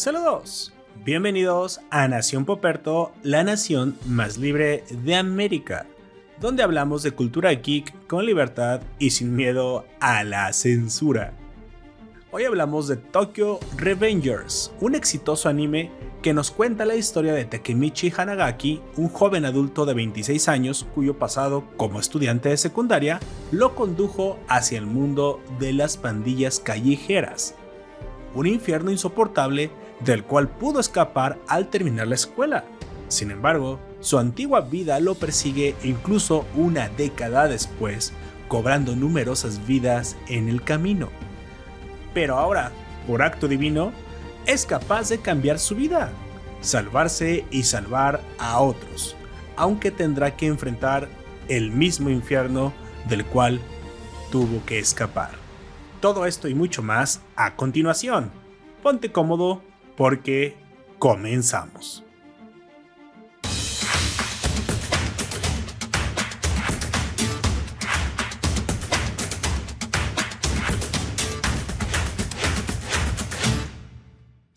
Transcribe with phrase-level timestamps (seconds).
[0.00, 0.72] Saludos.
[1.04, 5.84] Bienvenidos a Nación Poperto, la nación más libre de América,
[6.40, 11.34] donde hablamos de cultura geek con libertad y sin miedo a la censura.
[12.30, 15.90] Hoy hablamos de Tokyo Revengers, un exitoso anime
[16.22, 21.18] que nos cuenta la historia de Takemichi Hanagaki, un joven adulto de 26 años cuyo
[21.18, 23.20] pasado como estudiante de secundaria
[23.52, 27.54] lo condujo hacia el mundo de las pandillas callejeras,
[28.34, 29.70] un infierno insoportable
[30.04, 32.64] del cual pudo escapar al terminar la escuela.
[33.08, 38.12] Sin embargo, su antigua vida lo persigue incluso una década después,
[38.48, 41.08] cobrando numerosas vidas en el camino
[42.14, 42.72] pero ahora,
[43.06, 43.92] por acto divino,
[44.46, 46.10] es capaz de cambiar su vida,
[46.60, 49.16] salvarse y salvar a otros,
[49.56, 51.08] aunque tendrá que enfrentar
[51.48, 52.72] el mismo infierno
[53.08, 53.60] del cual
[54.30, 55.30] tuvo que escapar.
[56.00, 58.30] Todo esto y mucho más a continuación.
[58.82, 59.62] Ponte cómodo
[60.00, 60.56] porque
[60.98, 62.02] comenzamos.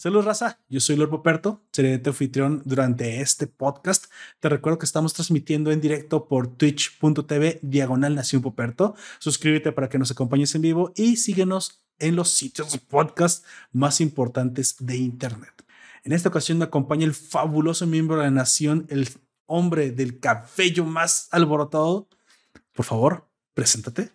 [0.04, 0.60] Saludos, raza.
[0.68, 4.08] Yo soy Lord Poperto, seré tu anfitrión durante este podcast.
[4.42, 8.96] Te recuerdo que estamos transmitiendo en directo por twitch.tv diagonal Nación Poperto.
[9.20, 14.02] Suscríbete para que nos acompañes en vivo y síguenos en los sitios de podcast más
[14.02, 15.64] importantes de Internet.
[16.04, 19.08] En esta ocasión me acompaña el fabuloso miembro de la nación, el
[19.46, 22.10] hombre del cabello más alborotado.
[22.74, 24.12] Por favor, preséntate.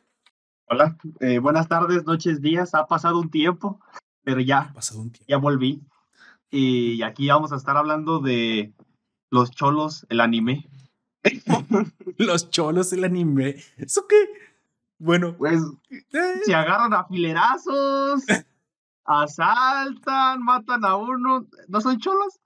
[0.67, 2.75] Hola, eh, buenas tardes, noches, días.
[2.75, 3.81] Ha pasado un tiempo
[4.29, 4.75] pero ya,
[5.27, 5.81] ya volví.
[6.51, 8.75] Y aquí vamos a estar hablando de
[9.31, 10.69] los cholos, el anime.
[12.19, 13.57] los cholos, el anime.
[13.79, 14.17] ¿Eso qué?
[14.99, 16.41] Bueno, pues eh.
[16.45, 18.23] se agarran a filerazos,
[19.07, 21.47] asaltan, matan a uno.
[21.67, 22.39] ¿No son cholos?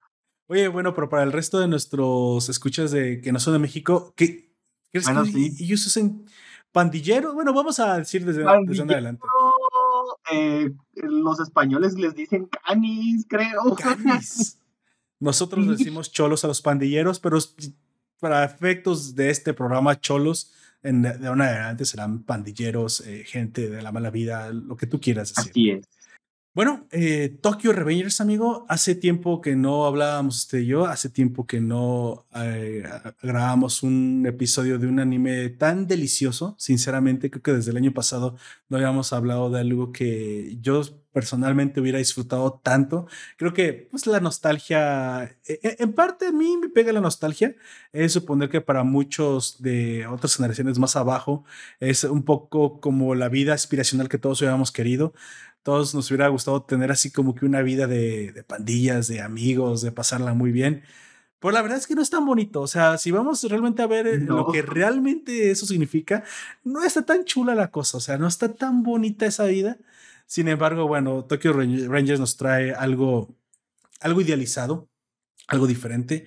[0.47, 4.15] Oye, bueno, pero para el resto de nuestros escuchas de que no son de México,
[4.16, 4.54] ¿qué
[4.92, 5.56] crees bueno, que sí.
[5.59, 6.26] ellos usan
[6.71, 7.34] pandilleros?
[7.34, 9.25] Bueno, vamos a decir desde, desde adelante.
[10.31, 13.75] Eh, los españoles les dicen canis, creo.
[13.75, 14.59] Canis.
[15.21, 17.38] Nosotros decimos cholos a los pandilleros, pero
[18.19, 20.53] para efectos de este programa, cholos
[20.83, 24.87] en, de ahora en adelante serán pandilleros, eh, gente de la mala vida, lo que
[24.87, 25.50] tú quieras decir.
[25.53, 25.88] Así es.
[26.55, 31.47] Bueno, eh, Tokyo Revengers, amigo, hace tiempo que no hablábamos usted y yo, hace tiempo
[31.47, 32.85] que no eh,
[33.23, 36.55] grabamos un episodio de un anime tan delicioso.
[36.59, 38.37] Sinceramente, creo que desde el año pasado
[38.69, 40.83] no habíamos hablado de algo que yo
[41.13, 43.07] personalmente hubiera disfrutado tanto.
[43.39, 47.55] Creo que pues la nostalgia, e, e, en parte a mí me pega la nostalgia,
[47.93, 51.45] es suponer que para muchos de otras generaciones más abajo
[51.81, 55.15] es un poco como la vida aspiracional que todos hubiéramos querido
[55.62, 59.93] todos nos hubiera gustado tener así como que una vida de, pandillas, de amigos, de
[59.93, 60.83] pasarla muy bien.
[61.39, 62.61] Pero la verdad es que no es tan bonito.
[62.61, 66.25] O sea, si vamos realmente a ver eh, lo que realmente eso significa,
[66.65, 67.99] no está tan chula la cosa.
[67.99, 69.78] O sea, no está tan bonita esa vida.
[70.27, 73.37] Sin embargo, bueno, Tokyo Rangers nos trae algo,
[74.01, 74.89] algo idealizado,
[75.49, 76.27] algo diferente.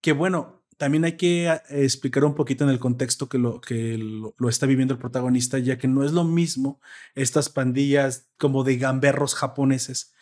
[0.00, 3.98] Que bueno, también hay que ah, explicar un poquito en el contexto que lo, que
[3.98, 6.80] lo, está viviendo el protagonista, ya que no es lo mismo
[7.14, 10.14] estas pandillas como de gamberros japoneses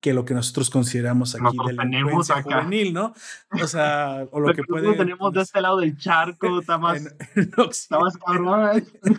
[0.00, 3.14] que lo que nosotros consideramos aquí de la delincuencia juvenil, ¿no?
[3.50, 4.94] O sea, o lo, que, puede...
[4.94, 7.02] tenemos de este lado del charco, está más,
[7.34, 8.86] está más cabrón.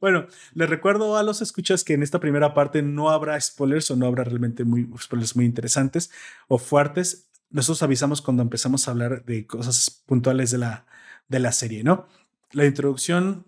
[0.00, 3.96] Bueno, les recuerdo a los escuchas que en esta primera parte no habrá spoilers o
[3.96, 6.10] no habrá realmente muy, spoilers muy interesantes
[6.46, 10.86] o fuertes nosotros avisamos cuando empezamos a hablar de cosas puntuales de la,
[11.28, 12.06] de la serie, ¿no?
[12.52, 13.46] La introducción,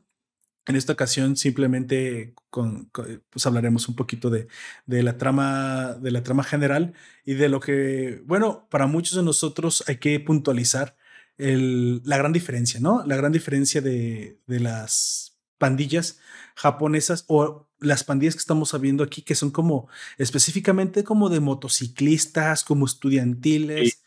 [0.66, 2.90] en esta ocasión simplemente con,
[3.30, 4.48] pues hablaremos un poquito de,
[4.86, 6.94] de, la trama, de la trama general
[7.24, 10.96] y de lo que, bueno, para muchos de nosotros hay que puntualizar
[11.38, 13.02] la gran diferencia, ¿no?
[13.06, 16.20] La gran diferencia de, de las pandillas
[16.54, 19.88] japonesas o las pandillas que estamos viendo aquí, que son como
[20.18, 24.02] específicamente como de motociclistas, como estudiantiles,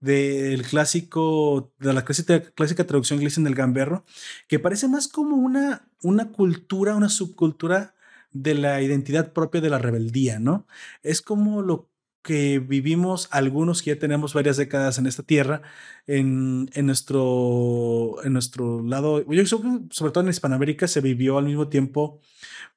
[0.00, 4.04] del clásico, de la clásica, clásica traducción inglesa del gamberro,
[4.48, 7.94] que parece más como una, una cultura, una subcultura
[8.32, 10.66] de la identidad propia de la rebeldía, ¿no?
[11.02, 11.90] Es como lo
[12.26, 15.62] que vivimos algunos que ya tenemos varias décadas en esta tierra,
[16.08, 21.68] en, en nuestro, en nuestro lado, yo sobre todo en Hispanoamérica se vivió al mismo
[21.68, 22.20] tiempo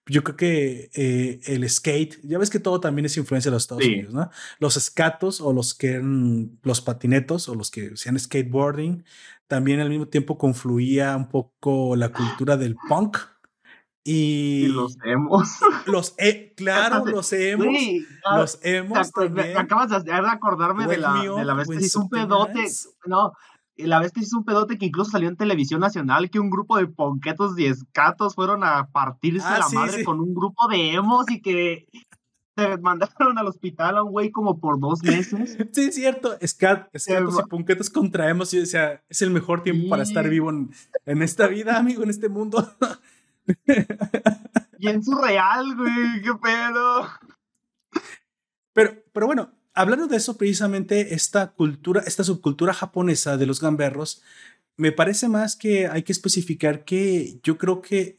[0.09, 3.63] yo creo que eh, el skate, ya ves que todo también es influencia de los
[3.63, 4.31] Estados Unidos, ¿no?
[4.57, 6.01] Los skatos o los que
[6.63, 9.03] los patinetos o los que hacían skateboarding,
[9.47, 13.17] también al mismo tiempo confluía un poco la cultura del punk
[14.11, 15.59] Y, los hemos.
[15.85, 17.67] Los he, claro, los hemos.
[18.35, 19.11] los hemos.
[19.29, 22.65] Me, acabas de acordarme de la, de la vez que hizo un pedote.
[23.06, 23.33] No,
[23.77, 26.77] la vez que hizo un pedote que incluso salió en televisión nacional, que un grupo
[26.77, 31.29] de ponquetos y escatos fueron a partirse ah, la madre con un grupo de emos
[31.29, 31.88] y que
[32.57, 35.56] se mandaron al hospital a un güey como por dos meses.
[35.71, 36.35] Sí, es cierto.
[36.41, 38.56] Escat, escatos y ponquetos contra emos.
[38.56, 40.71] Y decía, es el mejor tiempo para estar vivo en,
[41.06, 42.67] en esta vida, amigo, en este mundo.
[44.79, 47.09] y en su real, güey, qué pedo.
[48.73, 54.21] Pero, pero bueno, hablando de eso, precisamente esta cultura, esta subcultura japonesa de los gamberros,
[54.77, 58.17] me parece más que hay que especificar que yo creo que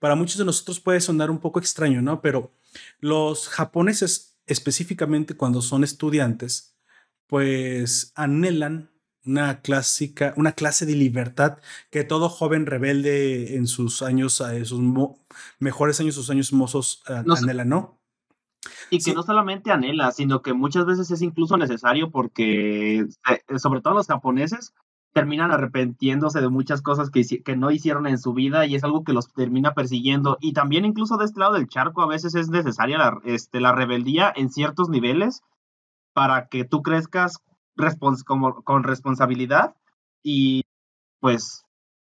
[0.00, 2.20] para muchos de nosotros puede sonar un poco extraño, ¿no?
[2.20, 2.52] Pero
[2.98, 6.74] los japoneses, específicamente cuando son estudiantes,
[7.26, 8.90] pues anhelan
[9.26, 11.58] una clásica, una clase de libertad
[11.90, 14.80] que todo joven rebelde en sus años, eh, sus
[15.58, 17.98] mejores años, sus años mozos eh, anhela, ¿no?
[18.90, 23.80] Y que no solamente anhela, sino que muchas veces es incluso necesario porque, eh, sobre
[23.80, 24.74] todo los japoneses,
[25.12, 29.02] terminan arrepentiéndose de muchas cosas que, que no hicieron en su vida y es algo
[29.04, 30.38] que los termina persiguiendo.
[30.40, 33.72] Y también incluso de este lado del charco a veces es necesaria la, este, la
[33.72, 35.42] rebeldía en ciertos niveles
[36.12, 37.38] para que tú crezcas
[38.24, 39.74] como, con responsabilidad
[40.22, 40.62] y
[41.20, 41.64] pues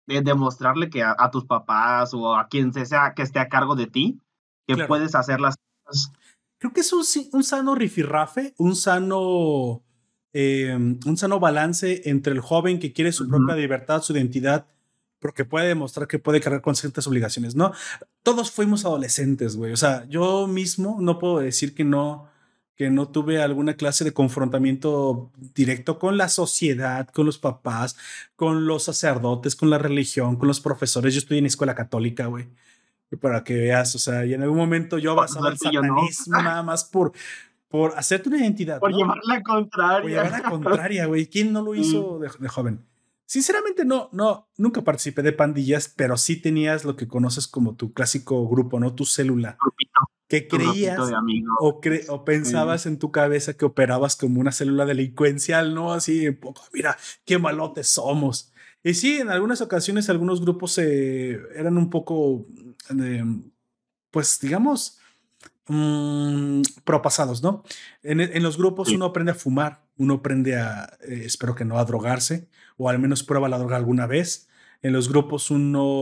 [0.08, 4.22] demostrarle que a, tus papás o a quien sea que esté a cargo de ti,
[4.66, 6.12] que puedes hacer las cosas.
[6.60, 7.04] Creo que es un,
[7.34, 9.84] un sano rifirrafe, un sano,
[10.34, 14.66] em, un sano balance entre el joven que quiere su propia libertad, su identidad,
[15.20, 17.74] porque puede demostrar que puede cargar con ciertas obligaciones, ¿no?
[18.24, 19.74] Todos fuimos adolescentes, güey.
[19.74, 22.30] O sea, yo mismo no puedo decir que no,
[22.78, 27.98] que no tuve alguna clase de confrontamiento directo con la sociedad, con los papás,
[28.36, 31.16] con los sacerdotes, con la religión, con los profesores.
[31.16, 32.48] Yo estoy en escuela católica, güey.
[33.20, 36.84] Para que veas, o sea, y en algún momento yo basaba el satanismo nada más
[36.84, 37.14] por,
[37.68, 38.80] por hacerte una identidad.
[38.80, 40.02] Por llevar la contraria.
[40.02, 41.26] Por llevar la contraria, güey.
[41.26, 42.86] ¿Quién no lo hizo de, de, joven?
[43.26, 47.92] Sinceramente, no, no, nunca participé de pandillas, pero sí tenías lo que conoces como tu
[47.94, 48.94] clásico grupo, ¿no?
[48.94, 49.58] Tu célula.
[49.60, 51.00] Grupito que creías
[51.60, 51.80] o,
[52.10, 55.94] o, pensabas en tu cabeza que operabas como una célula delincuencial, ¿no?
[55.94, 58.52] Así, poco, mira, qué malotes somos.
[58.84, 62.46] Y sí, en algunas ocasiones algunos grupos eran un poco,
[64.12, 65.00] pues digamos,
[65.68, 67.64] mmm, propasados, ¿no?
[68.04, 71.80] En, en los grupos uno aprende a fumar, uno aprende a, eh, espero que no,
[71.80, 74.48] a drogarse, o al menos prueba la droga alguna vez
[74.82, 76.02] en los grupos uno...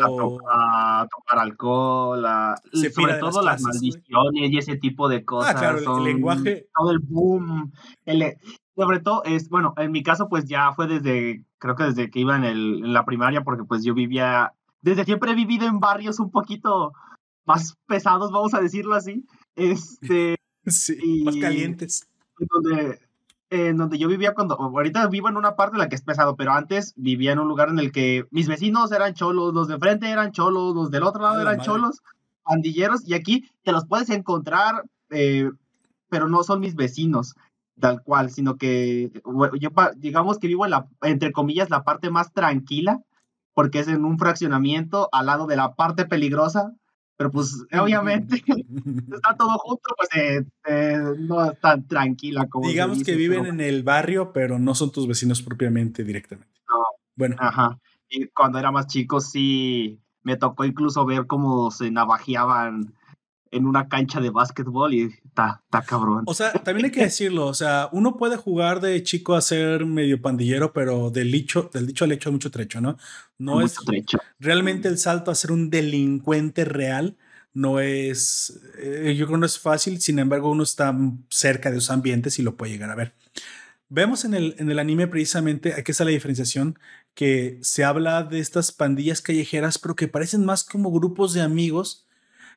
[0.50, 2.56] A, tomar alcohol, a,
[2.94, 5.56] sobre todo las, maldiciones y ese tipo de cosas.
[5.56, 6.68] Ah, claro, el lenguaje.
[6.76, 7.72] Todo el boom.
[8.06, 8.38] El,
[8.76, 12.20] sobre todo, es, bueno, en mi caso pues ya fue desde, creo que desde que
[12.20, 15.80] iba en, el, en la primaria, porque pues yo vivía, desde siempre he vivido en
[15.80, 16.94] barrios un poquito
[17.46, 19.26] más pesados, vamos a decirlo así.
[19.56, 20.36] Este,
[20.66, 22.10] sí, más calientes.
[22.38, 23.00] Donde
[23.56, 26.36] en donde yo vivía cuando, ahorita vivo en una parte en la que es pesado,
[26.36, 29.78] pero antes vivía en un lugar en el que mis vecinos eran cholos, los de
[29.78, 32.02] frente eran cholos, los del otro lado eran cholos,
[32.44, 35.50] pandilleros, y aquí te los puedes encontrar, eh,
[36.10, 37.36] pero no son mis vecinos
[37.80, 39.12] tal cual, sino que
[39.60, 43.02] yo digamos que vivo en la, entre comillas, la parte más tranquila,
[43.54, 46.74] porque es en un fraccionamiento al lado de la parte peligrosa,
[47.18, 48.44] pero pues obviamente
[49.14, 52.68] está todo junto, pues eh, eh, no es tan tranquila como.
[52.68, 56.54] Digamos que viven en el barrio, pero no son tus vecinos propiamente directamente.
[56.70, 56.84] No.
[57.16, 57.36] Bueno.
[57.40, 57.80] Ajá.
[58.10, 62.94] Y cuando era más chico sí me tocó incluso ver cómo se navajeaban
[63.56, 66.24] en una cancha de básquetbol y está, está cabrón.
[66.26, 69.86] O sea, también hay que decirlo, o sea, uno puede jugar de chico a ser
[69.86, 72.98] medio pandillero, pero del dicho, del dicho al hecho hay mucho trecho, ¿no?
[73.38, 74.20] No es trecho.
[74.40, 77.18] realmente el salto a ser un delincuente real
[77.54, 80.96] no es, eh, yo creo que no es fácil, sin embargo uno está
[81.30, 83.14] cerca de esos ambientes y lo puede llegar a ver.
[83.88, 86.78] Vemos en el, en el anime precisamente, aquí está la diferenciación,
[87.14, 92.05] que se habla de estas pandillas callejeras, pero que parecen más como grupos de amigos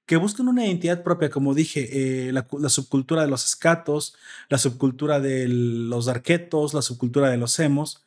[0.08, 4.16] que buscan una identidad propia, como dije, eh, la, subcultura de los escatos,
[4.48, 8.06] la subcultura de los arquetos, la subcultura de los emos,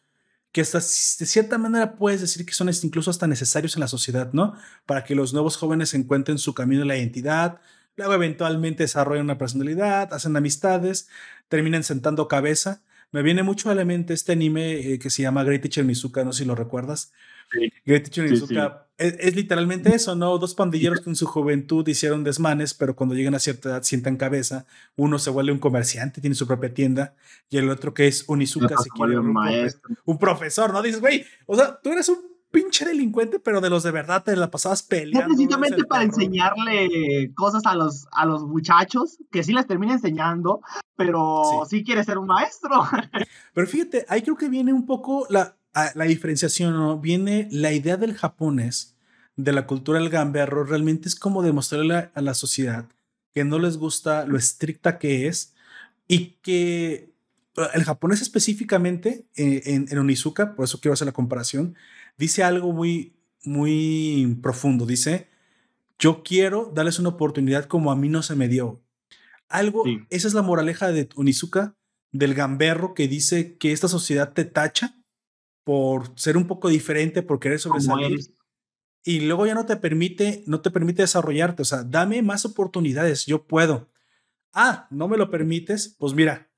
[0.52, 4.56] que de cierta manera puedes decir que son incluso hasta necesarios en la sociedad, ¿no?
[4.88, 7.62] Para que los nuevos jóvenes encuentren su camino en la identidad,
[7.96, 11.08] luego eventualmente desarrollen una personalidad, hacen amistades,
[11.50, 12.82] terminan sentando cabeza.
[13.12, 16.24] Me viene mucho a la mente este anime eh, que se llama Great Teacher Mizuka,
[16.24, 17.12] no sé si lo recuerdas.
[17.86, 20.38] Great Teacher Mizuka es, literalmente eso, ¿no?
[20.38, 24.18] Dos pandilleros que en su juventud hicieron desmanes, pero cuando llegan a cierta edad sientan
[24.18, 24.66] cabeza.
[24.96, 27.16] Uno se vuelve un comerciante, tiene su propia tienda,
[27.50, 29.36] y el otro que es Onizuka se quiere un,
[30.06, 30.82] un, profesor, ¿no?
[30.82, 32.20] Dices, güey, o sea, tú eres un
[32.52, 35.34] pinche delincuente, pero de los de verdad te la pasabas peleando.
[35.34, 40.62] precisamente para enseñarle cosas a los, a los muchachos, que sí les termina enseñando,
[40.96, 42.84] pero sí, quiere ser un maestro.
[43.54, 47.00] Pero fíjate, ahí creo que viene un poco la, la diferenciación, ¿no?
[47.00, 48.96] Viene la idea del japonés,
[49.36, 52.86] de la cultura del gamberro, realmente es como demostrarle a la sociedad
[53.34, 55.54] que no les gusta lo estricta que es
[56.08, 57.14] y que
[57.58, 61.76] eh, el japonés específicamente eh, en, en Onizuka, por eso quiero hacer la comparación,
[62.18, 63.14] dice algo muy,
[63.44, 64.86] muy profundo.
[64.86, 65.28] Dice,
[65.98, 68.82] yo quiero darles una oportunidad como a mí no se me dio.
[69.48, 71.76] Algo, esa es la moraleja de Onizuka,
[72.14, 74.96] del gamberro que dice que esta sociedad te tacha
[75.64, 78.20] por ser un poco diferente, por querer sobresalir.
[79.04, 81.64] Y luego ya no te permite, no te permite desarrollarte.
[81.64, 83.90] O sea, dame más oportunidades, yo puedo.
[84.54, 86.52] Ah, no me lo permites, pues mira,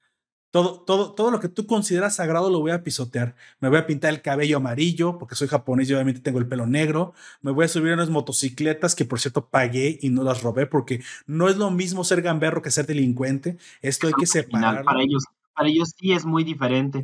[0.54, 3.36] todo, todo, todo lo que tú consideras sagrado lo voy a pisotear.
[3.60, 6.68] Me voy a pintar el cabello amarillo porque soy japonés y obviamente tengo el pelo
[6.68, 7.16] negro.
[7.42, 10.68] Me voy a subir a unas motocicletas que por cierto pagué y no las robé
[10.68, 13.58] porque no es lo mismo ser gamberro que ser delincuente.
[13.82, 14.84] Esto hay que separar.
[14.84, 15.24] Para ellos,
[15.56, 17.04] para ellos sí es muy diferente.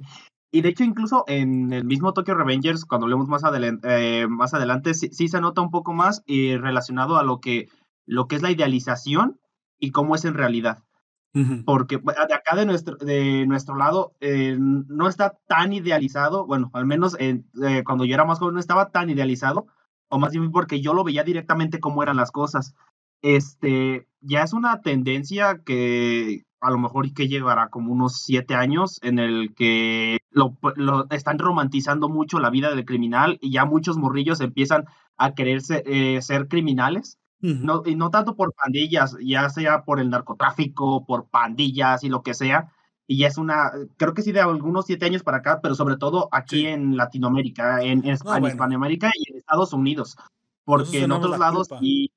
[0.51, 3.87] Y de hecho, incluso en el mismo Tokyo Revengers, cuando hablemos más, adelante,
[4.21, 7.69] eh, más adelante, sí, se nota un poco más eh, relacionado a lo que,
[8.05, 9.39] lo que es la idealización
[9.77, 10.83] y cómo es en realidad.
[11.63, 16.87] Porque de acá de nuestro, de nuestro lado eh, no está tan idealizado, bueno, al
[16.87, 17.43] menos eh,
[17.85, 19.67] cuando yo era más joven no estaba tan idealizado,
[20.09, 22.73] o más bien porque yo lo veía directamente cómo eran las cosas.
[23.21, 28.99] Este, ya es una tendencia que a lo mejor que llevará como unos siete años
[29.01, 33.97] en el que lo, lo están romantizando mucho la vida del criminal y ya muchos
[33.97, 34.85] morrillos empiezan
[35.17, 40.09] a querer eh, ser criminales no, y no tanto por pandillas, ya sea por el
[40.09, 42.73] narcotráfico, por pandillas y lo que sea.
[43.07, 45.97] Y ya es una, creo que sí de algunos siete años para acá, pero sobre
[45.97, 50.17] todo aquí en Latinoamérica, en, en, Hispanoamérica y en Estados Unidos.
[50.65, 52.11] Porque en otros lados y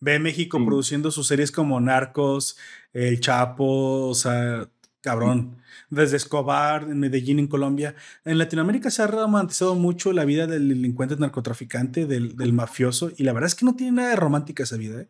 [0.00, 2.56] Ve México produciendo sus series como Narcos,
[2.92, 4.68] El Chapo, o sea,
[5.00, 5.60] cabrón
[5.90, 7.94] desde Escobar, en Medellín, en Colombia.
[8.24, 13.24] En Latinoamérica se ha romantizado mucho la vida del delincuente narcotraficante, del, del mafioso, y
[13.24, 15.02] la verdad es que no tiene nada de romántica esa vida.
[15.02, 15.08] ¿eh?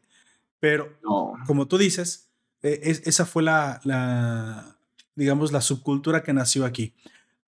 [0.59, 0.99] Pero,
[1.47, 2.31] como tú dices,
[2.63, 4.77] e, esa fue la, la,
[5.15, 6.95] digamos, la subcultura que nació aquí.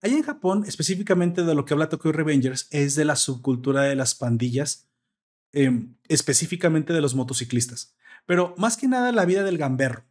[0.03, 3.97] Allá en Japón, específicamente de lo que habla Tokyo Revengers, es de la subcultura de
[3.97, 4.89] las pandillas,
[5.53, 7.95] em, específicamente de los motociclistas.
[8.27, 10.05] Pero más que nada la vida del gamberro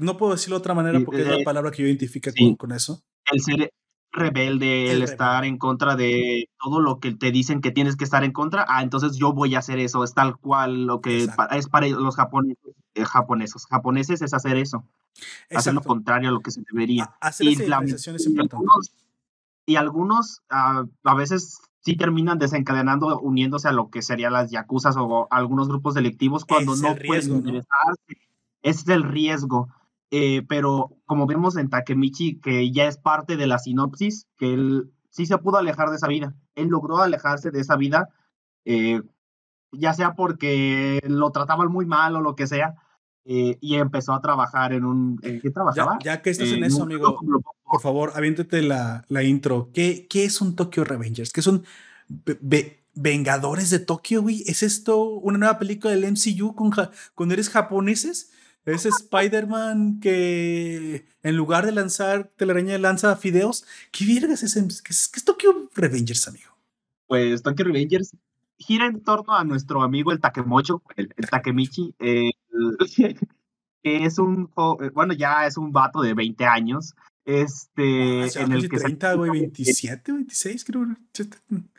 [0.00, 3.02] no puedo decirlo de otra manera porque es la palabra que yo identifico con, eso.
[3.30, 3.72] El ser
[4.12, 8.24] rebelde, el, estar en contra de todo lo que te dicen que tienes que estar
[8.24, 11.68] en contra, ah, entonces yo voy a hacer eso, es tal cual lo que es
[11.68, 14.84] para los japoneses, eh, japoneses, japoneses es hacer eso,
[15.50, 17.14] hacer lo contrario a lo que se debería.
[17.38, 17.84] y, la,
[19.66, 24.96] y algunos, ah, a veces sí terminan desencadenando, uniéndose a lo que serían las yakuzas
[24.98, 28.16] o algunos grupos delictivos cuando no pueden ingresarse.
[28.62, 29.68] Ese es el riesgo.
[30.10, 34.90] Eh, pero como vemos en Takemichi, que ya es parte de la sinopsis, que él
[35.08, 36.34] sí se pudo alejar de esa vida.
[36.56, 38.08] Él logró alejarse de esa vida,
[38.64, 39.02] eh,
[39.72, 42.74] ya sea porque lo trataban muy mal o lo que sea,
[43.24, 45.20] eh, y empezó a trabajar en un...
[45.22, 45.98] ¿En qué trabajaba?
[46.02, 47.20] Ya, que estás en eso, amigo,
[47.70, 49.70] por favor, aviéntete la, la intro.
[49.72, 51.32] ¿Qué, ¿Qué, es un Tokyo Revengers?
[51.32, 51.64] ¿Qué son
[52.94, 54.42] Vengadores de Tokio, güey?
[54.46, 56.72] ¿Es esto una nueva película del MCU con,
[57.14, 58.32] con eres japoneses?
[58.64, 63.64] Es Spider-Man que en lugar de lanzar telaraña lanza fideos.
[63.92, 66.50] ¿Qué viergas es, ¿Qué es, qué es Tokyo Revengers, amigo?
[67.06, 68.12] Pues Tokyo Revengers
[68.60, 73.16] gira en torno a nuestro amigo el Takemocho, el, Takemichi, que
[73.82, 74.50] es un,
[74.92, 76.94] bueno, ya es un vato de 20 años,
[77.30, 80.86] este, ah, en el que 30, güey, 27, 26, creo.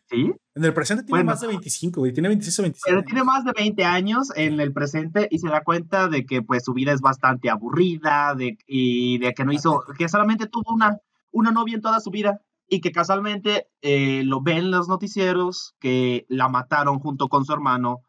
[0.09, 0.33] ¿Sí?
[0.55, 2.11] En el presente tiene más de 25, güey.
[2.11, 2.91] Tiene 26 o 27.
[2.91, 6.41] Pero tiene más de 20 años en el presente y se da cuenta de que
[6.41, 10.73] pues su vida es bastante aburrida de, y de que no hizo, que solamente tuvo
[10.73, 10.97] una,
[11.31, 16.25] una novia en toda su vida y que casualmente eh, lo ven los noticieros que
[16.29, 17.99] la mataron junto con su hermano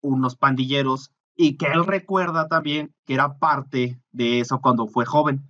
[0.00, 5.48] unos pandilleros y que él recuerda también que era parte de eso cuando fue joven.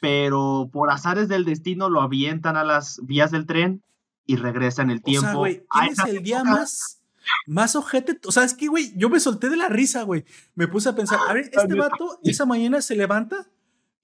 [0.00, 3.82] Pero por azares del destino lo avientan a las vías del tren
[4.26, 5.26] y regresa en el tiempo.
[5.26, 7.00] O sea, güey, tienes el día más,
[7.46, 8.20] más ojete.
[8.26, 10.24] O sea, es que, güey, yo me solté de la risa, güey.
[10.54, 13.48] Me puse a pensar, a ver, este vato esa mañana se levanta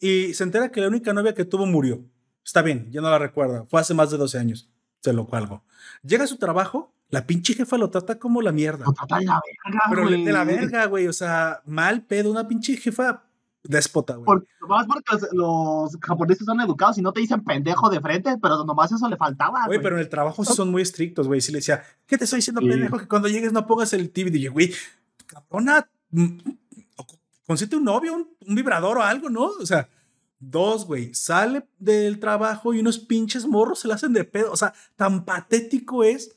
[0.00, 2.04] y se entera que la única novia que tuvo murió.
[2.44, 3.66] Está bien, ya no la recuerda.
[3.68, 4.70] Fue hace más de 12 años.
[5.00, 5.64] Se lo cuelgo.
[6.02, 8.84] Llega a su trabajo, la pinche jefa lo trata como la mierda.
[8.84, 11.06] Lo trata de la verga, Pero de la verga, güey.
[11.06, 12.30] O sea, mal pedo.
[12.30, 13.25] Una pinche jefa
[13.68, 14.24] déspota, güey.
[14.24, 18.36] Porque, nomás porque los, los, japoneses son educados y no te dicen pendejo de frente,
[18.40, 19.66] pero nomás eso le faltaba.
[19.66, 21.40] Güey, pero en el trabajo sí son muy estrictos, güey.
[21.40, 22.98] Sí le decía, ¿qué te estoy diciendo, pendejo?
[22.98, 24.28] Que cuando llegues no pongas el TV.
[24.28, 24.72] Y dije, güey,
[25.26, 26.38] cabrona, mm,
[27.46, 29.44] consiste un novio, un, un vibrador o algo, ¿no?
[29.44, 29.88] O sea,
[30.38, 34.52] Dos, güey, sale del trabajo y unos pinches morros se le hacen de pedo.
[34.52, 36.36] O sea, tan patético es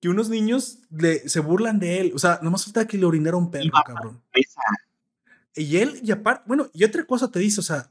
[0.00, 2.12] que unos niños le, se burlan de él.
[2.14, 4.22] O sea, nomás falta que le orinara un perro, cabrón.
[5.54, 7.90] Y él, y aparte, bueno, y otra cosa te dice, o sea,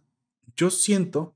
[0.55, 1.35] yo siento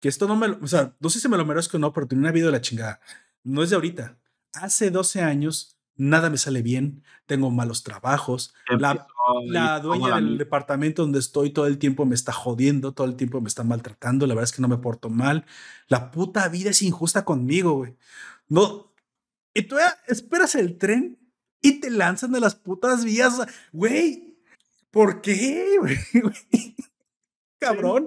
[0.00, 2.06] que esto no me, o sea, no sé si me lo merezco o no, pero
[2.06, 3.00] tiene una vida de la chingada.
[3.42, 4.18] No es de ahorita.
[4.52, 9.06] Hace 12 años nada me sale bien, tengo malos trabajos, la,
[9.46, 13.40] la, dueña del departamento donde estoy todo el tiempo me está jodiendo, todo el tiempo
[13.40, 15.46] me está maltratando, la verdad es que no me porto mal,
[15.88, 17.96] la puta vida es injusta conmigo, güey.
[18.48, 18.92] No,
[19.54, 19.76] y tú
[20.08, 21.18] esperas el tren
[21.60, 23.40] y te lanzan de las putas vías,
[23.72, 24.33] güey,
[24.94, 25.76] ¿por qué?
[27.58, 28.06] Cabrón,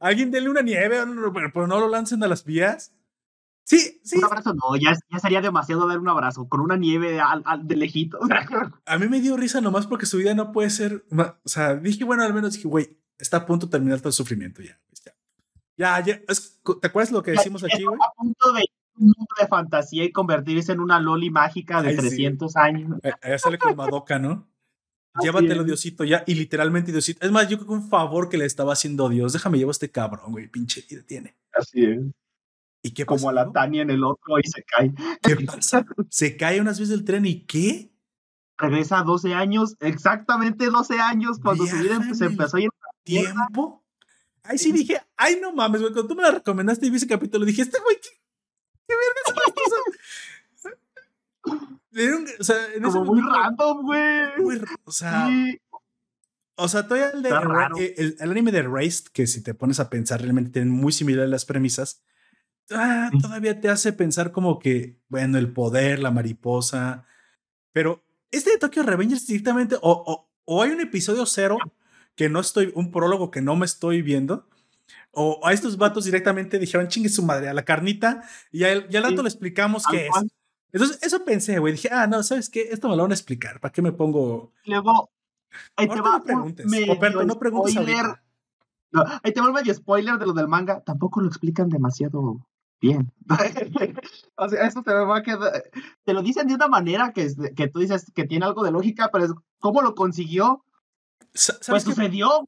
[0.00, 0.98] alguien denle una nieve,
[1.52, 2.92] pero no lo lancen a las vías.
[3.64, 4.18] Sí, sí.
[4.18, 7.76] Un abrazo no, ya, ya sería demasiado dar un abrazo con una nieve al, de
[7.76, 8.18] lejito.
[8.86, 11.04] a mí me dio risa nomás porque su vida no puede ser.
[11.44, 14.14] O sea, dije, bueno, al menos dije, güey, está a punto de terminar todo el
[14.14, 14.80] sufrimiento ya.
[15.76, 16.20] Ya, ya.
[16.80, 17.98] ¿Te acuerdas lo que decimos aquí, güey?
[17.98, 18.64] A punto de
[18.96, 23.00] un mundo de fantasía y convertirse en una loli mágica de 300 años.
[23.22, 24.51] Allá sale con Madoka, ¿no?
[25.20, 26.24] Llévatelo, Diosito, ya.
[26.26, 27.24] Y literalmente, Diosito.
[27.24, 29.32] Es más, yo creo que un favor que le estaba haciendo Dios.
[29.32, 30.48] Déjame llevar a este cabrón, güey.
[30.48, 31.36] Pinche vida tiene.
[31.52, 32.00] Así es.
[32.82, 34.92] ¿Y qué Como a la Tania en el otro y se cae.
[35.22, 35.86] ¿Qué pasa?
[36.08, 37.92] Se cae unas veces del tren y ¿qué?
[38.58, 42.70] Regresa a 12 años, exactamente 12 años, cuando su vida se empezó a ir
[43.04, 43.84] ¿Tiempo?
[44.44, 47.06] Ahí sí dije, ay, no mames, güey, cuando tú me la recomendaste y vi ese
[47.06, 48.10] capítulo, dije, este güey, ¿qué,
[48.88, 49.42] qué verga
[52.38, 54.60] o sea, en Como muy random, güey.
[54.84, 55.28] O sea,
[56.54, 59.90] o sea, todavía el, de, el, el, anime de Raised, que si te pones a
[59.90, 62.02] pensar, realmente tienen muy similares las premisas
[62.70, 67.06] ah, todavía te hace pensar como que, bueno, el poder, la mariposa.
[67.72, 71.58] Pero este de Tokyo Revengers directamente, o, o, hay un episodio cero
[72.14, 74.48] que no estoy, un prólogo que no me estoy viendo,
[75.12, 79.02] o a estos vatos directamente dijeron, chingue su madre, a la carnita, y ya al
[79.02, 80.12] rato le explicamos qué es.
[80.72, 81.74] Entonces, eso pensé, güey.
[81.74, 82.68] Dije, ah, no, ¿sabes qué?
[82.70, 83.60] Esto me lo van a explicar.
[83.60, 84.52] ¿Para qué me pongo?
[84.64, 85.10] Luego,
[85.76, 86.66] ahí te va no preguntes.
[86.66, 87.74] no preguntes
[88.90, 90.80] No, ahí te va el medio spoiler de lo del manga.
[90.80, 92.46] Tampoco lo explican demasiado
[92.80, 93.12] bien.
[94.36, 95.62] o sea, eso te va a quedar.
[96.04, 99.10] Te lo dicen de una manera que, que tú dices que tiene algo de lógica,
[99.12, 100.64] pero es cómo lo consiguió.
[101.34, 102.46] ¿Sabes pues sucedió.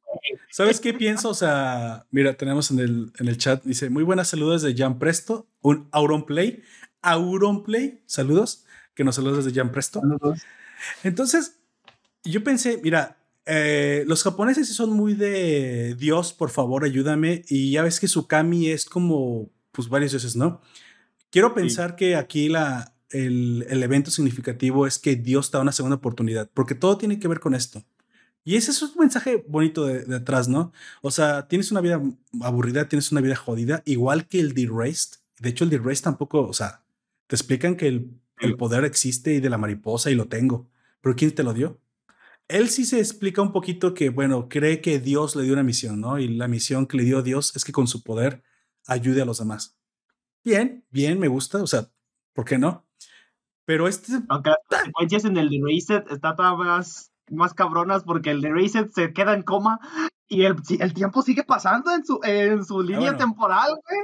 [0.50, 1.30] ¿Sabes qué pienso?
[1.30, 4.98] O sea, mira, tenemos en el, en el chat, dice, muy buenas saludos de Jan
[4.98, 6.62] Presto, un Auron Play.
[7.04, 8.64] Auron Play, saludos,
[8.94, 10.00] que nos saludos desde Jan Presto.
[10.00, 10.40] Saludos.
[11.02, 11.60] Entonces,
[12.24, 17.42] yo pensé, mira, eh, los japoneses son muy de Dios, por favor, ayúdame.
[17.48, 20.60] Y ya ves que su kami es como pues varias veces, ¿no?
[21.30, 25.72] Quiero pensar que aquí la, el, el, evento significativo es que Dios te da una
[25.72, 27.84] segunda oportunidad, porque todo tiene que ver con esto.
[28.44, 30.72] Y ese es un mensaje bonito de, atrás, ¿no?
[31.00, 32.00] O sea, tienes una vida
[32.42, 35.18] aburrida, tienes una vida jodida, igual que el D-Raced.
[35.40, 36.83] De hecho, el D-Raced tampoco, o sea,
[37.26, 40.68] te explican que el, el poder existe y de la mariposa y lo tengo.
[41.00, 41.80] Pero ¿quién te lo dio?
[42.48, 46.00] Él sí se explica un poquito que, bueno, cree que Dios le dio una misión,
[46.00, 46.18] ¿no?
[46.18, 48.42] Y la misión que le dio Dios es que con su poder
[48.86, 49.78] ayude a los demás.
[50.44, 51.88] Bien, bien, me gusta, o sea,
[52.34, 52.86] ¿por qué no?
[53.64, 54.12] Pero este...
[54.28, 59.14] Aunque las en el de Reset están más, más cabronas porque el de Reset se
[59.14, 59.80] queda en coma
[60.28, 64.00] y el, el tiempo sigue pasando en su, en su ah, línea temporal, güey.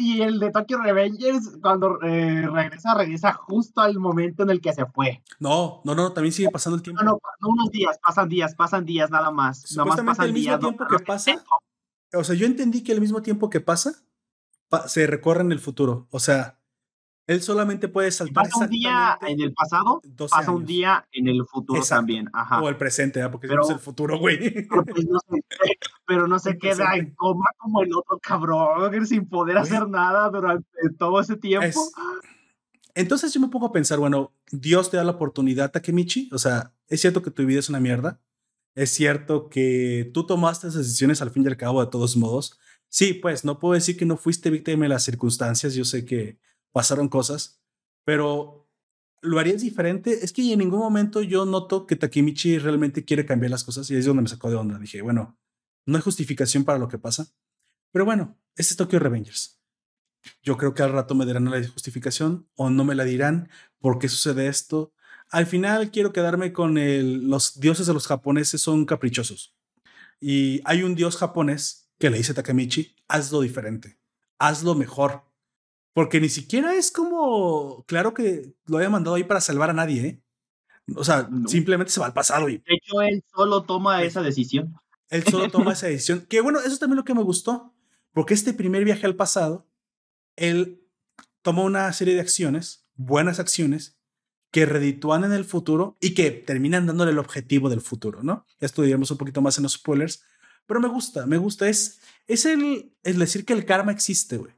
[0.00, 4.72] Y el de Tokyo Revengers, cuando eh, regresa, regresa justo al momento en el que
[4.72, 5.24] se fue.
[5.40, 7.02] No, no, no, también sigue pasando el tiempo.
[7.02, 9.74] No, no, unos días, pasan días, pasan días nada más.
[9.76, 11.44] Nada más pasan el mismo tiempo que pasa,
[12.14, 14.04] o sea, yo entendí que al mismo tiempo que pasa,
[14.86, 16.06] se recorre en el futuro.
[16.10, 16.57] O sea,
[17.28, 18.44] él solamente puede saltar.
[18.44, 22.28] Pasa un día en el pasado, pasa un día en el futuro también.
[22.32, 22.62] Ajá.
[22.62, 23.28] O el presente, ¿eh?
[23.28, 24.66] porque pero, es el futuro, güey.
[26.06, 30.66] Pero, no se, queda en coma como el otro cabrón, sin poder hacer nada durante
[30.98, 31.78] todo ese tiempo.
[32.94, 36.30] Entonces yo me pongo a pensar, bueno, Dios te da la oportunidad, Takemichi.
[36.32, 38.22] O sea, es cierto que tu vida es una mierda,
[38.74, 42.58] es cierto que tú tomaste esas decisiones al fin y al cabo de todos modos.
[42.88, 46.38] Sí, pues no puedo decir que no fuiste víctima de las circunstancias, yo sé que
[46.72, 47.60] pasaron cosas,
[48.04, 48.68] pero
[49.20, 50.24] lo harías diferente.
[50.24, 53.96] Es que en ningún momento yo noto que Takemichi realmente quiere cambiar las cosas y
[53.96, 54.78] es donde me sacó de onda.
[54.78, 55.38] Dije, bueno,
[55.86, 57.32] no hay justificación para lo que pasa,
[57.92, 59.60] pero bueno, este es Tokyo Revengers.
[60.42, 63.98] Yo creo que al rato me dirán la justificación o no me la dirán por
[63.98, 64.92] qué sucede esto
[65.30, 69.54] al final quiero quedarme con el, los dioses de los japoneses son caprichosos.
[70.20, 73.98] Y hay un dios japonés que le dice a Takemichi, hazlo diferente,
[74.38, 75.24] hazlo mejor.
[75.98, 80.06] Porque ni siquiera es como, claro que lo haya mandado ahí para salvar a nadie,
[80.06, 80.22] ¿eh?
[80.94, 82.48] O sea, simplemente se va al pasado.
[82.48, 84.76] Y, de hecho, él solo toma esa decisión.
[85.10, 86.24] Él solo toma esa decisión.
[86.28, 87.74] Que bueno, eso es también lo que me gustó.
[88.12, 89.66] Porque este primer viaje al pasado,
[90.36, 90.86] él
[91.42, 93.98] tomó una serie de acciones, buenas acciones,
[94.52, 98.46] que reditúan en el futuro y que terminan dándole el objetivo del futuro, ¿no?
[98.60, 100.22] Esto diríamos un poquito más en los spoilers,
[100.64, 101.68] pero me gusta, me gusta.
[101.68, 104.57] Es, es el, el decir que el karma existe, güey.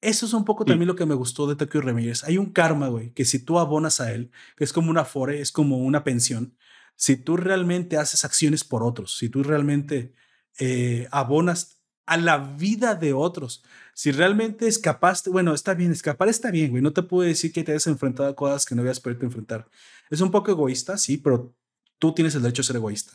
[0.00, 2.24] Eso es un poco también lo que me gustó de Tokyo Revengers.
[2.24, 5.40] Hay un karma, güey, que si tú abonas a él, que es como una fore,
[5.40, 6.56] es como una pensión,
[6.96, 10.14] si tú realmente haces acciones por otros, si tú realmente
[10.58, 13.62] eh, abonas a la vida de otros,
[13.94, 17.62] si realmente escapaste, bueno, está bien, escapar está bien, güey, no te puedo decir que
[17.62, 19.68] te hayas enfrentado a cosas que no habías podido enfrentar.
[20.10, 21.54] Es un poco egoísta, sí, pero
[21.98, 23.12] tú tienes el derecho a ser egoísta.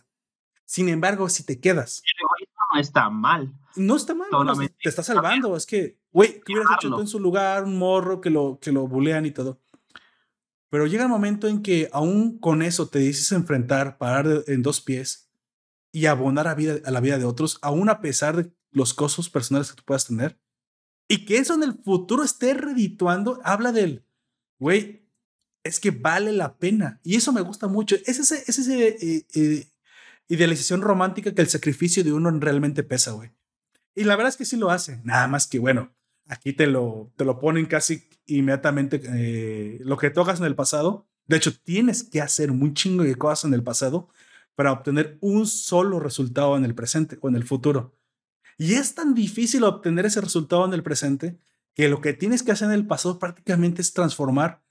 [0.65, 2.03] Sin embargo, si te quedas...
[2.75, 3.53] No está mal.
[3.75, 4.29] No está mal,
[4.81, 7.65] te está salvando, es que Güey, ¿qué hubieras hecho tú en su lugar?
[7.65, 9.59] Un morro que lo, que lo bulean y todo.
[10.69, 14.79] Pero llega el momento en que aún con eso te dices enfrentar, parar en dos
[14.79, 15.29] pies
[15.91, 19.29] y abonar a, vida, a la vida de otros, aún a pesar de los costos
[19.29, 20.39] personales que tú puedas tener.
[21.09, 24.05] Y que eso en el futuro esté redituando, habla del,
[24.57, 25.09] güey,
[25.65, 27.01] es que vale la pena.
[27.03, 27.97] Y eso me gusta mucho.
[28.05, 29.67] Es esa es ese eh, eh,
[30.27, 33.31] idealización romántica que el sacrificio de uno realmente pesa, güey.
[33.93, 35.01] Y la verdad es que sí lo hace.
[35.03, 35.95] Nada más que, bueno,
[36.27, 41.07] Aquí te lo, te lo ponen casi inmediatamente eh, lo que tocas en el pasado.
[41.27, 44.09] De hecho, tienes que hacer un chingo de cosas en el pasado
[44.55, 47.95] para obtener un solo resultado en el presente o en el futuro.
[48.57, 51.37] Y es tan difícil obtener ese resultado en el presente
[51.75, 54.63] que lo que tienes que hacer en el pasado prácticamente es transformar,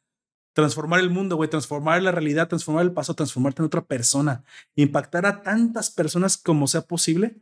[0.55, 4.45] transformar el mundo, güey, transformar la realidad, transformar el pasado, transformarte en otra persona,
[4.77, 7.37] impactar a tantas personas como sea posible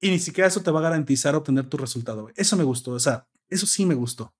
[0.00, 2.34] y ni siquiera eso te va a garantizar obtener tu resultado, güey.
[2.36, 4.32] Eso me gustó, o sea, eso sí me gustó.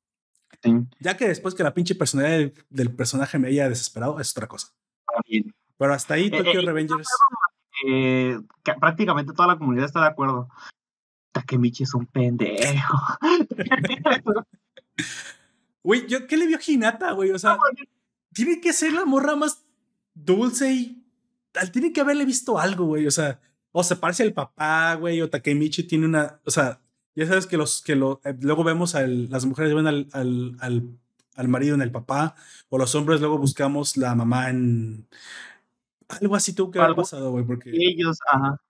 [1.01, 4.69] Ya que después que la pinche personalidad del, personaje me haya desesperado, es otra cosa.
[5.77, 7.09] Pero hasta ahí Tokyo eh, eh, Revengers.
[7.89, 8.39] Eh,
[8.79, 10.49] prácticamente toda la comunidad está de acuerdo.
[11.33, 12.99] Takemichi es un pendejo.
[15.85, 17.33] Güey, yo ¿qué le vio Hinata, güey?
[17.33, 17.59] O sea,
[18.33, 19.65] tiene que ser la morra más
[20.15, 21.05] dulce y
[21.73, 23.07] tiene que haberle visto algo, güey.
[23.07, 23.41] O sea,
[23.73, 26.81] o se parece al papá, güey, o Takemichi tiene una, o sea,
[27.15, 30.57] ya sabes que los que lo, eh, luego vemos a las mujeres ven al, al,
[30.61, 30.89] al,
[31.35, 32.35] al, marido en el papá,
[32.69, 35.07] o los hombres luego buscamos la mamá en
[36.09, 38.61] algo así tú que ha pasado, güey, porque ellos, ajá.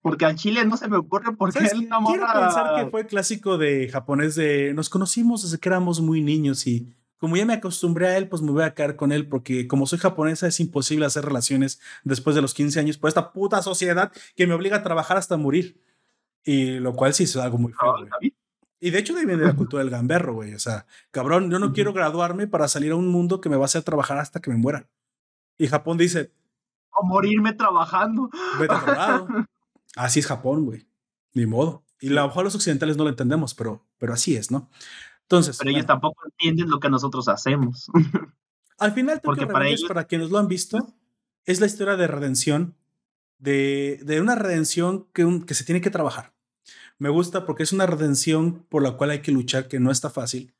[0.00, 3.88] Porque al chile no se me ocurre porque él Quiero pensar que fue clásico de
[3.88, 8.16] japonés de nos conocimos desde que éramos muy niños y como ya me acostumbré a
[8.16, 11.24] él, pues me voy a quedar con él porque como soy japonesa es imposible hacer
[11.24, 15.16] relaciones después de los 15 años por esta puta sociedad que me obliga a trabajar
[15.16, 15.82] hasta morir.
[16.44, 18.08] Y lo cual sí es algo muy feo.
[18.80, 20.54] Y de hecho de viene de la cultura del gamberro, güey.
[20.54, 23.64] O sea, cabrón, yo no quiero graduarme para salir a un mundo que me va
[23.64, 24.88] a hacer trabajar hasta que me muera.
[25.58, 26.32] Y Japón dice...
[26.90, 28.30] O morirme trabajando.
[28.58, 29.26] Vete a
[29.96, 30.86] Así es Japón, güey.
[31.34, 31.84] Ni modo.
[32.00, 34.70] Y a lo mejor los occidentales no lo entendemos, pero, pero así es, ¿no?
[35.28, 35.58] Entonces...
[35.58, 37.90] Pero ellos tampoco entienden lo que nosotros hacemos.
[38.78, 39.84] Al final, Porque para, ellos...
[39.86, 40.94] para quienes lo han visto,
[41.44, 42.74] es la historia de redención,
[43.38, 46.32] de, de una redención que, que se tiene que trabajar.
[46.98, 50.10] Me gusta porque es una redención por la cual hay que luchar, que no está
[50.10, 50.54] fácil.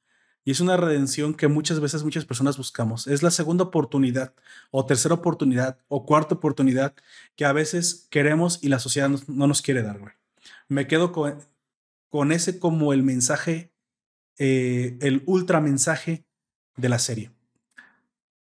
[0.45, 3.07] Y es una redención que muchas veces muchas personas buscamos.
[3.07, 4.35] Es la segunda oportunidad
[4.71, 6.95] o tercera oportunidad o cuarta oportunidad
[7.37, 10.13] que a veces queremos y la sociedad no, nos quiere dar, güey.
[10.69, 11.39] Me quedo con,
[12.09, 13.73] con ese como el mensaje,
[14.39, 16.25] eh, el ultra mensaje
[16.77, 17.33] de la serie.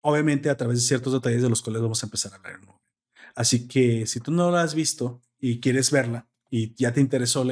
[0.00, 2.60] Obviamente a través de ciertos detalles de los cuales vamos a empezar a hablar.
[3.34, 7.46] Así que si tú no la has visto y quieres verla, y ya te interesó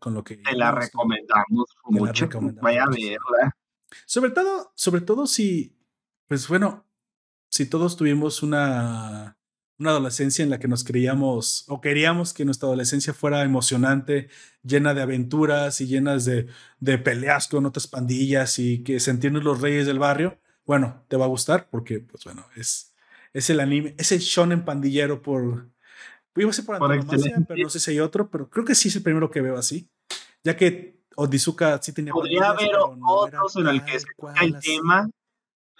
[0.00, 0.38] con lo que...
[0.38, 2.28] Te la recomendamos mucho.
[2.60, 3.56] Vaya a verla.
[4.06, 5.78] Sobre todo, sobre todo si,
[6.26, 6.84] pues bueno,
[7.48, 9.38] si todos tuvimos una,
[9.80, 14.28] una adolescencia en la que nos creíamos o queríamos que nuestra adolescencia fuera emocionante,
[14.62, 16.46] llena de aventuras y llenas de,
[16.78, 21.24] de peleas con otras pandillas y que sentirnos los reyes del barrio, bueno, te va
[21.24, 22.94] a gustar porque, pues bueno, es,
[23.32, 25.70] es el anime, es el shonen pandillero por,
[26.36, 27.06] Iba a ser por, por
[27.48, 29.56] pero no sé si hay otro, pero creo que sí es el primero que veo
[29.56, 29.90] así.
[30.44, 32.12] Ya que Odizuka sí tenía.
[32.12, 34.06] Podría haber otros en el que se
[34.40, 35.10] el tema,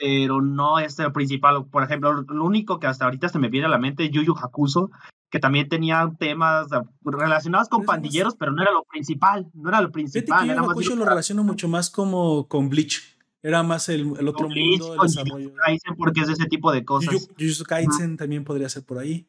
[0.01, 1.67] pero no es el principal.
[1.67, 4.35] Por ejemplo, lo único que hasta ahorita se me viene a la mente es Yuyu
[4.35, 4.91] Hakuso,
[5.29, 6.69] que también tenía temas
[7.05, 9.47] relacionados con pandilleros, pero no era lo principal.
[9.53, 10.49] No era lo principal.
[10.49, 13.19] Yuyu Hakusho lo relaciono mucho más como con Bleach.
[13.43, 15.53] Era más el, el otro mundo, el desarrollo.
[15.55, 17.29] Kaisen porque es ese tipo de cosas.
[17.39, 19.27] Jujutsu Kaisen también podría ser por ahí.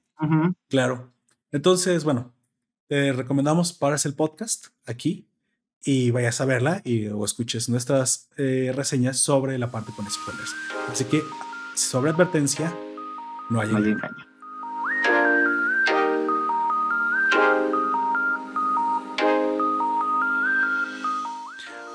[0.70, 1.12] Claro.
[1.52, 2.32] Entonces, bueno,
[2.88, 5.28] te recomendamos pares el podcast aquí
[5.84, 10.54] y vayas a verla y, o escuches nuestras eh, reseñas sobre la parte con spoilers.
[10.90, 11.24] Así que,
[11.76, 12.76] sobre advertencia,
[13.50, 14.26] no hay, engaño.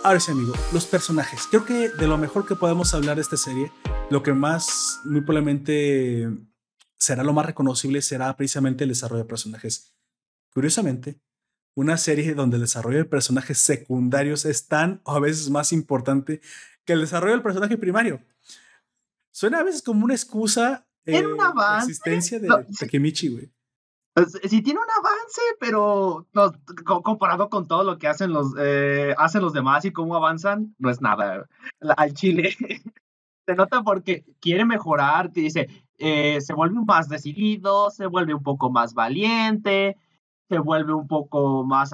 [0.02, 1.48] Ahora sí, amigo, los personajes.
[1.50, 3.72] Creo que de lo mejor que podemos hablar de esta serie,
[4.08, 6.28] lo que más, muy probablemente,
[6.96, 9.96] será lo más reconocible será precisamente el desarrollo de personajes.
[10.52, 11.20] Curiosamente,
[11.76, 16.40] una serie donde el desarrollo de personajes secundarios es tan o a veces más importante
[16.84, 18.22] que el desarrollo del personaje primario.
[19.30, 22.48] Suena a veces como una excusa eh, la existencia de
[22.80, 23.52] Takemichi, güey.
[24.14, 26.26] Pues, sí tiene un avance, pero
[27.04, 30.88] comparado con todo lo que hacen los, eh, hacen los demás y cómo avanzan, no
[30.88, 31.46] es nada.
[31.98, 32.56] al chile
[33.46, 38.42] se nota porque quiere mejorar, te dice, eh, se vuelve más decidido, se vuelve un
[38.42, 39.98] poco más valiente,
[40.48, 41.90] se vuelve un poco más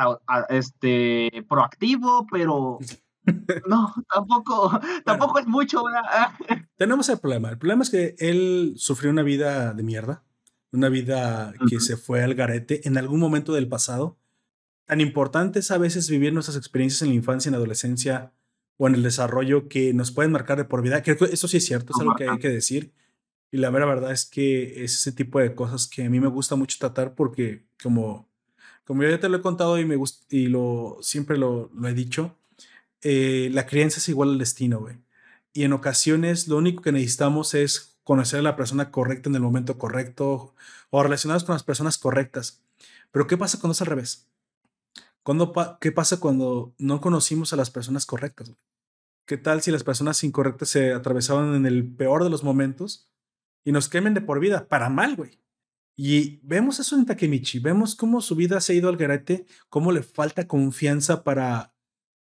[0.49, 2.79] este, proactivo, pero
[3.69, 5.83] no, tampoco, tampoco es mucho.
[6.77, 7.51] Tenemos el problema.
[7.51, 10.23] El problema es que él sufrió una vida de mierda
[10.73, 14.19] una vida que se fue al garete en algún momento del pasado.
[14.87, 18.33] Tan importante es a veces vivir nuestras experiencias en la infancia, en la adolescencia
[18.79, 21.03] o en el desarrollo que nos pueden marcar de por vida.
[21.03, 22.93] Creo que eso sí es cierto, es algo que hay que decir.
[23.51, 26.29] Y la mera verdad es que es ese tipo de cosas que a mí me
[26.29, 28.31] gusta mucho tratar porque como,
[28.85, 29.97] como yo ya te lo he contado y, me
[30.31, 32.37] y lo, siempre lo, lo he dicho,
[33.03, 34.97] eh, la crianza es igual al destino, güey.
[35.53, 39.43] Y en ocasiones lo único que necesitamos es conocer a la persona correcta en el
[39.43, 40.55] momento correcto
[40.91, 42.63] o relacionados con las personas correctas.
[43.11, 44.27] Pero ¿qué pasa cuando es al revés?
[45.81, 48.53] ¿Qué pasa cuando no conocimos a las personas correctas?
[49.27, 53.09] ¿Qué tal si las personas incorrectas se atravesaban en el peor de los momentos
[53.65, 54.67] y nos quemen de por vida?
[54.69, 55.42] Para mal, güey.
[55.97, 59.93] Y vemos eso en Takemichi, vemos cómo su vida se ha ido al garete, cómo
[59.93, 61.75] le falta confianza para...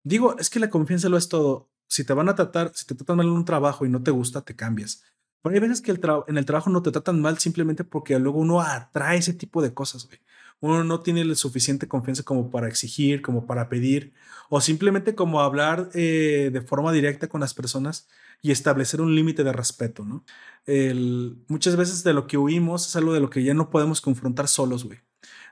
[0.05, 1.71] Digo, es que la confianza lo es todo.
[1.89, 4.13] Si te van a tratar, si te tratan mal en un trabajo y no te
[4.13, 5.03] gusta, te cambias.
[5.43, 8.39] Pero hay veces que el en el trabajo no te tratan mal simplemente porque luego
[8.39, 10.21] uno atrae ese tipo de cosas, güey.
[10.61, 14.15] Uno no tiene la suficiente confianza como para exigir, como para pedir,
[14.49, 18.09] o simplemente como hablar eh, de forma directa con las personas
[18.43, 20.25] y establecer un límite de respeto, ¿no?
[21.49, 24.49] Muchas veces de lo que huimos es algo de lo que ya no podemos confrontar
[24.49, 25.01] solos, güey.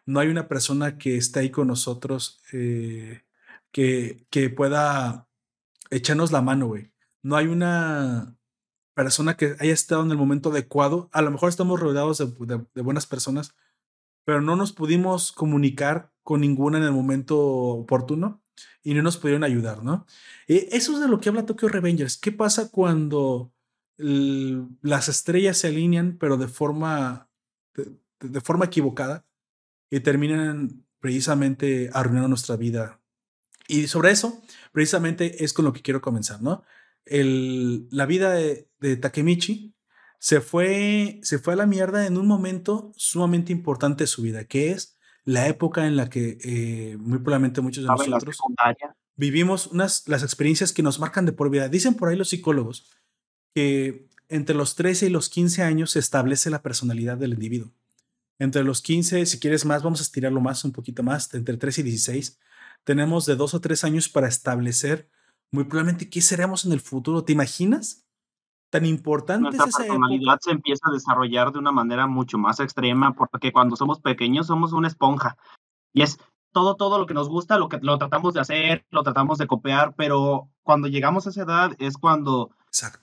[0.07, 3.23] No hay una persona que esté ahí con nosotros eh,
[3.73, 5.29] que, que pueda
[5.91, 6.93] echarnos la mano, güey.
[7.23, 8.37] No hay una,
[8.95, 11.11] persona que haya estado en el momento adecuado.
[11.13, 13.55] A lo mejor estamos rodeados de, buenas personas,
[14.25, 18.43] pero no nos pudimos comunicar con ninguna en el momento oportuno
[18.83, 20.07] y no nos pudieron ayudar, ¿no?
[20.49, 22.17] Eh, eso es de lo que habla Tokyo Revengers.
[22.17, 23.53] ¿Qué pasa cuando
[23.97, 27.29] las estrellas se alinean, pero de forma,
[27.75, 29.25] de, forma equivocada
[29.89, 33.01] y terminan precisamente arruinando nuestra vida?
[33.69, 36.63] Y sobre eso, precisamente es con lo que quiero comenzar, ¿no?
[37.07, 39.74] la vida de, Takemichi
[40.19, 44.45] se fue, se fue a la mierda en un momento sumamente importante de su vida,
[44.45, 48.39] que es la época en la que eh, muy probablemente muchos de nosotros
[49.17, 51.69] vivimos unas, las experiencias que nos marcan de por vida.
[51.69, 52.91] Dicen por ahí los psicólogos
[53.55, 57.73] que entre los 13 y los 15 años se establece la personalidad del individuo.
[58.39, 61.83] Entre los 15, si quieres más, vamos a estirarlo más, un poquito más, entre 13
[61.83, 62.39] y 16,
[62.83, 65.09] tenemos de dos o tres años para establecer
[65.51, 67.25] muy probablemente qué seremos en el futuro.
[67.25, 68.05] ¿Te imaginas?
[68.75, 72.59] Tan importante Nuestra es esa personalidad se empieza a desarrollar de una manera mucho más
[72.59, 75.37] extrema porque cuando somos pequeños somos una esponja.
[75.93, 76.19] Y es
[76.51, 79.47] todo todo lo que nos gusta, lo que lo tratamos de hacer, lo tratamos de
[79.47, 82.51] copiar, pero cuando llegamos a esa edad es cuando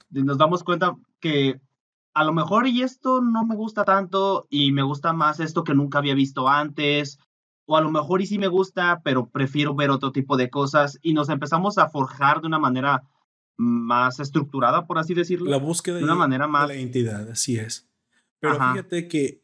[0.10, 1.62] nos damos cuenta que
[2.14, 5.74] a lo mejor y esto no me gusta tanto y me gusta más esto que
[5.74, 7.18] nunca había visto antes
[7.66, 11.00] o a lo mejor y sí me gusta, pero prefiero ver otro tipo de cosas
[11.02, 13.04] y nos empezamos a forjar de una manera
[13.62, 15.50] más estructurada, por así decirlo.
[15.50, 17.88] La búsqueda de una manera más de la identidad, así es.
[18.40, 19.42] Pero fíjate que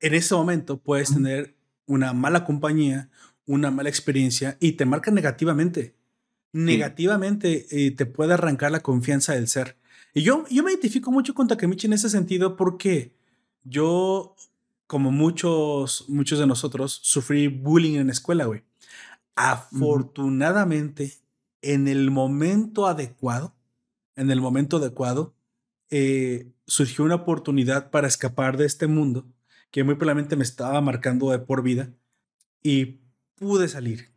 [0.00, 3.10] en ese momento puedes tener una mala compañía,
[3.46, 5.96] una mala experiencia y te marca negativamente.
[6.52, 9.76] Negativamente eh, te puede arrancar la confianza del ser.
[10.14, 13.16] Y yo, yo me identifico mucho con Takemichi en ese sentido porque
[13.64, 14.36] yo
[14.90, 18.64] como muchos, muchos de nosotros, sufrí bullying en la escuela, güey.
[19.36, 21.12] Afortunadamente,
[21.62, 23.54] en el momento adecuado,
[24.16, 25.34] en el momento adecuado,
[25.90, 29.26] eh, surgió una oportunidad para escapar de este mundo
[29.70, 31.90] que muy probablemente me estaba marcando de por vida
[32.62, 33.00] y
[33.36, 34.10] pude salir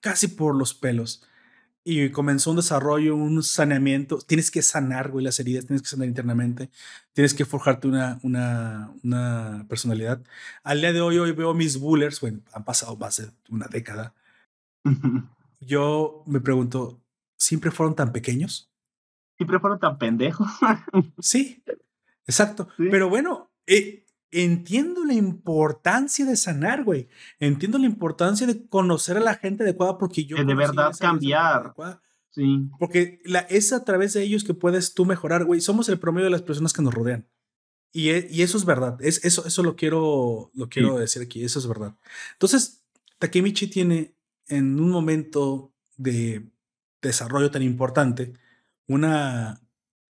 [0.00, 1.22] casi por los pelos.
[1.88, 4.18] y comenzó un desarrollo, un saneamiento.
[4.18, 6.68] Tienes que sanar, güey, las heridas, tienes que sanar internamente,
[7.12, 10.20] tienes que forjarte una, una, una personalidad.
[10.64, 14.14] Al día de hoy, hoy veo mis bullers, bueno, han pasado más de una década.
[15.60, 17.02] Yo me pregunto,
[17.36, 18.70] ¿siempre fueron tan pequeños?
[19.36, 20.48] ¿Siempre fueron tan pendejos?
[21.18, 21.62] sí,
[22.26, 22.68] exacto.
[22.78, 27.08] Pero bueno, eh, entiendo la importancia de sanar, güey.
[27.38, 30.42] Entiendo la importancia de conocer a la gente adecuada porque yo...
[30.42, 31.74] De, verdad cambiar.
[32.30, 32.68] Sí.
[32.78, 35.60] Porque la, es a través de ellos que puedes tú mejorar, güey.
[35.60, 37.28] Somos el promedio de las personas que nos rodean.
[37.92, 38.98] Y, e, y eso es verdad.
[39.00, 41.44] Es, eso, eso lo quiero, lo quiero decir aquí.
[41.44, 41.96] Eso es verdad.
[42.32, 42.84] Entonces,
[43.18, 44.15] Takemichi tiene
[44.48, 46.48] en un momento de
[47.02, 48.32] desarrollo tan importante
[48.86, 49.60] una,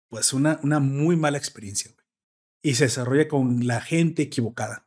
[0.09, 1.93] pues una, una muy mala experiencia
[2.63, 4.87] y se desarrolla con la gente equivocada.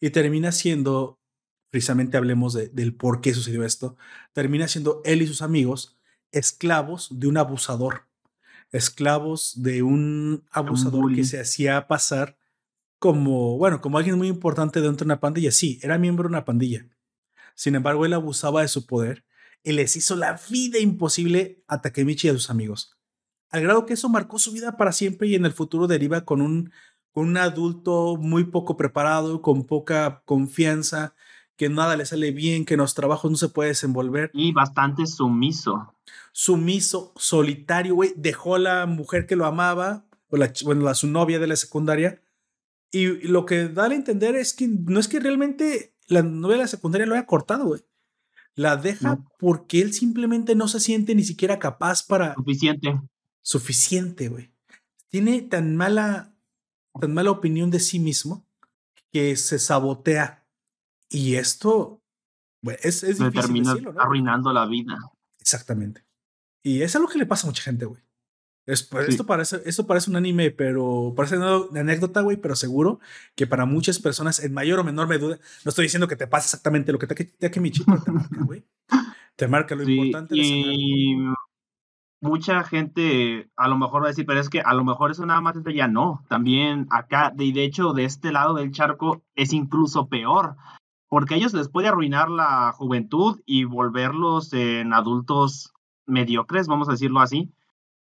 [0.00, 1.20] Y termina siendo,
[1.70, 3.96] precisamente hablemos del por qué sucedió esto,
[4.32, 5.98] termina siendo él y sus amigos
[6.32, 8.06] esclavos de un abusador,
[8.72, 12.36] esclavos de un abusador que se hacía pasar
[12.98, 15.52] como, bueno, como alguien muy importante dentro de una pandilla.
[15.52, 16.88] Sí, era miembro de una pandilla.
[17.54, 19.24] Sin embargo, él abusaba de su poder
[19.62, 22.96] y les hizo la vida imposible a Takemichi y a sus amigos.
[23.50, 26.40] Al grado que eso marcó su vida para siempre y en el futuro deriva con
[26.40, 26.72] un
[27.14, 31.14] con un adulto muy poco preparado, con poca confianza,
[31.56, 34.32] que nada le sale bien, que en los trabajos no se puede desenvolver.
[34.34, 35.94] Y bastante sumiso.
[36.32, 38.12] Sumiso, solitario, güey.
[38.16, 41.54] Dejó a la mujer que lo amaba, o la, bueno, a su novia de la
[41.54, 42.20] secundaria.
[42.90, 46.62] Y lo que da a entender es que no es que realmente la novia de
[46.62, 47.84] la secundaria lo haya cortado, güey.
[48.54, 52.34] La deja porque él simplemente no se siente ni siquiera capaz para.
[52.34, 53.00] Suficiente.
[53.42, 54.52] Suficiente, güey.
[55.08, 56.34] Tiene tan mala
[57.00, 58.46] tan mala opinión de sí mismo
[59.10, 60.46] que se sabotea.
[61.08, 62.02] Y esto
[62.62, 64.96] bueno, es, es difícil termina arruinando la vida.
[65.38, 66.04] Exactamente.
[66.62, 68.02] Y es algo que le pasa a mucha gente, güey.
[68.66, 72.98] Es, esto, parece, esto parece un anime, pero parece una anécdota, güey, pero seguro
[73.34, 76.46] que para muchas personas, en mayor o menor medida, no estoy diciendo que te pasa
[76.46, 78.12] exactamente lo que te, te, te, te marca,
[78.46, 78.64] güey.
[79.36, 80.34] Te marca lo importante.
[80.36, 81.16] Y,
[82.24, 85.26] mucha gente a lo mejor va a decir, pero es que a lo mejor eso
[85.26, 86.24] nada más es ya no.
[86.28, 90.56] También acá, de, de hecho, de este lado del charco es incluso peor,
[91.08, 95.74] porque a ellos les puede arruinar la juventud y volverlos en adultos
[96.06, 97.52] mediocres, vamos a decirlo así.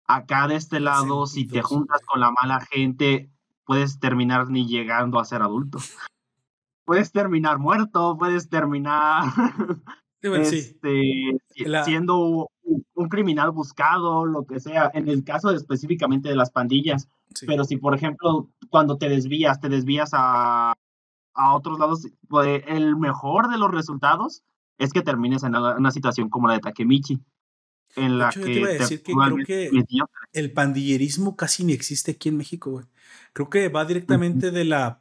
[0.09, 3.31] Acá de este lado, si te juntas con la mala gente,
[3.65, 5.79] puedes terminar ni llegando a ser adulto.
[6.87, 9.25] Puedes terminar muerto, puedes terminar
[10.23, 11.39] este,
[11.85, 12.49] siendo
[12.95, 17.09] un criminal buscado, lo que sea, en el caso específicamente de las pandillas.
[17.47, 20.75] Pero si, por ejemplo, cuando te desvías, te desvías a,
[21.35, 24.43] a otros lados, pues, el mejor de los resultados
[24.79, 27.21] es que termines en una situación como la de Takemichi.
[27.97, 29.71] En la que, te iba a decir que creo que
[30.33, 32.87] el pandillerismo casi ni existe aquí en México, güey.
[33.33, 35.01] Creo que va directamente de la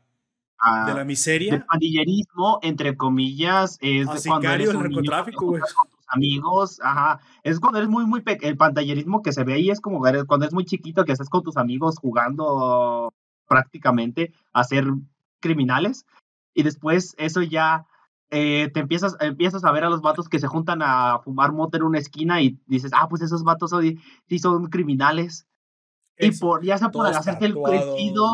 [0.88, 1.54] de la miseria.
[1.54, 5.62] El pandillerismo, entre comillas, es de cuando eres un narcotráfico, güey
[6.08, 9.82] amigos, ajá, es cuando eres muy, muy pequeño, el pantallerismo que se ve ahí es
[9.82, 13.13] como cuando es muy chiquito, que estás con tus amigos jugando
[13.47, 14.86] prácticamente a ser
[15.39, 16.06] criminales,
[16.54, 17.86] y después eso ya
[18.30, 21.78] eh, te empiezas, empiezas a ver a los vatos que se juntan a fumar moto
[21.78, 23.72] en una esquina y dices, ah, pues esos vatos
[24.28, 25.48] sí son criminales.
[26.18, 27.56] y por, ya sea por hacerte el
[27.96, 28.28] chido,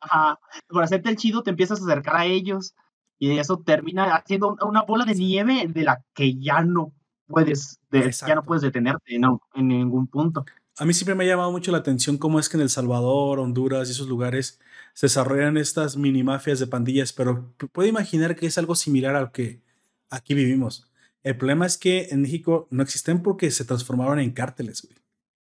[0.00, 2.74] ajá, por hacerte el chido te empiezas a acercar a ellos
[3.18, 6.92] y eso termina haciendo una bola de nieve de la que ya no
[7.26, 7.78] puedes,
[8.26, 10.44] ya no puedes detenerte no, en ningún punto.
[10.78, 13.38] A mí siempre me ha llamado mucho la atención cómo es que en El Salvador,
[13.38, 14.58] Honduras y esos lugares
[15.00, 19.32] se desarrollan estas mini mafias de pandillas, pero puedo imaginar que es algo similar al
[19.32, 19.62] que
[20.10, 20.90] aquí vivimos.
[21.22, 24.98] El problema es que en México no existen porque se transformaron en cárteles, güey.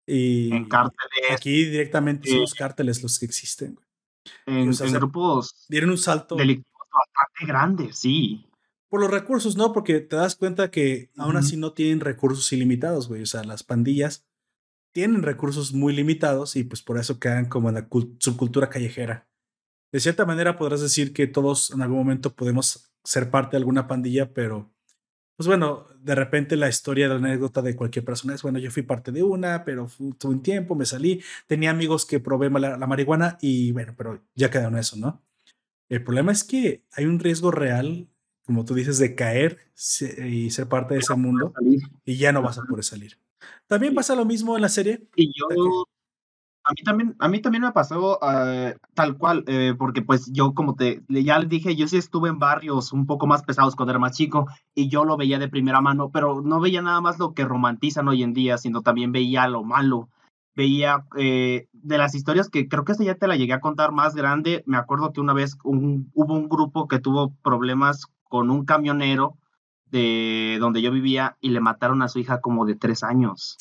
[0.06, 1.30] Y en cárteles.
[1.30, 3.80] Aquí directamente son los cárteles los que existen,
[4.44, 5.64] En, grupos.
[5.70, 6.36] Dieron un salto.
[6.36, 8.44] Delictivos bastante grande, sí.
[8.90, 9.72] Por los recursos, ¿no?
[9.72, 13.22] Porque te das cuenta que aún así no tienen recursos ilimitados, güey.
[13.22, 14.26] O sea, las pandillas
[14.92, 19.27] tienen recursos muy limitados y pues por eso quedan como en la subcultura callejera.
[19.92, 23.86] De cierta manera podrás decir que todos en algún momento podemos ser parte de alguna
[23.86, 24.70] pandilla, pero
[25.36, 28.82] pues bueno, de repente la historia, la anécdota de cualquier persona es, bueno, yo fui
[28.82, 32.86] parte de una, pero tuve un tiempo, me salí, tenía amigos que probé la, la
[32.86, 35.22] marihuana y bueno, pero ya quedaron eso, ¿no?
[35.88, 38.08] El problema es que hay un riesgo real
[38.48, 39.58] como tú dices, de caer
[40.26, 41.52] y ser parte de ese mundo
[42.06, 43.18] y ya no vas a poder salir.
[43.66, 45.06] También pasa lo mismo en la serie.
[45.16, 45.84] Y yo,
[46.68, 50.52] A mí también, a mí también me pasó uh, tal cual, eh, porque pues yo
[50.52, 53.92] como te, ya les dije, yo sí estuve en barrios un poco más pesados cuando
[53.92, 57.18] era más chico y yo lo veía de primera mano, pero no veía nada más
[57.18, 60.10] lo que romantizan hoy en día, sino también veía lo malo.
[60.54, 63.92] Veía eh, de las historias que creo que esta ya te la llegué a contar
[63.92, 64.62] más grande.
[64.66, 69.38] Me acuerdo que una vez un, hubo un grupo que tuvo problemas con un camionero
[69.86, 73.56] de donde yo vivía y le mataron a su hija como de tres años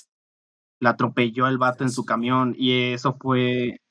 [0.80, 3.82] la atropelló el vato en su camión y eso fue,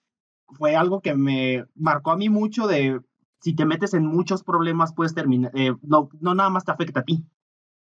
[0.49, 3.01] fue algo que me marcó a mí mucho de
[3.41, 7.01] si te metes en muchos problemas puedes terminar, eh, no, no nada más te afecta
[7.01, 7.25] a ti,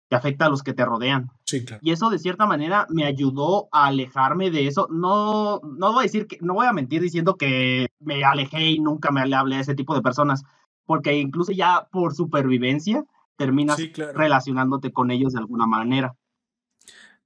[0.08, 1.30] te afecta a los que te rodean.
[1.44, 1.80] Sí, claro.
[1.84, 4.88] Y eso de cierta manera me ayudó a alejarme de eso.
[4.90, 8.80] No, no voy a decir que, no voy a mentir diciendo que me alejé y
[8.80, 10.42] nunca me hablé a ese tipo de personas,
[10.84, 13.04] porque incluso ya por supervivencia
[13.36, 13.78] terminas
[14.14, 16.14] relacionándote con ellos de alguna manera.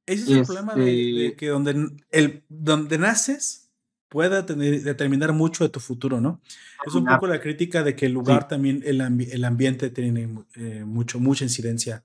[0.07, 3.71] Ese es el problema de, este que donde, el, donde naces
[4.09, 6.41] pueda determinar mucho de tu futuro, ¿no?
[6.87, 10.85] Es un poco la crítica de que el lugar también, el, el, ambiente tiene eh,
[10.85, 12.05] mucho, mucha incidencia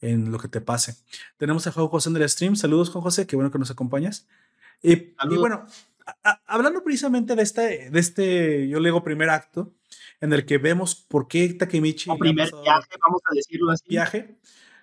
[0.00, 0.96] en lo que te pase.
[1.36, 2.56] Tenemos a Juan José en el stream.
[2.56, 4.26] Saludos, Juan José, qué bueno que nos acompañas.
[4.82, 5.66] Y, y bueno,
[6.46, 9.74] hablando precisamente de este, de este, yo le digo primer acto,
[10.20, 12.08] en el que vemos por qué Takemichi...
[12.08, 13.84] O primer viaje, vamos a decirlo así.
[13.88, 14.38] Viaje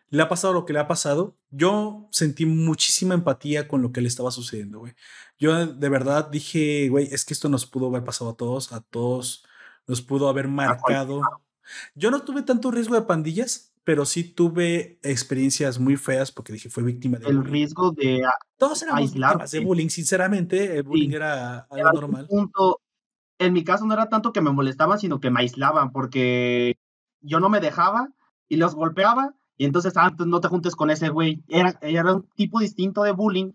[0.10, 4.02] le ha pasado lo que le ha pasado, yo sentí muchísima empatía con lo que
[4.02, 4.94] le estaba sucediendo, güey.
[5.38, 8.82] Yo de verdad dije, güey, es que esto nos pudo haber pasado a todos, a
[8.82, 9.46] todos,
[9.86, 11.22] nos pudo haber marcado.
[11.96, 16.70] Yo no tuve tanto riesgo de pandillas, pero sí tuve experiencias muy feas porque dije,
[16.70, 18.22] fue víctima de El riesgo de
[18.58, 22.28] Todos éramos víctimas de bullying, sinceramente, el bullying era algo normal.
[22.28, 22.82] Punto,
[23.40, 26.78] en mi caso no era tanto que me molestaban, sino que me aislaban porque
[27.22, 28.10] yo no me dejaba
[28.50, 31.42] y los golpeaba y entonces antes ah, no te juntes con ese güey.
[31.48, 33.54] Era, era un tipo distinto de bullying,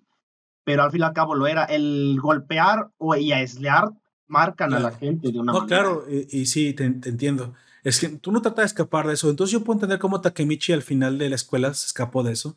[0.65, 1.65] pero al fin y al cabo lo era.
[1.65, 3.91] El golpear o y aislar
[4.27, 7.55] marcan a la gente de una no, claro, y, sí, te, entiendo.
[7.85, 9.31] Es que tú no tratas de escapar de eso.
[9.31, 12.57] Entonces yo puedo entender cómo Takemichi al final de la escuela se escapó de eso,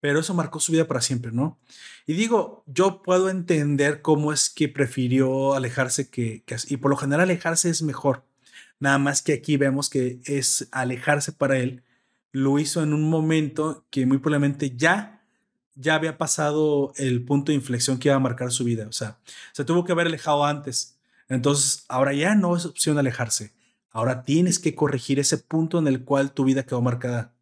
[0.00, 1.58] pero eso marcó su vida para siempre, ¿no?
[2.06, 6.96] Y digo, yo puedo entender cómo es que prefirió alejarse que, que y por lo
[6.96, 8.24] general alejarse es mejor.
[8.78, 11.82] Nada más que aquí vemos que es alejarse para él
[12.36, 15.24] lo hizo en un momento que muy probablemente ya,
[15.74, 18.86] ya había pasado el punto de inflexión que iba a marcar su vida.
[18.86, 19.18] O sea,
[19.52, 20.98] se tuvo que haber alejado antes.
[21.30, 23.54] Entonces, ahora ya no es opción alejarse.
[23.88, 27.34] Ahora tienes que corregir ese punto en el cual tu vida quedó marcada.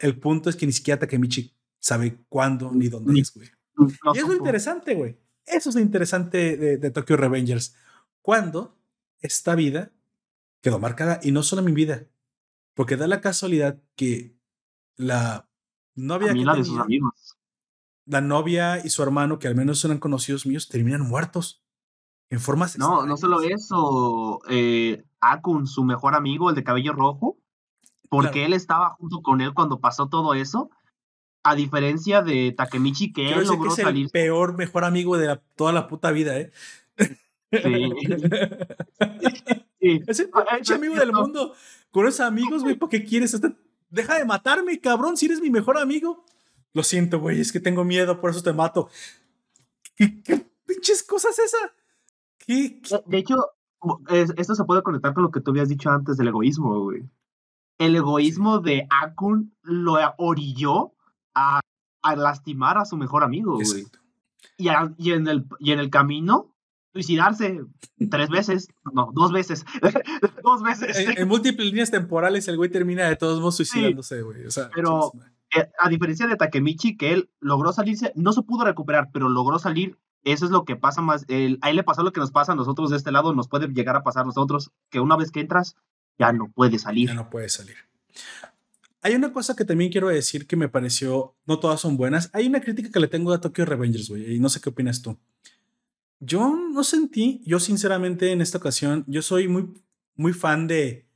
[0.00, 3.48] El punto es que ni siquiera Takemichi sabe cuándo ni dónde es, güey.
[4.12, 5.16] y eso es interesante, güey.
[5.46, 7.76] Eso es lo interesante de, de Tokyo Revengers.
[8.22, 8.76] Cuando
[9.20, 9.92] esta vida
[10.60, 12.06] quedó marcada y no solo mi vida,
[12.74, 14.36] porque da la casualidad que
[14.96, 15.48] la
[15.94, 17.36] novia que de sus amigos.
[18.04, 21.62] La novia y su hermano, que al menos eran conocidos míos, terminan muertos.
[22.30, 22.78] En formas.
[22.78, 24.40] No, no solo eso.
[24.48, 27.36] Eh, Akun, su mejor amigo, el de cabello rojo,
[28.08, 30.70] porque él estaba junto con él cuando pasó todo eso.
[31.44, 35.72] A diferencia de Takemichi, que él logró que es El peor mejor amigo de toda
[35.72, 36.52] la puta vida, ¿eh?
[36.96, 37.52] Sí.
[39.82, 41.54] Es el ah, pinche amigo del mundo.
[41.90, 43.38] Con esos amigos, güey, ¿por qué quieres?
[43.90, 46.24] Deja de matarme, cabrón, si eres mi mejor amigo.
[46.72, 48.88] Lo siento, güey, es que tengo miedo, por eso te mato.
[49.96, 51.74] ¿Qué, pinches cosas es esa?
[52.38, 53.36] ¿Qué, De hecho,
[54.36, 57.02] esto se puede conectar con lo que tú habías dicho antes del egoísmo, güey.
[57.78, 60.92] El egoísmo de Akun lo orilló
[61.34, 61.60] a,
[62.02, 63.86] a, lastimar a su mejor amigo, güey.
[64.56, 66.51] Y, y, en el, y en el camino
[66.92, 67.60] suicidarse
[68.10, 69.64] tres veces, no, dos veces,
[70.44, 70.96] dos veces.
[71.16, 74.42] En, múltiples líneas temporales el güey termina de todos modos suicidándose, güey.
[74.74, 75.12] pero
[75.56, 79.58] eh, a diferencia de Takemichi, que él logró salirse, no se pudo recuperar, pero logró
[79.58, 79.98] salir.
[80.24, 81.24] Eso es lo que pasa más.
[81.28, 83.48] El, a él le pasó lo que nos pasa a nosotros de este lado, nos
[83.48, 85.74] puede llegar a pasar a nosotros, que una vez que entras,
[86.18, 87.08] ya no puede salir.
[87.08, 87.76] Ya no puede salir.
[89.04, 92.30] Hay una cosa que también quiero decir que me pareció, no todas son buenas.
[92.32, 95.02] Hay una crítica que le tengo a Tokyo Revengers, güey, y no sé qué opinas
[95.02, 95.18] tú.
[96.24, 99.74] Yo no sentí, yo sinceramente en esta ocasión, yo soy muy,
[100.14, 101.08] muy fan de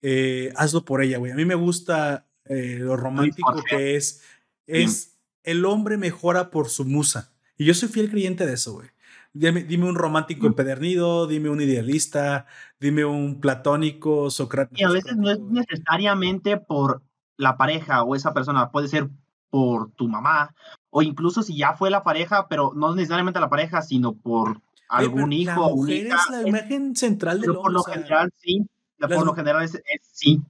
[0.00, 1.32] eh, Hazlo por ella, güey.
[1.32, 4.22] A mí me gusta eh, lo romántico que es.
[4.66, 7.32] Es el hombre mejora por su musa.
[7.58, 8.88] Y yo soy fiel creyente de eso, güey.
[9.32, 12.46] Dime, dime, un romántico empedernido, dime un idealista,
[12.78, 14.80] dime un platónico, socrático.
[14.80, 17.02] Y a veces no es necesariamente por
[17.36, 19.10] la pareja o esa persona, puede ser
[19.54, 20.52] por tu mamá,
[20.90, 25.32] o incluso si ya fue la pareja, pero no necesariamente la pareja, sino por algún
[25.32, 25.68] hijo.
[25.68, 27.62] La mujer es la imagen central del hombre.
[27.62, 28.66] Por lo general, sí.
[28.98, 29.80] por lo general, es,
[30.10, 30.42] sí.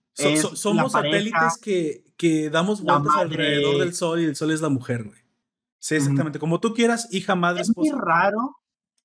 [0.55, 5.05] somos satélites que, que damos vueltas alrededor del sol y el sol es la mujer,
[5.05, 5.21] güey.
[5.81, 6.39] Sí, exactamente.
[6.39, 8.57] Como tú quieras, hija, madre, es Muy raro.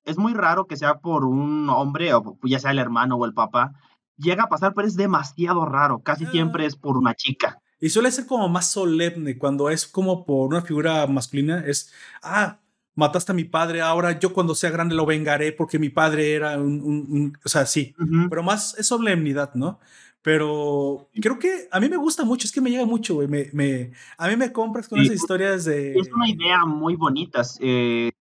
[0.05, 3.33] es muy raro que sea por un hombre, o ya sea el hermano o el
[3.33, 3.73] papá,
[4.15, 6.31] llega a pasar, pero es demasiado raro, casi Ah.
[6.31, 7.59] siempre es por una chica.
[7.79, 11.63] Y suele ser como más solemne cuando es como por una figura masculina.
[11.65, 12.59] Es, ah,
[12.95, 16.57] mataste a mi padre, ahora yo cuando sea grande lo vengaré porque mi padre era
[16.57, 17.95] un, un- un- o sea, sí,
[18.29, 19.79] pero más es solemnidad, ¿no?
[20.21, 23.29] Pero creo que a mí me gusta mucho, es que me llega mucho, güey.
[23.29, 25.97] Me, me- a mí me compras con Sí, esas historias de...
[25.97, 28.11] Es una idea muy bonita eh,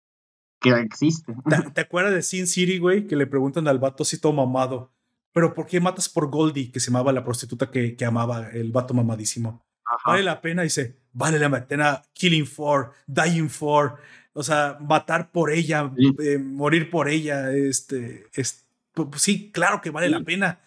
[0.61, 1.35] que existe.
[1.49, 3.09] ¿Te, te acuerdas de Sin City, güey?
[3.09, 4.93] Que le preguntan al vato así todo mamado.
[5.33, 8.73] Pero ¿por qué matas por Goldie, que se llamaba la prostituta que, que amaba el
[8.73, 9.65] vato mamadísimo?
[9.85, 10.11] Ajá.
[10.13, 13.97] Vale la pena, dice, vale la pena killing for, dying for,
[14.33, 16.15] o sea, matar por ella, Sí.
[16.21, 20.61] eh, morir por ella, este, es, pu- pues sí, claro que vale la pena.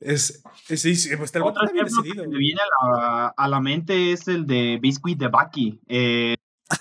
[0.00, 4.26] Es, es, sí, pues Otro ejemplo que me viene a la, a la mente es
[4.26, 5.80] el de Biscuit de Bucky.
[5.86, 6.36] eh,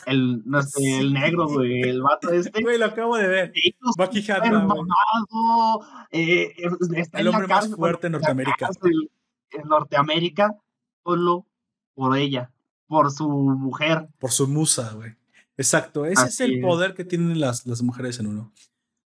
[0.05, 2.61] el, no sé, el negro, güey, el vato este.
[2.61, 3.53] Güey, lo acabo de ver.
[3.97, 5.81] Bucky mamado,
[6.11, 6.53] eh,
[6.95, 8.57] está El en la hombre más fuerte en Norteamérica.
[8.67, 9.11] cárcel
[9.51, 10.55] En Norteamérica,
[11.03, 11.45] solo
[11.93, 12.51] por ella,
[12.87, 14.07] por su mujer.
[14.19, 15.15] por su musa, güey.
[15.57, 16.61] Exacto, ese es el es.
[16.63, 18.51] poder que tienen las, las mujeres en uno.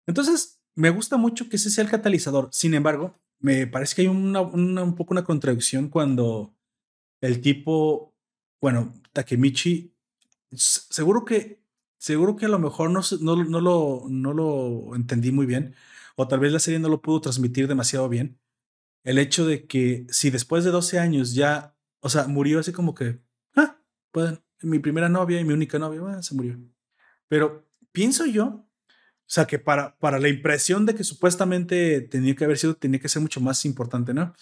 [0.07, 2.49] Entonces, me gusta mucho que ese sea el catalizador.
[2.53, 6.55] Sin embargo, me parece que hay una, una- un poco una contradicción cuando
[7.21, 8.15] el tipo,
[8.61, 9.94] bueno, Takemichi,
[10.57, 11.61] seguro que,
[11.99, 15.75] seguro que a lo mejor no, no, no lo, no lo entendí muy bien,
[16.17, 18.39] o tal vez la serie no lo pudo transmitir demasiado bien.
[19.05, 22.95] El hecho de que si después de 12 años ya, o sea, murió así como
[22.95, 23.21] que,
[23.57, 23.79] ah,
[24.11, 26.59] pueden, mi primera novia y mi única novia, se murió.
[27.29, 28.67] Pero pienso yo, o
[29.27, 33.09] sea, que para, para la impresión de que supuestamente tenía que haber sido, tenía que
[33.09, 34.35] ser mucho más importante, ¿no?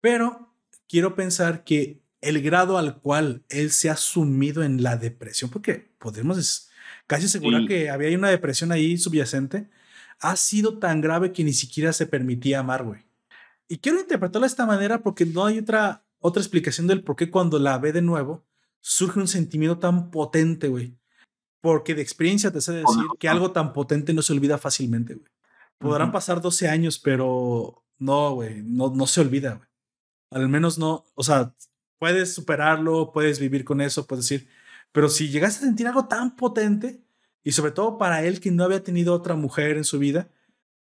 [0.00, 0.54] Pero
[0.88, 5.92] quiero pensar que el grado al cual él se ha sumido en la depresión, porque
[5.98, 6.70] podemos
[7.06, 7.68] casi asegurar Sí.
[7.68, 9.68] que había una depresión ahí subyacente,
[10.20, 13.02] ha sido tan grave que ni siquiera se permitía amar, güey.
[13.68, 17.30] Y quiero interpretarlo de esta manera porque no hay otra, otra explicación del por qué
[17.30, 18.44] cuando la ve de nuevo
[18.80, 20.96] surge un sentimiento tan potente, güey.
[21.60, 25.26] Porque de experiencia te sé decir que algo tan potente no se olvida fácilmente, güey.
[25.78, 29.68] Podrán pasar 12 años, pero no, güey, no, no se olvida, güey.
[30.30, 31.52] Al menos no, o sea,
[32.02, 34.48] puedes superarlo, puedes vivir con eso, puedes decir,
[34.90, 37.00] pero si llegaste a sentir algo tan potente,
[37.44, 40.28] y sobre todo para él que no había tenido otra mujer en su vida,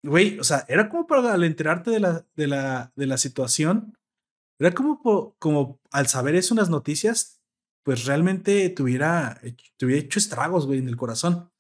[0.03, 3.97] güey, o sea, era como para al enterarte de la, de la, de la situación,
[4.59, 7.41] era como, po- como al saber eso en las noticias,
[7.85, 11.53] pues realmente te hubiera, hecho- te hubiera hecho estragos, güey, en el corazón.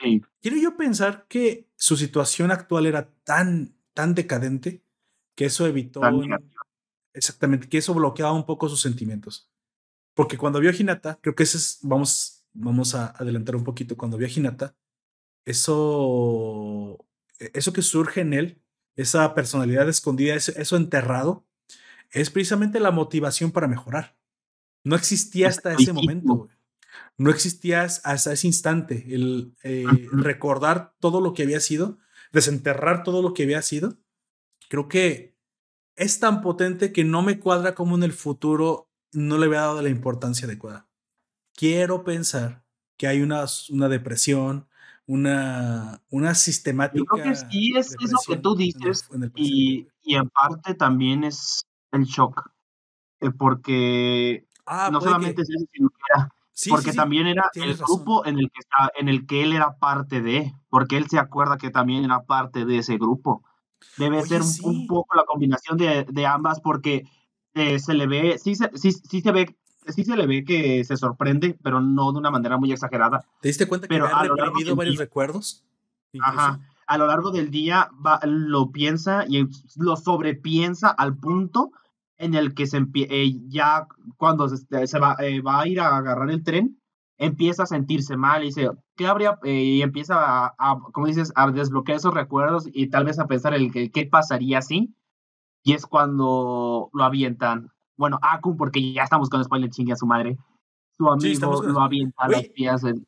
[0.00, 0.22] Sí.
[0.40, 4.82] Quiero yo pensar que su situación actual era tan, tan decadente
[5.36, 6.50] que eso evitó Tan un-.
[7.18, 9.50] Exactamente, que eso bloqueaba un poco sus sentimientos.
[10.14, 13.96] Porque cuando vio a Hinata, creo que ese es, vamos, vamos a adelantar un poquito,
[13.96, 14.76] cuando vio a Hinata,
[15.44, 17.04] eso,
[17.38, 18.62] e- eso que surge en él,
[18.96, 21.46] esa personalidad escondida, eso, eso enterrado,
[22.10, 24.16] es precisamente la motivación para mejorar.
[24.84, 26.48] No existía hasta ese momento.
[27.16, 31.98] No existía hasta ese instante el eh, recordar todo lo que había sido,
[32.32, 33.98] desenterrar todo lo que había sido.
[34.68, 35.37] Creo que
[35.98, 39.82] es tan potente que no me cuadra como en el futuro no le había dado
[39.82, 40.86] la importancia adecuada.
[41.54, 42.64] Quiero pensar
[42.96, 44.68] que hay una, una depresión,
[45.06, 46.98] una, una sistemática.
[46.98, 49.88] Yo creo que sí es eso que tú en el- dices en el presente, y,
[50.02, 52.50] y en parte también es el shock,
[53.20, 56.90] eh, porque Ah, no puede que- solamente es eso, sino que era, sí, porque sí,
[56.92, 57.86] sí, también era el razón.
[57.86, 61.18] grupo en el que está, en el que él era parte de, porque él se
[61.18, 63.42] acuerda que también era parte de ese grupo.
[63.96, 64.60] Debe Oye, ser un, sí.
[64.64, 67.04] un poco la combinación de, de ambas, porque
[67.54, 69.56] eh, se le ve, sí se, sí, sí se ve,
[69.88, 73.24] sí se le ve que se sorprende, pero no de una manera muy exagerada.
[73.40, 75.64] ¿Te diste cuenta que pero había a lo largo reprimido varios día- recuerdos?
[76.12, 76.38] Incluso.
[76.38, 76.60] Ajá.
[76.86, 81.70] A lo largo del día va, lo piensa y lo sobrepiensa al punto
[82.16, 85.96] en el que se eh, ya cuando se, se va, eh, va a ir a
[85.96, 86.80] agarrar el tren,
[87.18, 89.38] empieza a sentirse mal y dice, ¿qué habría?
[89.44, 90.14] eh, y empieza
[90.46, 93.90] a, a, como dices, a desbloquear esos recuerdos y tal vez a pensar el que
[93.90, 94.94] qué pasaría si.
[95.64, 97.70] Y es cuando lo avientan.
[97.96, 100.38] Bueno, Akun, porque ya estamos con spoiler chingue a su madre.
[100.96, 103.06] Su Sí, amigo con lo avienta a las vías del,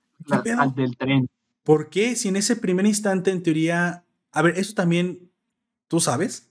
[0.74, 1.28] del tren.
[1.62, 5.30] ¿Por qué si en ese primer instante, en teoría, a ver, eso también,
[5.88, 6.50] tú sabes,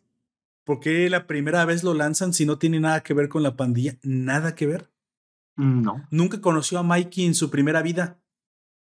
[0.63, 3.55] ¿por qué la primera vez lo lanzan si no tiene nada que ver con la
[3.57, 3.97] pandilla?
[4.03, 4.88] Nada que ver.
[5.59, 6.07] No.
[6.09, 8.17] Nunca conoció a Mikey en su primera vida.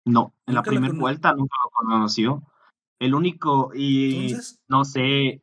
[0.05, 2.43] No, en la primera vuelta nunca lo conoció.
[3.01, 5.43] El único, y Entonces, no sé,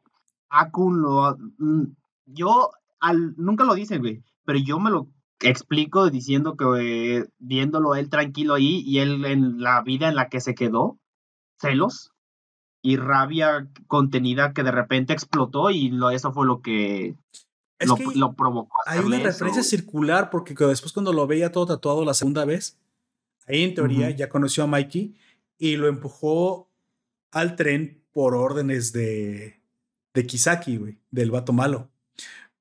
[0.50, 1.38] Akun lo.
[1.58, 1.84] mm,
[2.26, 5.08] Yo, al, nunca lo dicen, güey, pero yo me lo
[5.42, 10.30] explico diciendo que eh, viéndolo él tranquilo ahí y él en la vida en la
[10.30, 10.98] que se quedó,
[11.60, 12.12] celos.
[12.82, 17.16] y rabia contenida que de repente explotó y lo, eso fue lo que,
[17.80, 18.78] lo, provocó.
[18.86, 22.80] Hay una referencia circular porque después cuando lo veía todo tatuado la segunda vez,
[23.47, 25.15] ahí en teoría ya conoció a Mikey
[25.57, 26.69] y lo empujó
[27.32, 29.61] al tren por órdenes de,
[30.13, 31.89] de Kisaki, güey, del vato malo.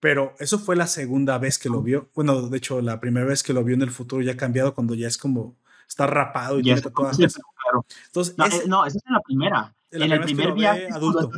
[0.00, 2.10] Pero eso fue la segunda vez que lo vio.
[2.14, 4.74] Bueno, de hecho, la primera vez que lo vio en el futuro ya ha cambiado
[4.74, 5.56] cuando ya es como
[5.88, 7.38] está rapado y tiene tatuajes.
[8.06, 9.74] Entonces, eh, no, esa es la primera.
[9.94, 11.30] En, el primer viaje adulto.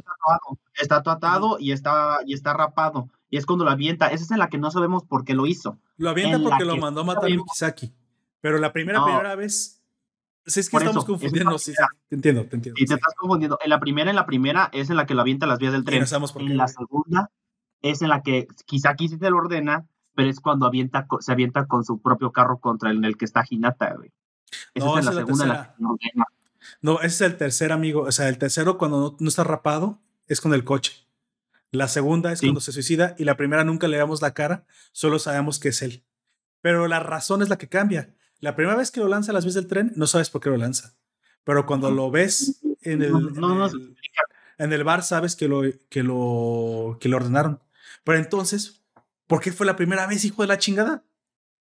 [0.74, 3.08] está tatuado, y, está, y está rapado.
[3.28, 4.08] Y es cuando lo avienta.
[4.08, 5.78] Esa es en la que no sabemos por qué lo hizo.
[5.96, 7.92] Lo avienta porque lo mandó a matar a Kisaki.
[8.40, 9.82] Pero la primera, primera vez.
[10.46, 11.58] Si es que estamos confundiendo.
[11.58, 11.72] Sí,
[12.08, 12.80] te entiendo, te entiendo.
[12.80, 13.58] Y te estás confundiendo.
[13.62, 15.84] En la primera, en la primera es en la que lo avienta las vías del
[15.84, 16.04] tren.
[16.04, 17.30] en la segunda
[17.82, 18.46] es en la que
[18.88, 22.58] aquí sí te lo ordena, pero es cuando avienta, se avienta con su propio carro
[22.58, 24.12] contra el, en el que está Hinata, güey.
[24.74, 26.24] Esa no, es, la segunda la que ordena.
[26.82, 28.02] No, ese es el tercer amigo.
[28.02, 31.06] O sea, el tercero cuando no, está rapado es con el coche.
[31.70, 35.18] La segunda es cuando se suicida y la primera nunca le damos la cara, solo
[35.18, 36.04] sabemos que es él.
[36.60, 38.14] Pero la razón es la que cambia.
[38.40, 40.48] La primera vez que lo lanza a las vías del tren, no sabes por qué
[40.48, 40.94] lo lanza.
[41.44, 43.12] Pero cuando lo ves en el,
[44.58, 47.60] en el, bar, sabes que lo, que, lo, que lo ordenaron.
[48.04, 48.82] Pero entonces,
[49.26, 51.04] ¿por qué fue la primera vez, hijo de la chingada?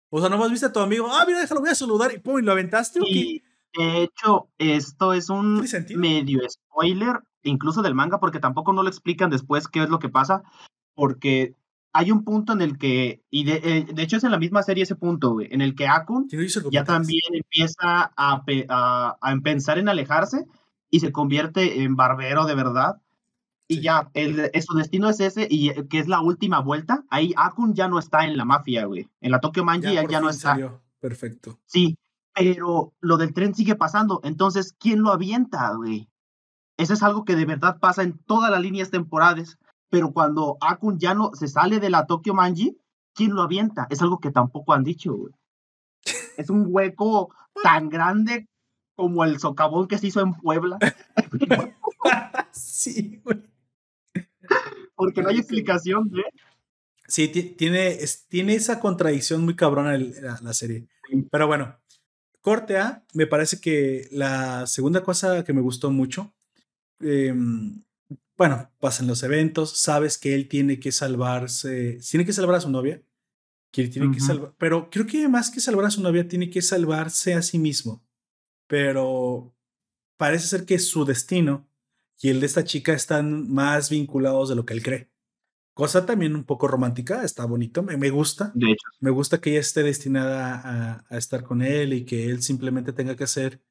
[0.08, 2.38] O sea, nomás viste a tu amigo, ah, mira, déjalo, voy a saludar y pum,
[2.38, 3.00] y lo aventaste.
[3.02, 3.42] Y,
[3.76, 5.66] de hecho, esto es un
[5.96, 10.08] medio spoiler, incluso del manga, porque tampoco no lo explican después qué es lo que
[10.08, 10.42] pasa,
[10.94, 11.54] porque
[11.92, 14.84] hay un punto en el que, y de, eh, hecho es en la misma serie
[14.84, 16.28] ese punto, en el que Akun
[16.70, 20.46] ya también empieza a, a, a, pensar en alejarse
[20.90, 23.02] y se convierte en barbero de verdad
[23.72, 27.04] y ya, el, su destino es ese y eh, que es la última vuelta.
[27.08, 29.08] Ahí Akun ya no está en la mafia, güey.
[29.22, 30.58] En la Tokyo Manji ya, ya no está.
[31.00, 31.58] Perfecto.
[31.64, 31.96] Sí,
[32.34, 34.20] pero lo del tren sigue pasando.
[34.24, 36.08] Entonces, ¿quién lo avienta, güey?
[36.76, 39.58] Eso es algo que de verdad pasa en todas las líneas temporales.
[39.90, 42.78] Pero cuando Akun ya no se sale de la Tokyo Manji,
[43.14, 43.86] ¿quién lo avienta?
[43.90, 45.34] Es algo que tampoco han dicho, güey.
[46.38, 48.48] Es un hueco tan grande
[48.96, 50.78] como el socavón que se hizo en Puebla.
[52.52, 53.52] sí, güey
[55.02, 56.22] porque no hay explicación de...
[57.08, 60.86] Sí, tiene, tiene esa contradicción muy cabrona la, la serie.
[61.30, 61.76] Pero bueno,
[62.42, 66.34] corte A, me parece que la segunda cosa que me gustó mucho,
[67.00, 67.82] em,
[68.36, 72.70] bueno, pasan los eventos, sabes que él tiene que salvarse, tiene que salvar a su
[72.70, 73.00] novia,
[73.70, 76.60] que tiene que salvar, pero creo que más que salvar a su novia, tiene que
[76.60, 78.04] salvarse a sí mismo.
[78.66, 79.54] Pero
[80.18, 81.66] parece ser que su destino
[82.20, 85.11] y el de esta chica están más vinculados de lo que él cree.
[85.74, 88.52] Cosa también un poco romántica, está bonito, me, me gusta.
[88.54, 88.86] De hecho.
[89.00, 93.16] Me gusta que ella esté destinada a, estar con él y que él simplemente tenga
[93.16, 93.62] que ser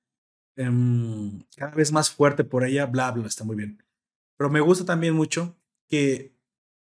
[0.56, 3.84] em, cada vez más fuerte por ella, bla, bla, está muy bien.
[4.36, 5.56] Pero me gusta también mucho
[5.88, 6.36] que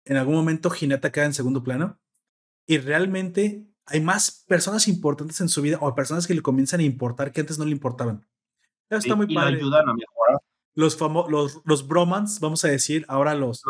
[0.07, 2.01] en algún momento Hinata queda en segundo plano
[2.67, 6.85] y realmente hay más personas importantes en su vida o personas que le comienzan a
[6.85, 8.27] importar que antes no le importaban.
[8.89, 9.57] está muy padre.
[9.57, 10.41] ayudan a mejorar
[10.75, 10.99] los,
[11.29, 13.62] los, los bromans, vamos a decir, ahora los,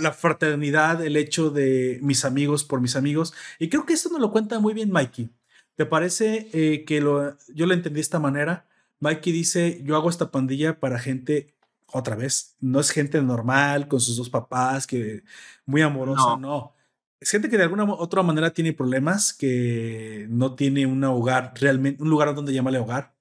[0.00, 3.32] la, fraternidad, el hecho de mis amigos por mis amigos.
[3.58, 5.30] Y creo que esto nos lo cuenta muy bien Mikey.
[5.76, 8.66] ¿Te parece eh, que lo, yo lo entendí de esta manera?
[9.00, 11.54] Mikey dice, yo hago esta pandilla para gente,
[11.86, 15.22] otra vez, no es gente normal con sus dos papás, que
[15.64, 16.74] muy amorosa, no.
[17.18, 22.02] Es gente que de alguna otra manera tiene problemas, que no tiene un hogar realmente,
[22.02, 23.14] un lugar donde llamarle hogar.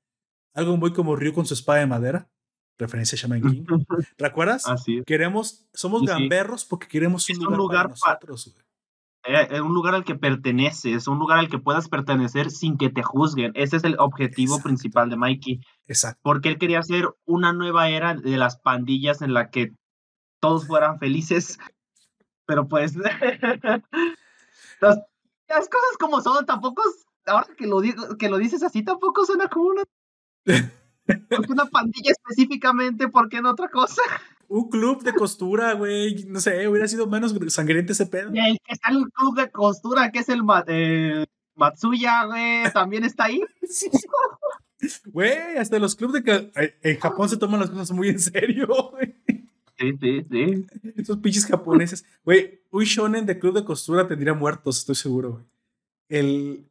[0.53, 2.29] Algo muy como Ryu con su espada de madera
[2.77, 3.65] referencia a Shaman King.
[4.17, 4.67] ¿Recuerdas?
[4.67, 8.55] Así Queremos, somos gamberros porque queremos un, lugar, para nosotros.
[9.25, 12.89] Es eh, un lugar al que perteneces, un lugar al que puedas pertenecer sin que
[12.89, 13.51] te juzguen.
[13.55, 15.61] Ese es el objetivo principal de Mikey.
[15.87, 16.19] Exacto.
[16.21, 19.71] Porque él quería hacer una nueva era de las pandillas en la que
[20.39, 21.57] todos fueran felices.
[22.45, 22.95] Pero pues.
[24.79, 24.99] las,
[25.49, 26.83] cosas como son, tampoco.
[27.25, 27.81] Ahora que lo,
[28.19, 29.83] que lo dices así, tampoco suena como una.
[31.05, 33.07] ¿Por qué una pandilla específicamente?
[33.07, 34.01] ¿Por qué no otra cosa?
[34.47, 36.25] Un club de costura, güey.
[36.25, 38.33] No sé, hubiera sido menos sangriente ese pedo.
[38.33, 41.25] Y el que está en el club de costura, que es el eh,
[41.55, 43.41] Matsuya, güey, también está ahí.
[45.05, 46.51] Güey, hasta los clubes de
[46.83, 49.15] en Japón se toman las cosas muy en serio, güey.
[49.79, 50.65] Sí, sí, sí.
[50.95, 52.05] Esos pinches japoneses.
[52.23, 55.45] Güey, un shonen de club de costura tendría muertos, estoy seguro, güey.
[56.07, 56.65] El,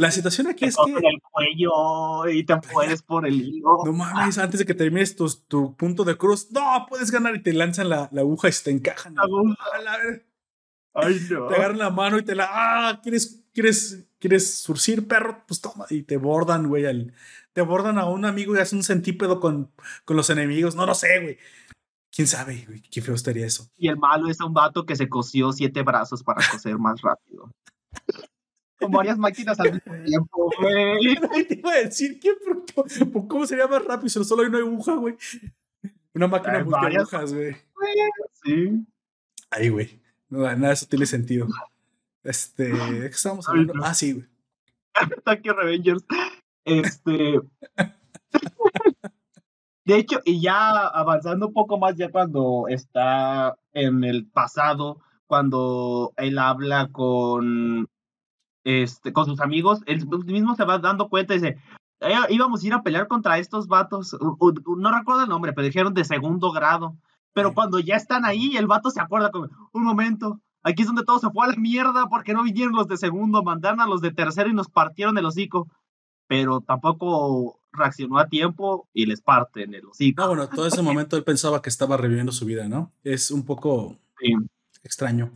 [0.00, 0.92] la situación aquí es que.
[0.92, 3.82] el cuello y te puedes por el hilo.
[3.84, 7.42] No mames, antes de que termines tu, tu, punto de cruz, no, puedes ganar y
[7.42, 9.14] te lanzan la, la aguja y se te encajan.
[10.94, 11.48] Ay, no.
[11.48, 12.48] Te agarran la mano y te la.
[12.50, 13.00] ¡Ah!
[13.02, 15.44] ¿Quieres, quieres, quieres surcir, perro?
[15.46, 15.84] Pues toma.
[15.90, 16.86] Y te bordan, güey.
[16.86, 17.12] Al,
[17.52, 19.70] te bordan a un amigo y hacen un centípedo con,
[20.06, 20.76] con los enemigos.
[20.76, 21.38] No lo sé, güey.
[22.10, 22.80] ¿Quién sabe, güey?
[22.80, 23.68] Qué feo estaría eso.
[23.76, 27.50] Y el malo es un vato que se cosió siete brazos para coser más rápido.
[28.80, 31.16] Con varias máquinas al mismo tiempo, güey.
[31.48, 32.30] Te iba a decir, ¿qué,
[33.28, 35.16] ¿cómo sería más rápido si solo hay una aguja, güey?
[36.14, 37.56] Una máquina de agujas, güey.
[38.42, 38.86] Sí.
[39.50, 40.00] Ahí, güey.
[40.28, 41.46] No, nada de eso tiene sentido.
[42.22, 43.74] Este, ¿qué estábamos hablando?
[43.82, 44.26] Ah, sí, güey.
[44.94, 46.04] Ataque Revengers.
[46.64, 47.40] Este.
[49.84, 56.12] de hecho, y ya avanzando un poco más, ya cuando está en el pasado, cuando
[56.16, 57.88] él habla con
[58.64, 61.58] este, con sus amigos, él mismo se va dando cuenta y dice,
[62.00, 65.94] eh, íbamos a ir a pelear contra estos vatos, no recuerdo el nombre, pero dijeron
[65.94, 66.96] de segundo grado.
[67.32, 71.04] Pero cuando ya están ahí, el vato se acuerda como, un momento, aquí es donde
[71.04, 74.00] todo se fue a la mierda porque no vinieron los de segundo, mandaron a los
[74.00, 75.68] de tercero y nos partieron el hocico.
[76.26, 80.22] Pero tampoco reaccionó a tiempo y les parten el hocico.
[80.22, 82.92] No, bueno, todo ese momento él pensaba que estaba reviviendo su vida, ¿no?
[83.04, 83.96] Es un poco
[84.82, 85.30] extraño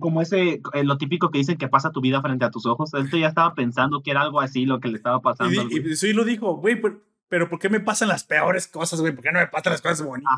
[0.00, 2.92] como ese, eh, lo típico que dicen que pasa tu vida frente a tus ojos.
[2.94, 5.62] Él ya estaba pensando que era algo así lo que le estaba pasando.
[5.70, 6.80] Y, sí lo dijo, güey,
[7.28, 9.14] pero, ¿por qué me pasan las peores cosas, güey?
[9.14, 10.34] ¿Por qué no me pasan las cosas bonitas?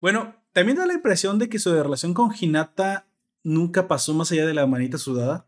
[0.00, 3.08] Bueno, también da la impresión de que su relación con Hinata
[3.42, 5.46] nunca pasó más allá de la manita sudada.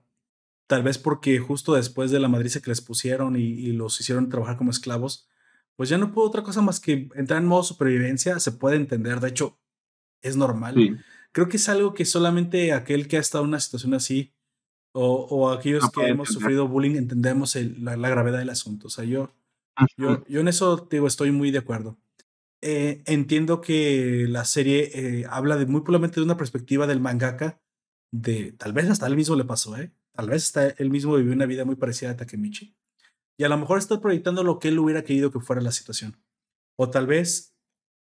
[0.66, 4.56] Tal vez porque justo después de la madriza que les pusieron y, los hicieron trabajar
[4.56, 5.28] como esclavos,
[5.76, 8.38] pues ya no pudo otra cosa más que entrar en modo supervivencia.
[8.38, 9.58] Se puede entender, de hecho,
[10.22, 10.74] es normal.
[10.74, 10.96] Sí
[11.32, 14.32] creo que es algo que solamente aquel que ha estado en una situación así
[14.92, 18.88] o, o aquellos que hemos sufrido bullying entendemos la, gravedad del asunto.
[18.88, 19.32] O sea, yo,
[19.96, 21.98] yo, yo en eso digo, estoy muy de acuerdo.
[22.62, 27.60] Eh, entiendo que la serie eh, habla de muy probablemente de una perspectiva del mangaka,
[28.12, 29.92] de tal vez hasta él mismo le pasó, ¿eh?
[30.12, 32.76] Tal vez hasta él mismo vivió una vida muy parecida a Takemichi.
[33.38, 36.18] Y a lo mejor está proyectando lo que él hubiera querido que fuera la situación.
[36.76, 37.54] O tal vez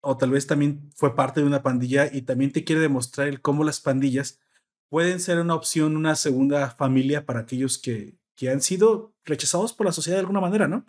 [0.01, 3.41] o tal vez también fue parte de una pandilla y también te quiere demostrar el
[3.41, 4.41] cómo las pandillas
[4.89, 9.87] pueden ser una opción, una segunda familia para aquellos que, que han sido rechazados por
[9.87, 10.85] la sociedad de alguna manera, ¿no?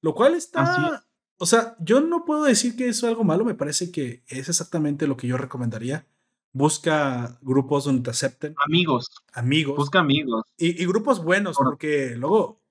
[0.00, 1.04] Lo cual está...
[1.38, 4.48] O sea, yo no puedo decir que eso es algo malo, me parece que es
[4.48, 6.06] exactamente lo que yo recomendaría.
[6.52, 8.54] Busca grupos donde te acepten.
[8.64, 9.10] Amigos.
[9.32, 9.76] Amigos.
[9.76, 10.44] Busca amigos.
[10.56, 12.62] Y, grupos buenos, porque luego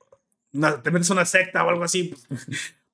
[0.81, 2.13] te metes una secta o algo así.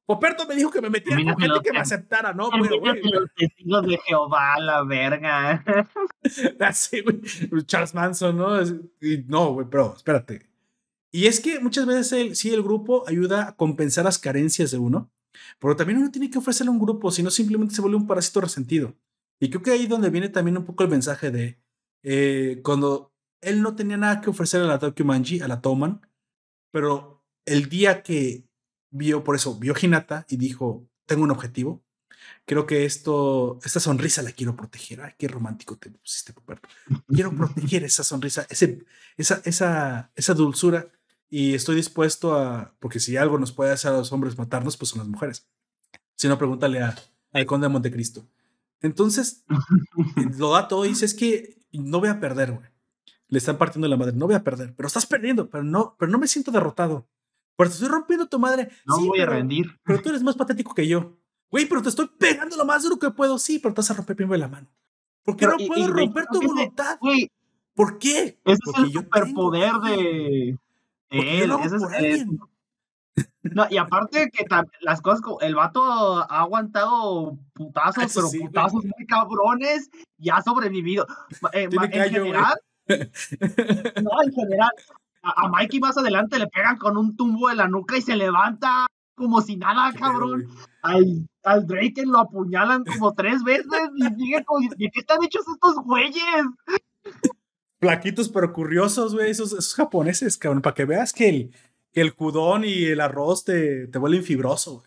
[0.09, 2.49] Poperto me dijo que me metiera con gente que me aceptara, ¿no?
[2.49, 2.99] Pero, güey.
[3.03, 5.63] Los testigos de Jehová, la verga.
[6.59, 7.21] Así, güey.
[7.67, 8.59] Charles Manson, ¿no?
[8.99, 10.49] Y no, güey, pero espérate.
[11.11, 14.79] Y es que muchas veces el, sí el grupo ayuda a compensar las carencias de
[14.79, 15.11] uno,
[15.59, 18.07] pero también uno tiene que ofrecerle a un grupo, si no simplemente se vuelve un
[18.07, 18.95] parásito resentido.
[19.39, 21.59] Y creo que ahí donde viene también un poco el mensaje de
[22.01, 26.01] eh, cuando él no tenía nada que ofrecer a la Tokyo Manji, a la Toman,
[26.71, 28.48] pero el día que
[28.91, 31.83] vio, por eso, vio Hinata y dijo, tengo un objetivo.
[32.45, 35.01] Creo que esto, esta sonrisa la quiero proteger.
[35.01, 36.67] Ay, qué romántico te pusiste, Puperto.
[37.07, 38.85] Quiero proteger esa sonrisa, ese,
[39.17, 40.91] esa, esa, esa dulzura.
[41.29, 44.89] Y estoy dispuesto a, porque si algo nos puede hacer a los hombres matarnos, pues
[44.89, 45.47] son las mujeres.
[46.15, 46.95] Si no, pregúntale a,
[47.31, 48.27] al conde de Montecristo.
[48.81, 49.43] Entonces,
[50.37, 52.69] lo da todo y dice, es que no voy a perder, güey.
[53.27, 56.11] Le están partiendo la madre, no voy a perder, pero estás perdiendo, pero no, pero
[56.11, 57.07] no me siento derrotado.
[57.59, 58.69] Pero te estoy rompiendo tu madre.
[58.85, 59.77] No voy a rendir.
[59.83, 61.17] Pero tú eres más patético que yo.
[61.51, 63.37] Güey, pero te estoy pegando lo más duro que puedo.
[63.37, 64.69] Sí, pero te vas a romper primero la mano.
[65.23, 66.97] ¿Por qué no puedo romper tu voluntad?
[67.01, 67.29] Güey,
[67.75, 68.39] ¿Por qué?
[68.45, 70.49] Ese es el superpoder de
[71.09, 71.51] él.
[71.63, 72.25] Ese es,
[73.43, 74.45] no, y aparte que
[74.79, 81.05] las cosas, el vato ha aguantado putazos, pero putazos muy cabrones y ha sobrevivido.
[81.51, 82.55] Eh, en general,
[82.87, 84.71] no, en general,
[85.21, 88.87] a, Mikey más adelante le pegan con un tumbo de la nuca y se levanta
[89.15, 90.47] como si nada, cabrón.
[90.81, 95.45] Al, al Drake lo apuñalan como tres veces y sigue como, ¿de qué están hechos
[95.47, 96.45] estos güeyes?
[97.79, 101.51] Plaquitos pero curiosos, güey, esos, japoneses, cabrón, para que veas que el,
[101.91, 104.83] que el cudón y el arroz te, te vuelven fibroso,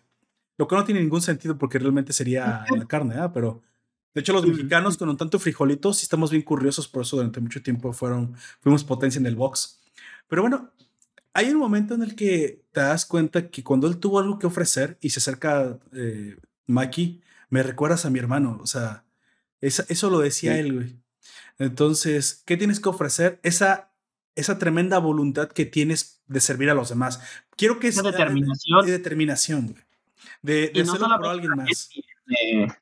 [0.58, 3.28] Lo que no tiene ningún sentido porque realmente sería la carne, ¿eh?
[3.32, 3.62] Pero,
[4.14, 7.40] de hecho, los mexicanos con un tanto frijolitos sí estamos bien curiosos, por eso durante
[7.40, 9.81] mucho tiempo fueron, fuimos potencia en el box.
[10.28, 10.72] Pero bueno,
[11.34, 14.46] hay un momento en el que te das cuenta que cuando él tuvo algo que
[14.46, 18.58] ofrecer y se acerca eh, Maki, me recuerdas a mi hermano.
[18.62, 19.04] O sea,
[19.60, 21.02] eso lo decía él, güey.
[21.58, 23.40] Entonces, ¿qué tienes que ofrecer?
[23.42, 23.92] Esa,
[24.34, 27.20] esa tremenda voluntad que tienes de servir a los demás.
[27.56, 28.86] Quiero que esa determinación.
[28.86, 29.84] determinación, güey.
[30.40, 31.90] De, de hacerlo por alguien más.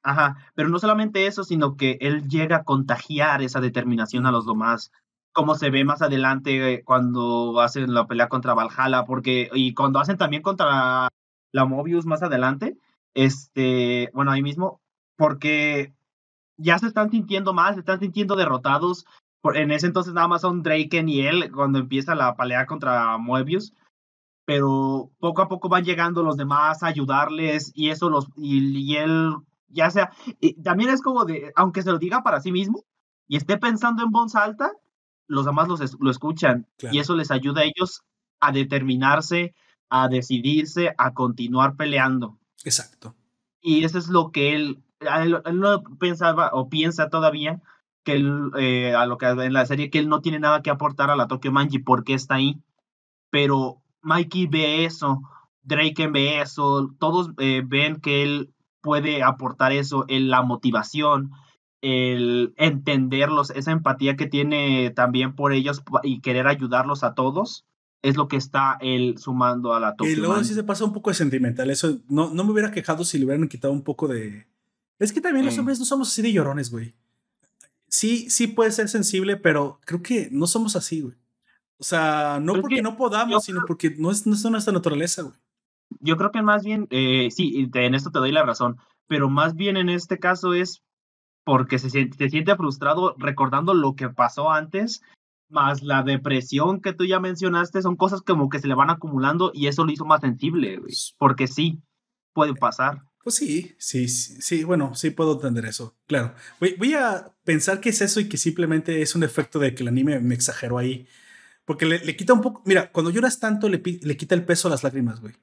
[0.03, 4.47] ajá, pero no solamente eso, sino que él llega a contagiar esa determinación a los
[4.47, 4.93] demás
[5.33, 10.19] como se ve más adelante cuando hacen la pelea contra Valhalla, porque, y cuando hacen
[10.19, 11.09] también contra
[11.53, 12.77] la Mobius más adelante,
[13.15, 14.81] este, bueno, ahí mismo,
[15.17, 15.95] porque
[16.57, 19.07] ya se están sintiendo mal, se están sintiendo derrotados.
[19.55, 23.73] En ese entonces nada más son Draken y él cuando empieza la pelea contra Mobius,
[24.45, 29.35] pero poco a poco van llegando los demás a ayudarles y eso los, y, él
[29.69, 30.11] ya sea,
[30.41, 32.85] y también es como de, aunque se lo diga para sí mismo
[33.29, 34.73] y esté pensando en voz alta,
[35.31, 38.03] los demás los, lo escuchan y eso les ayuda a ellos
[38.41, 39.55] a determinarse,
[39.89, 42.39] a decidirse, a continuar peleando.
[42.65, 43.15] Exacto.
[43.61, 47.63] Y eso es lo que él, él, no pensaba o piensa todavía
[48.03, 50.71] que él, eh, a lo que en la serie, que él no tiene nada que
[50.71, 52.61] aportar a la Tokyo Manji porque está ahí.
[53.31, 55.23] Pero Mikey ve eso,
[55.63, 61.31] Drake ve eso, todos eh, ven que él puede aportar eso en la motivación,
[61.83, 67.65] el entenderlos, esa empatía que tiene también por ellos y querer ayudarlos a todos,
[68.03, 70.93] es lo que está él sumando a la Tokyo Y luego sí se pasa un
[70.93, 71.71] poco de sentimental.
[71.71, 74.47] Eso no, no me hubiera quejado si le hubieran quitado un poco de.
[74.99, 76.95] Es que también los hombres no somos así de llorones, güey.
[77.89, 81.17] Sí, sí puede ser sensible, pero creo que no somos así, güey.
[81.79, 85.35] O sea, no porque no podamos, sino porque no es, no es nuestra naturaleza, güey.
[85.99, 88.77] Yo creo que más bien, eh, sí, en esto te doy la razón,
[89.09, 90.83] pero más bien en este caso es
[91.51, 95.03] porque se siente, siente frustrado recordando lo que pasó antes,
[95.49, 99.51] más la depresión que tú ya mencionaste, son cosas como que se le van acumulando
[99.53, 100.81] y eso lo hizo más sensible,
[101.19, 101.83] porque sí,
[102.35, 103.03] puede pasar.
[103.25, 106.37] Pues sí, sí, sí, bueno, sí puedo entender eso, claro.
[106.61, 109.83] Voy, voy, a pensar que es eso y que simplemente es un efecto de que
[109.83, 111.09] el anime me exageró ahí.
[111.65, 114.69] Porque le, le quita un poco, mira, cuando lloras tanto le, le quita el peso
[114.69, 115.35] a las lágrimas, güey.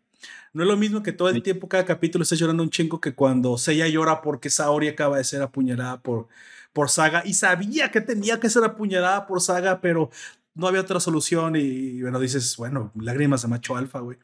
[0.54, 3.14] No es lo mismo que todo el tiempo, cada capítulo estés llorando un chingo que
[3.14, 6.28] cuando Seiya llora porque Saori acaba de ser apuñalada por,
[6.74, 10.10] por Saga y sabía que tenía que ser apuñalada por Saga, pero
[10.56, 14.18] no había otra solución y, bueno, dices, bueno, lágrimas de macho alfa, güey.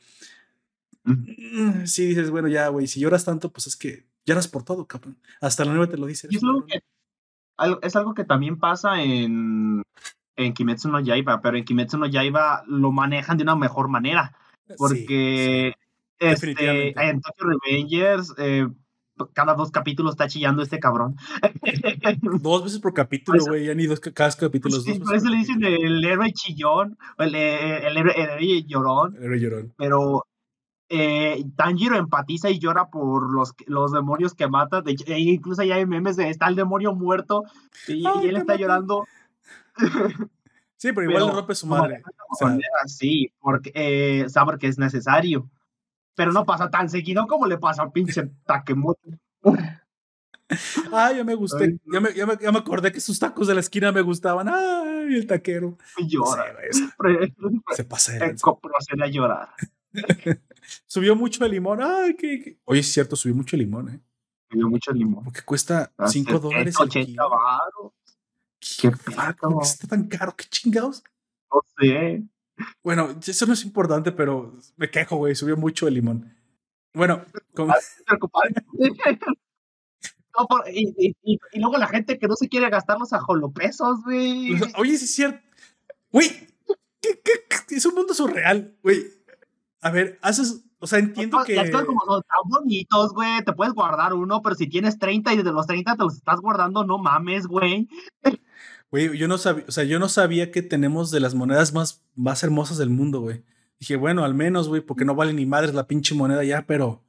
[1.04, 4.88] Mm, sí, dices, bueno, ya, güey, si lloras tanto, pues es que lloras por todo,
[4.88, 5.18] cabrón.
[5.42, 6.28] Hasta la nueve te lo dice.
[6.32, 6.42] Es
[7.58, 9.84] algo, es algo que también pasa en,
[10.36, 14.36] en Kimetsu no Yaiba, pero en Kimetsu no Yaiba lo manejan de una mejor manera.
[14.78, 15.74] Porque
[16.32, 18.68] este, en Tokyo Revengers, eh,
[19.34, 21.16] cada dos capítulos está chillando este cabrón.
[22.42, 24.80] dos veces por capítulo, güey, ya ni dos cada capítulo.
[24.80, 29.16] Sí, por eso le dicen el héroe chillón, el, el, héroe, llorón.
[29.18, 29.74] El héroe llorón.
[29.78, 30.26] Pero
[30.90, 34.82] eh, Tanjiro empatiza y llora por los, los demonios que mata.
[34.82, 37.44] De e incluso ya hay memes de está el demonio muerto
[37.88, 39.06] y, él está llorando.
[40.78, 42.04] Sí, pero igual le rompe su madre.
[42.88, 45.50] sí, porque eh, sabe que es necesario
[46.16, 49.02] pero no pasa tan seguido como le pasa a pinche Takemoto.
[50.92, 51.80] Ay, ya me gusté.
[51.92, 54.48] Ya me, ya, me, ya me, acordé que sus tacos de la esquina me gustaban.
[54.50, 55.78] Ay, el taquero.
[55.98, 56.46] Llora.
[57.76, 59.50] se pasa de a llorar.
[60.86, 61.82] subió mucho el limón.
[61.82, 64.00] Ay, qué, Oye, es cierto, subió mucho el limón, ¿eh?
[64.52, 65.24] Subió mucho el limón.
[65.24, 66.76] Porque cuesta 5 dólares.
[66.80, 67.94] 80 baros.
[68.60, 69.16] ¿Qué, ¿Qué
[69.62, 70.36] está tan caro?
[70.36, 71.04] ¿Qué chingados?
[71.52, 72.24] No sé.
[72.84, 75.36] Bueno, eso no es importante, pero me quejo, güey.
[75.36, 76.36] Subió mucho el limón.
[76.94, 77.26] Bueno,
[77.56, 77.74] como...
[80.72, 84.54] y, luego la gente que no se quiere gastar los ajolopesos, güey.
[84.78, 85.40] Oye, sí es cierto.
[86.12, 86.30] Güey,
[87.02, 89.04] ¿qué, es un mundo surreal, güey.
[89.82, 90.64] A ver, haces.
[90.80, 91.60] O sea, entiendo que.
[91.60, 93.44] Estos como son tan bonitos, güey.
[93.44, 96.40] Te puedes guardar uno, pero si tienes 30 y de los 30 te los estás
[96.40, 97.88] guardando, no mames, güey.
[98.94, 102.06] Güey, yo no sabía, o sea, yo no sabía que tenemos de las monedas más,
[102.14, 103.44] más hermosas del mundo, güey.
[103.80, 107.04] Dije, bueno, al menos, güey, porque no vale ni madres la pinche moneda ya, pero.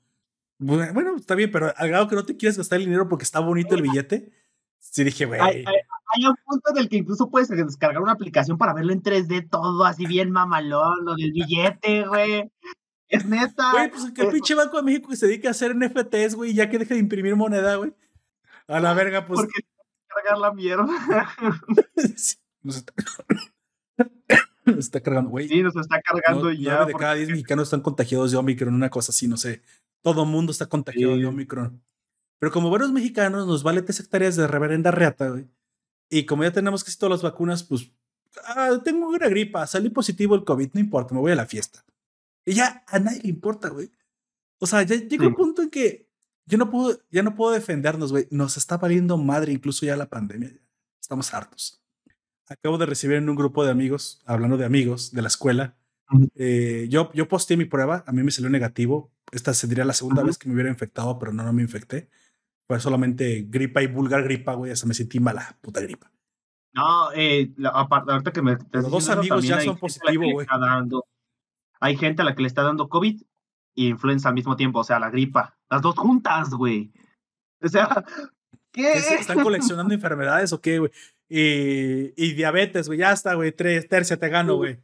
[0.57, 3.41] Bueno, está bien, pero al grado que no te quieres gastar el dinero porque está
[3.41, 4.33] bonito el billete.
[4.79, 5.43] Sí, dije, güey.
[5.43, 9.51] Hay, un punto en el que incluso puedes descargar una aplicación para verlo en 3D,
[9.51, 12.51] todo así bien mamalón, lo del billete, güey.
[13.09, 13.73] Es neta.
[13.73, 16.71] Güey, pues el pinche Banco de México que se dedica a hacer NFTs, güey, ya
[16.71, 17.93] que deje de imprimir moneda, güey.
[18.69, 19.47] A la verga, pues
[20.15, 20.87] cargar la mierda.
[22.63, 22.93] nos, está...
[24.79, 25.49] está cargando, güey.
[25.49, 26.85] Sí, nos está cargando ya.
[26.85, 29.63] de cada 10 mexicanos están contagiados de Omicron, una cosa así, no sé.
[30.03, 31.83] Todo mundo está contagiado de Omicron.
[32.39, 35.49] Pero como buenos mexicanos, nos vale tres hectáreas de reverenda reata, güey.
[36.11, 37.91] Y como ya tenemos casi todas las vacunas, pues
[38.47, 41.85] ah, tengo una gripa, salí positivo el COVID, no importa, me voy a la fiesta.
[42.45, 43.91] Y ya a nadie le importa, güey.
[44.59, 46.04] O sea, ya llega un punto en que
[46.47, 48.27] yo no puedo, ya no puedo defendernos, güey.
[48.31, 50.53] Nos está valiendo madre incluso ya la pandemia.
[51.01, 51.83] Estamos hartos.
[52.49, 55.77] Acabo de recibir en un grupo de amigos, hablando de amigos de la escuela.
[56.35, 59.11] Eh, yo, yo posteé mi prueba, a mí me salió negativo.
[59.33, 62.11] esta sería la segunda vez que me hubiera infectado, pero no, no me infecté.
[62.67, 64.73] Fue solamente gripa y vulgar gripa, güey.
[64.73, 66.11] Hasta me sentí mala, puta gripa.
[66.75, 68.59] No, eh, aparte, ahorita que me.
[68.73, 70.47] Los dos amigos ya son positivos, güey.
[71.81, 73.23] Hay gente a la que le está dando COVID
[73.75, 75.59] y influenza al mismo tiempo, o sea, la gripa.
[75.71, 76.93] Las dos juntas, güey.
[77.63, 77.89] O sea,
[78.73, 78.93] ¿qué?
[78.93, 80.91] ¿Están coleccionando enfermedades o qué, güey?
[81.29, 83.53] Y, y diabetes, güey, ya está, güey.
[83.53, 84.79] Tres, tercia te gano, güey.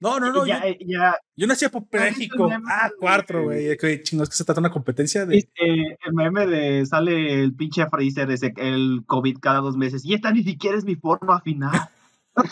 [0.00, 0.46] No, no, no.
[0.46, 2.50] Ya, yo, ya, yo nací apopléjico.
[2.68, 3.76] Ah, cuatro, güey.
[4.02, 5.38] Chingos, que se trata de una competencia de.
[5.38, 10.04] Este, el meme de sale el pinche Freezer, ese, el COVID cada dos meses.
[10.04, 11.72] Y esta ni siquiera es mi forma final.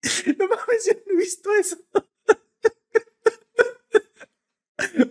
[0.38, 1.76] No mames, yo no he visto eso.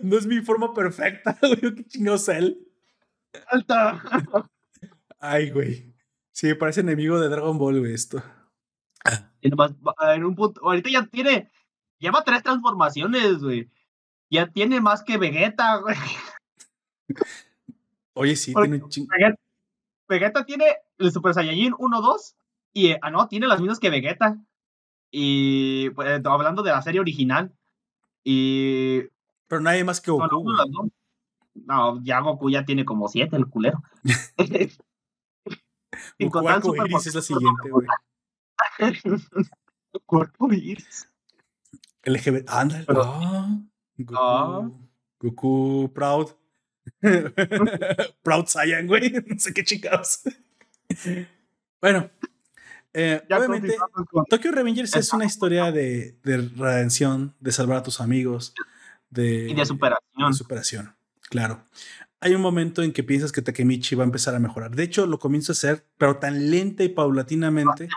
[0.02, 1.74] No es mi forma perfecta, güey.
[1.74, 2.58] Qué chingados él.
[3.48, 4.02] Alta.
[5.18, 5.94] Ay, güey.
[6.32, 8.22] Sí, parece enemigo de Dragon Ball, güey, esto.
[9.42, 11.50] en un punto, ahorita ya tiene,
[11.98, 13.70] lleva tres transformaciones, güey.
[14.30, 15.96] Ya tiene más que Vegeta, güey.
[18.14, 19.08] Oye, sí, tiene ching...
[20.08, 22.36] Vegeta, tiene el Super Saiyajin 1, 2
[22.72, 24.38] y, ah, no, tiene las mismas que Vegeta.
[25.10, 27.52] Y, pues, hablando de la serie original.
[28.24, 29.02] Y...
[29.48, 30.44] Pero nadie más que Goku.
[31.54, 33.82] No, ya Goku ya tiene como siete, el culero.
[36.20, 37.86] Goku Iris es la siguiente, güey.
[40.06, 41.08] Cuerpo iris.
[42.04, 42.48] LGBT.
[42.48, 42.84] Ándale.
[42.88, 43.58] Ah,
[43.96, 44.70] Goku, ah.
[45.20, 46.28] Goku Proud.
[48.22, 49.10] Proud Saiyan, güey.
[49.10, 50.20] No sé qué chingados.
[51.80, 52.10] bueno.
[52.94, 53.76] Eh, obviamente,
[54.30, 58.54] Tokyo Revengers es una historia de, de, redención, de salvar a tus amigos,
[59.10, 60.30] de, y de superación.
[60.30, 60.96] De superación,
[61.28, 61.64] claro
[62.20, 64.74] hay un momento en que piensas que Takemichi va a empezar a mejorar.
[64.74, 67.88] De hecho, lo comienza a hacer, pero tan lenta y paulatinamente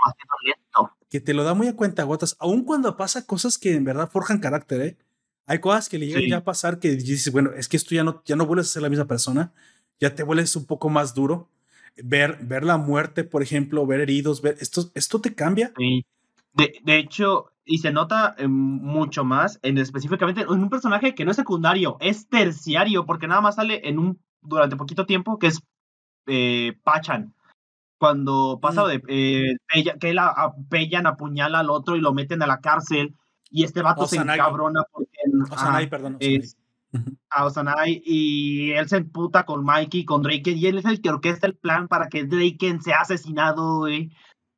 [1.09, 4.09] que te lo da muy a cuenta gotas, aun cuando pasa cosas que en verdad
[4.09, 4.97] forjan carácter, ¿eh?
[5.45, 8.03] Hay cosas que le llegan ya a pasar que dices, bueno, es que esto ya
[8.03, 9.51] no, ya no vuelves a ser la misma persona,
[9.99, 11.49] ya te vuelves un poco más duro.
[11.97, 15.73] Ver, ver la muerte, por ejemplo, ver heridos, ver esto, esto te cambia.
[15.77, 16.05] Sí.
[16.53, 21.25] De, de hecho, y se nota eh, mucho más en específicamente en un personaje que
[21.25, 25.47] no es secundario, es terciario, porque nada más sale en un durante poquito tiempo, que
[25.47, 25.61] es
[26.27, 27.33] eh, Pachan.
[27.99, 28.87] Cuando pasa mm.
[28.87, 33.15] de eh, que la a, Pellan apuñala al otro y lo meten a la cárcel,
[33.49, 35.17] y este vato se encabrona porque.
[35.51, 36.17] Osanai, perdón.
[36.19, 36.57] Es,
[37.29, 41.09] a Osanai, y él se emputa con Mikey, con Drake, y él es el que
[41.09, 43.85] orquesta el plan para que Drake sea asesinado,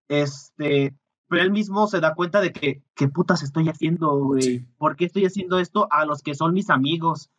[0.08, 0.96] Este,
[1.34, 4.68] pero él mismo se da cuenta de que, ¿qué putas estoy haciendo, güey?
[4.78, 7.32] ¿Por qué estoy haciendo esto a los que son mis amigos?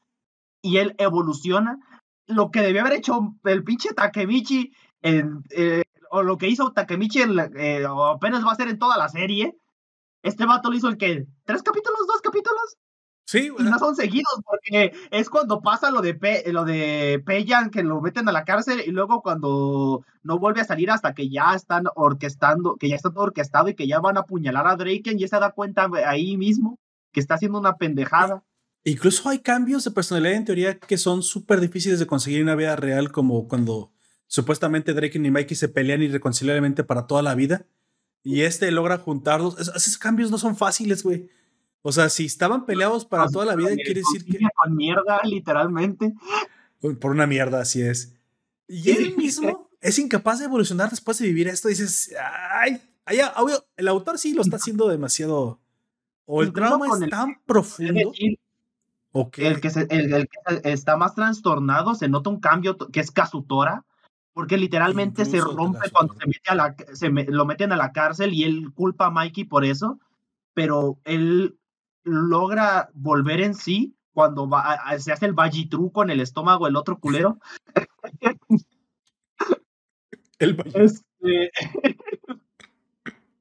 [0.63, 1.79] Y él evoluciona.
[2.27, 7.21] Lo que debió haber hecho el pinche Takemichi, en, eh, o lo que hizo Takemichi,
[7.55, 9.57] eh, apenas va a ser en toda la serie.
[10.25, 12.01] Este vato lo hizo el que, ¿tres capítulos?
[12.09, 12.77] ¿Dos capítulos?
[13.27, 17.71] Sí, y no son seguidos, porque es cuando pasa lo de, Pe, lo de Peyan,
[17.71, 21.31] que lo meten a la cárcel, y luego cuando no vuelve a salir hasta que
[21.31, 24.77] ya están orquestando, que ya está todo orquestado y que ya van a apuñalar a
[24.77, 26.79] Draken, y se da cuenta ahí mismo
[27.13, 28.45] que está haciendo una pendejada.
[28.85, 32.57] Incluso hay cambios de personalidad en teoría que son súper difíciles de conseguir en una
[32.57, 33.93] vida real, como cuando
[34.27, 37.67] supuestamente Draken y Mikey se pelean irreconciliablemente para toda la vida,
[38.23, 39.59] y este logra juntarlos.
[39.59, 41.31] esos cambios no son fáciles, güey.
[41.87, 44.39] O sea, si estaban peleados para toda la vida, quiere decir que.
[44.55, 46.15] Con mierda, literalmente.
[46.81, 48.15] Por una mierda, así es.
[48.67, 51.69] Y él mismo es incapaz de evolucionar después de vivir esto.
[51.69, 52.15] Dices,
[52.57, 52.81] ay,
[53.77, 55.61] el autor sí lo está haciendo demasiado.
[56.25, 58.13] O el trauma es tan profundo.
[59.13, 59.69] El, que el, que
[60.65, 63.85] está más trastornado se nota un cambio que es Kazutora,
[64.33, 68.33] porque literalmente se rompe cuando se mete a la, se lo meten a la cárcel
[68.33, 69.99] y él culpa a Mikey por eso,
[70.55, 71.59] pero él
[72.05, 76.99] logra volver en sí cuando va, se hace el vallitruco en el estómago el otro
[76.99, 77.39] culero.
[80.39, 81.51] el este...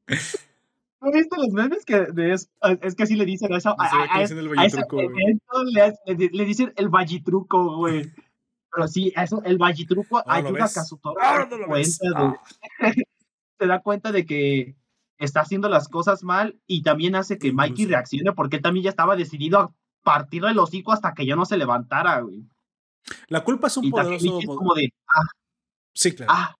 [1.01, 2.49] ¿No viste los memes que es,
[2.81, 3.75] es que así le dicen eso?
[3.77, 4.47] A, a, a, el
[6.05, 8.09] le, le, dicen el vallitruco, güey.
[8.73, 11.29] Pero sí, eso, el vallitruco ayuda a Kazutora.
[11.29, 11.99] Ahora no lo ves.
[12.15, 12.33] Ah.
[13.59, 14.75] se da cuenta de que
[15.25, 18.89] está haciendo las cosas mal y también hace que Mikey reaccione porque él también ya
[18.89, 22.45] estaba decidido a partir del hocico hasta que ya no se levantara, güey.
[23.27, 24.39] La culpa es un poderoso.
[24.39, 25.27] Es como de, ah,
[25.93, 26.31] sí, claro.
[26.33, 26.55] Ah.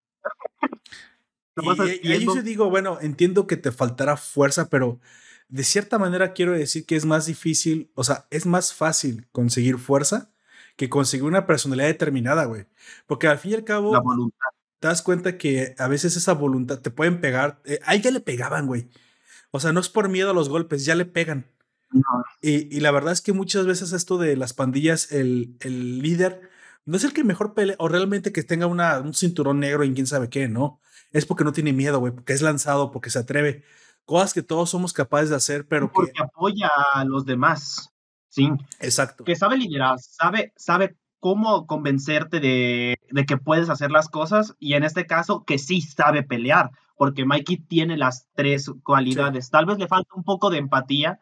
[2.01, 4.99] y, ahí yo digo, bueno, entiendo que te faltará fuerza, pero
[5.47, 9.78] de cierta manera quiero decir que es más difícil, o sea, es más fácil conseguir
[9.78, 10.32] fuerza
[10.76, 12.66] que conseguir una personalidad determinada, güey.
[13.05, 14.47] Porque al fin y al cabo, la voluntad
[14.84, 17.61] te das cuenta que a veces esa voluntad te pueden pegar.
[17.63, 18.89] Eh, a ya le pegaban, güey.
[19.49, 21.45] O sea, no es por miedo a los golpes, ya le pegan.
[22.41, 26.49] Y, la verdad es que muchas veces esto de las pandillas, el, el líder
[26.84, 29.93] no es el que mejor pelea o realmente que tenga una, un cinturón negro en
[29.93, 30.81] quién sabe qué, ¿no?
[31.13, 33.63] Es porque no tiene miedo, güey, porque es lanzado, porque se atreve.
[34.03, 37.89] Cosas que todos somos capaces de hacer, pero porque apoya a los demás.
[38.27, 38.51] Sí.
[38.81, 39.23] Exacto.
[39.23, 44.74] Que sabe liderar, sabe, sabe cómo convencerte de, de, que puedes hacer las cosas y
[44.74, 49.49] en este caso que sí sabe pelear, porque Mikey tiene las tres cualidades.
[49.49, 51.20] Tal vez le falta un poco de empatía,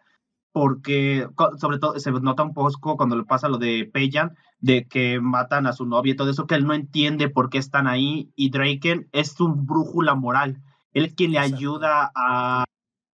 [0.51, 1.27] porque
[1.57, 5.65] sobre todo se nota un poco cuando le pasa lo de Peyan, de que matan
[5.65, 8.49] a su novia y todo eso, que él no entiende por qué están ahí, y
[8.49, 10.61] Draken es un brújula moral,
[10.93, 12.65] él es quien le ayuda a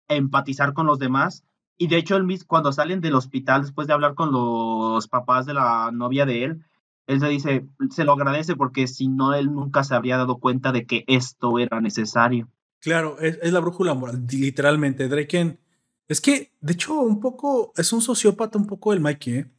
[0.07, 1.43] empatizar con los demás,
[1.78, 5.45] y de hecho él mismo, cuando salen del hospital, después de hablar con los papás
[5.45, 6.65] de la novia de él,
[7.08, 10.72] él se dice, se lo agradece porque si no, él nunca se habría dado cuenta
[10.72, 12.49] de que esto era necesario.
[12.80, 15.08] Claro, es, es la brújula moral, literalmente.
[15.08, 15.60] Draken
[16.08, 19.51] es que, de hecho, un poco, es un sociópata un poco el Mikey, ¿eh?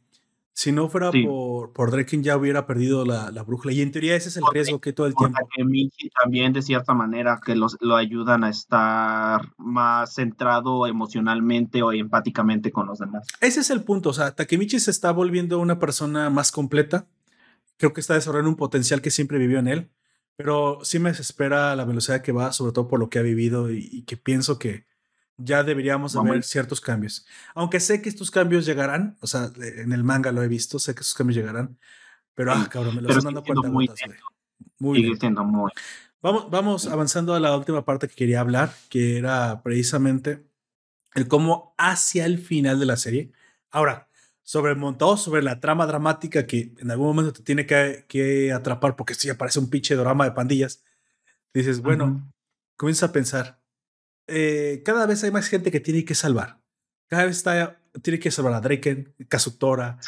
[0.57, 3.75] Si no fuera por, por Draken ya hubiera perdido la, la, brújula.
[3.75, 5.37] Y en teoría ese es el riesgo que todo el tiempo.
[5.51, 11.93] Que también, de cierta manera, que los, lo ayudan a estar más centrado emocionalmente o
[11.93, 13.27] empáticamente con los demás.
[13.39, 14.09] Ese es el punto.
[14.09, 17.05] O sea, Takemichi se está volviendo una persona más completa.
[17.77, 19.91] Creo que está desarrollando un potencial que siempre vivió en él.
[20.35, 23.71] Pero sí me desespera la velocidad que va, sobre todo por lo que ha vivido
[23.71, 24.85] y que pienso que
[25.37, 27.25] ya deberíamos de ver ciertos cambios.
[27.53, 30.95] Aunque sé que estos cambios llegarán, o sea, en el manga lo he visto, sé
[30.95, 31.79] que estos cambios llegarán,
[32.33, 33.67] pero ah, cabrón, me lo estoy dando cuenta.
[33.69, 33.89] Muy,
[34.79, 35.71] muy, muy
[36.19, 40.43] Vamos, vamos avanzando a la última parte que quería hablar, que era precisamente
[41.13, 43.31] el cómo hacia el final de la serie.
[43.69, 44.06] Ahora,
[44.47, 48.95] sobre montado sobre la trama dramática que en algún momento te tiene que, que atrapar
[48.95, 50.85] porque si aparece un pinche drama de pandillas,
[51.53, 52.31] dices, bueno,
[52.77, 53.59] comienza a pensar,
[54.25, 56.61] eh, cada vez hay más gente que tiene que salvar.
[57.09, 59.99] Cada vez está, tiene que salvar a Draken, Kazutora,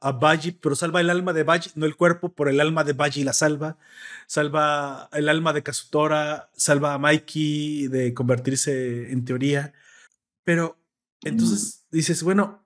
[0.00, 2.92] a Baji, pero salva el alma de Baji, no el cuerpo, por el alma de
[2.92, 3.78] Baji la salva.
[4.26, 9.72] Salva el alma de Kazutora, salva a Mikey de convertirse en teoría.
[10.44, 10.78] Pero
[11.22, 12.65] entonces dices, bueno,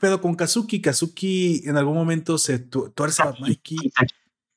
[0.00, 0.80] pedo con Kazuki?
[0.80, 3.92] Kazuki en algún momento se tuerce a Mikey.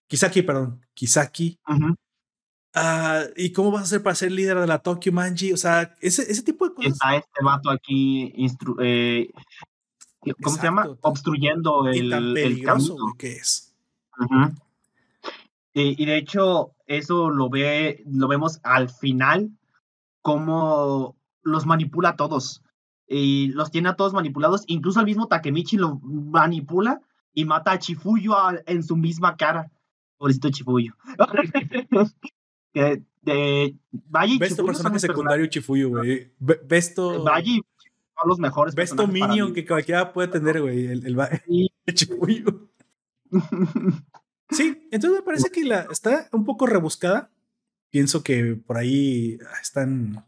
[0.07, 1.59] Kisaki, perdón, Kisaki.
[2.73, 5.51] Ah, ¿Y cómo vas a hacer para ser líder de la Tokyo Manji?
[5.51, 6.93] O sea, ese, ese tipo de cosas.
[6.93, 8.33] Está este vato aquí,
[8.79, 9.29] eh,
[10.41, 10.89] ¿cómo se llama?
[11.01, 13.73] Obstruyendo el, tan peligroso, el que es.
[15.73, 19.51] y, de hecho, eso lo, ve, lo vemos al final,
[20.21, 22.63] cómo los manipula a todos.
[23.13, 24.63] Y los tiene a todos manipulados.
[24.67, 27.01] Incluso el mismo Takemichi lo manipula
[27.33, 28.35] y mata a Chifuyo
[28.65, 29.69] en su misma cara.
[30.17, 30.93] Pobrecito Chifuyo.
[32.73, 36.31] de, de Valle Ves tu personaje secundario Chifuyo, güey.
[36.39, 37.21] Besto.
[37.23, 37.61] Valle
[38.17, 38.75] son los mejores.
[38.75, 40.85] Besto Minion que cualquiera puede tener, güey.
[40.85, 41.19] El, el,
[41.85, 42.69] el Chifuyo.
[44.49, 47.29] sí, entonces me parece que la, está un poco rebuscada.
[47.89, 50.25] Pienso que por ahí están.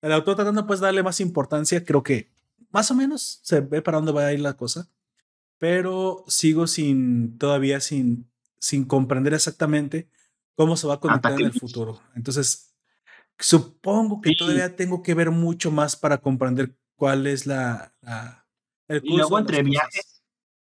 [0.00, 1.84] El autor tratando pues darle más importancia.
[1.84, 2.30] Creo que
[2.70, 4.88] más o menos se ve para dónde va a ir la cosa.
[5.58, 10.08] Pero sigo sin, todavía sin, sin comprender exactamente
[10.54, 12.00] cómo se va a conectar en el futuro.
[12.14, 12.74] Entonces,
[13.38, 17.94] supongo que todavía tengo que ver mucho más para comprender cuál es la...
[18.88, 20.17] el y luego entre viajes,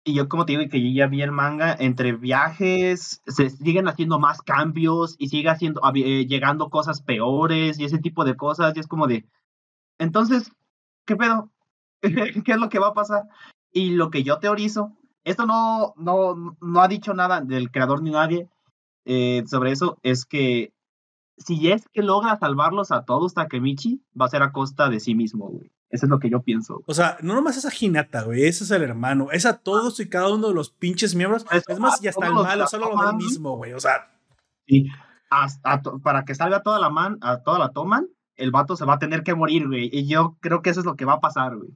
[0.05, 3.89] y yo como te digo que yo ya vi el manga, entre viajes se siguen
[3.89, 8.77] haciendo más cambios y sigue haciendo, eh, llegando cosas peores y ese tipo de cosas,
[8.77, 9.27] y es como de,
[9.99, 10.53] entonces,
[11.07, 11.51] ¿qué pedo?
[12.01, 13.25] ¿Qué es lo que va a pasar?
[13.73, 18.11] Y lo que yo teorizo, esto no, no, no ha dicho nada del creador ni
[18.11, 18.49] nadie,
[19.05, 20.73] eh, sobre eso es que
[21.37, 25.15] si es que logra salvarlos a todos Takemichi, va a ser a costa de sí
[25.15, 25.71] mismo, güey.
[25.91, 26.83] Eso es lo que yo pienso.
[26.87, 29.99] O sea, no nomás es a Hinata, güey, ese es el hermano, es a todos
[29.99, 31.45] y cada uno de los pinches miembros.
[31.51, 34.09] Es, más, ya está el malo, solo lo mismo, güey, o sea.
[34.69, 34.87] Sí,
[36.03, 38.99] para que salga toda la man, a toda la toman, el vato se va a
[38.99, 39.91] tener que morir, güey.
[39.93, 41.71] Y yo creo que eso es lo que va a pasar, güey.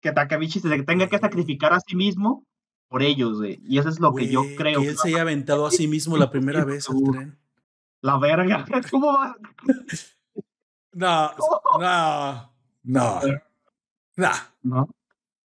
[0.00, 2.44] Que Takemichi se tenga que sacrificar a sí mismo
[2.88, 3.60] por ellos, güey.
[3.62, 4.80] Y eso es lo que yo creo.
[4.80, 7.38] Que él se haya aventado a sí mismo la primera vez al tren.
[8.00, 8.64] La verga.
[8.90, 9.36] ¿Cómo va?
[10.90, 11.30] No,
[11.78, 12.50] no,
[12.88, 13.20] no.
[14.16, 14.30] No.
[14.62, 14.88] ¿No?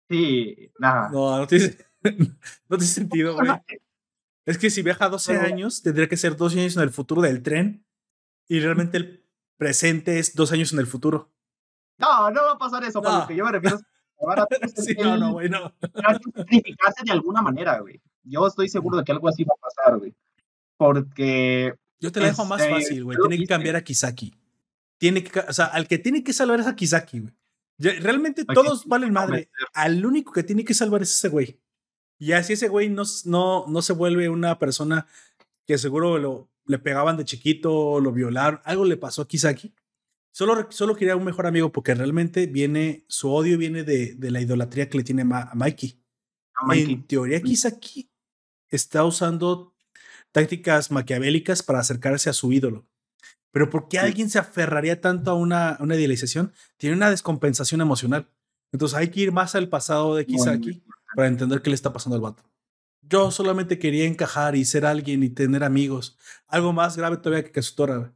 [0.10, 1.10] Sí, nada.
[1.12, 1.76] No, no tiene,
[2.70, 3.50] no tiene sentido, güey.
[4.46, 7.42] Es que si viaja 12 años, tendría que ser 12 años en el futuro del
[7.42, 7.86] tren.
[8.50, 11.32] Y realmente el presente es dos años en el futuro.
[11.98, 13.02] No, no va a pasar eso.
[13.02, 13.80] Por lo que yo me refiero
[14.76, 15.74] sí, no, no, güey, no.
[15.82, 18.02] sacrificarse de alguna manera, güey.
[18.24, 20.14] Yo estoy seguro de que algo así va a pasar, güey.
[20.76, 21.74] Porque.
[22.00, 23.18] Yo te la dejo más este, fácil, güey.
[23.18, 24.34] Tiene que cambiar a Kisaki.
[25.04, 27.34] Tiene que, o sea, al que tiene que salvar es a Kisaki, güey.
[27.78, 29.50] realmente todos valen madre.
[29.74, 31.60] Al único que tiene que salvar es ese güey.
[32.18, 35.06] Y así ese güey no, no, no se vuelve una persona
[35.68, 39.74] que seguro lo, le pegaban de chiquito, lo violaron, algo le pasó a Kisaki.
[40.32, 44.40] Solo, solo quería un mejor amigo porque realmente viene, su odio viene de, de la
[44.40, 46.02] idolatría que le tiene a Mikey.
[46.72, 48.10] En teoría, Kisaki
[48.70, 49.76] está usando
[50.32, 52.88] tácticas maquiavélicas para acercarse a su ídolo.
[53.52, 56.54] Pero ¿por qué alguien se aferraría tanto a una, una idealización?
[56.78, 58.28] Tiene una descompensación emocional.
[58.72, 60.84] Entonces hay que ir más al pasado de Kisaki
[61.16, 62.44] para entender qué le está pasando al vato.
[63.04, 66.18] Yo solamente quería encajar y ser alguien y tener amigos.
[66.48, 68.12] Algo más grave todavía que Kazutora.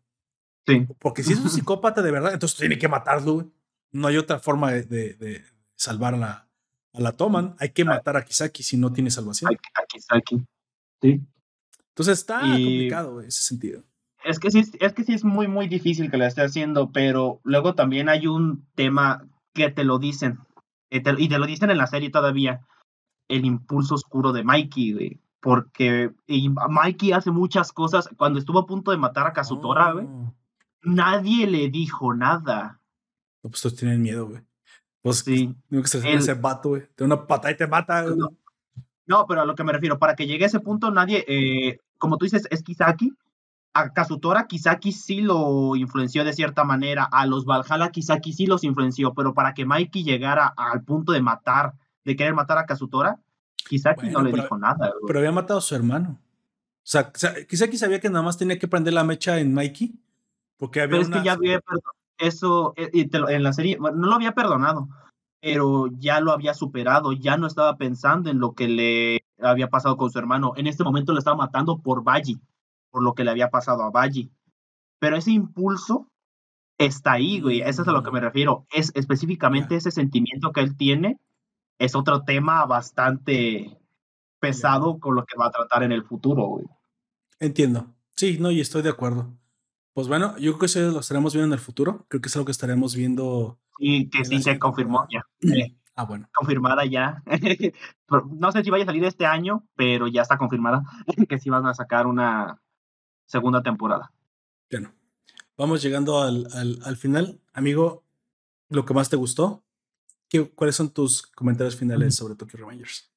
[0.65, 0.87] Sí.
[0.99, 3.51] Porque si es un psicópata de verdad, entonces tiene que matarlo.
[3.91, 6.49] No hay otra forma de, de, salvar a la,
[6.93, 7.55] a la Toman.
[7.59, 9.51] Hay que matar a Kisaki si no tiene salvación.
[9.75, 10.43] A Kisaki.
[10.99, 11.21] Sí.
[11.89, 13.83] Entonces está complicado ese sentido.
[14.23, 17.39] Es que sí, es que sí es muy, muy difícil que lo esté haciendo, pero
[17.43, 20.39] luego también hay un tema que te lo dicen,
[20.89, 22.65] y te, lo dicen en la serie todavía,
[23.27, 28.09] el impulso oscuro de Mikey, porque Mikey hace muchas cosas.
[28.17, 30.33] Cuando estuvo a punto de matar a Kazutora, oh.
[30.81, 32.79] nadie le dijo nada.
[33.43, 34.41] No, pues todos tienen miedo, güey.
[35.01, 35.55] Pues sí.
[35.69, 36.87] que se ese vato, güey.
[36.95, 38.05] Te una patada y te mata,
[39.05, 39.25] No.
[39.27, 42.17] pero a lo que me refiero, para que llegue a ese punto, nadie, eh, como
[42.17, 43.13] tú dices, es Kisaki,
[43.73, 48.63] a Kazutora Kisaki sí lo influenció de cierta manera, a los Valhalla Kisaki sí los
[48.63, 51.73] influenció, pero para que Mikey llegara al punto de matar,
[52.03, 53.19] de querer matar a Kazutora,
[53.69, 54.93] Kisaki no le dijo nada.
[55.05, 56.19] Pero había matado a su hermano.
[56.19, 59.93] O sea, Kisaki sabía que nada más tenía que prender la mecha en Mikey,
[60.57, 61.61] porque había pero es que ya había
[62.17, 64.89] eso eh, en la serie, no lo había perdonado,
[65.39, 69.97] pero ya lo había superado, ya no estaba pensando en lo que le había pasado
[69.97, 70.53] con su hermano.
[70.55, 72.39] En este momento lo estaba matando por Baji
[72.97, 74.31] por lo que le había pasado a Valle.
[74.97, 76.09] Pero ese impulso
[76.79, 77.61] está ahí, güey.
[77.61, 78.23] Eso es a lo que me mm.
[78.23, 78.65] refiero.
[78.71, 81.19] Es específicamente ese sentimiento que él tiene.
[81.77, 83.79] Es otro tema bastante
[84.39, 86.65] pesado con lo que va a tratar en el futuro, güey.
[87.39, 87.93] Entiendo.
[88.15, 89.31] Sí, no, y estoy de acuerdo.
[89.93, 92.07] Pues bueno, yo creo que eso lo estaremos viendo en el futuro.
[92.07, 93.59] Creo que es algo que estaremos viendo.
[93.77, 95.23] Sí, que sí se confirmó ya.
[95.95, 96.27] ah, bueno.
[96.33, 97.21] Confirmada ya.
[98.39, 100.81] no sé si vaya a salir este año, pero ya está confirmada
[101.29, 102.59] que sí van a sacar una,
[103.27, 104.11] segunda temporada.
[104.71, 104.91] Bueno,
[105.57, 106.47] vamos llegando al,
[106.83, 107.39] al, final.
[107.53, 108.03] Amigo,
[108.69, 109.63] ¿lo que más te gustó?
[110.29, 113.11] ¿Qué, ¿Cuáles son tus comentarios finales sobre Tokyo Revengers?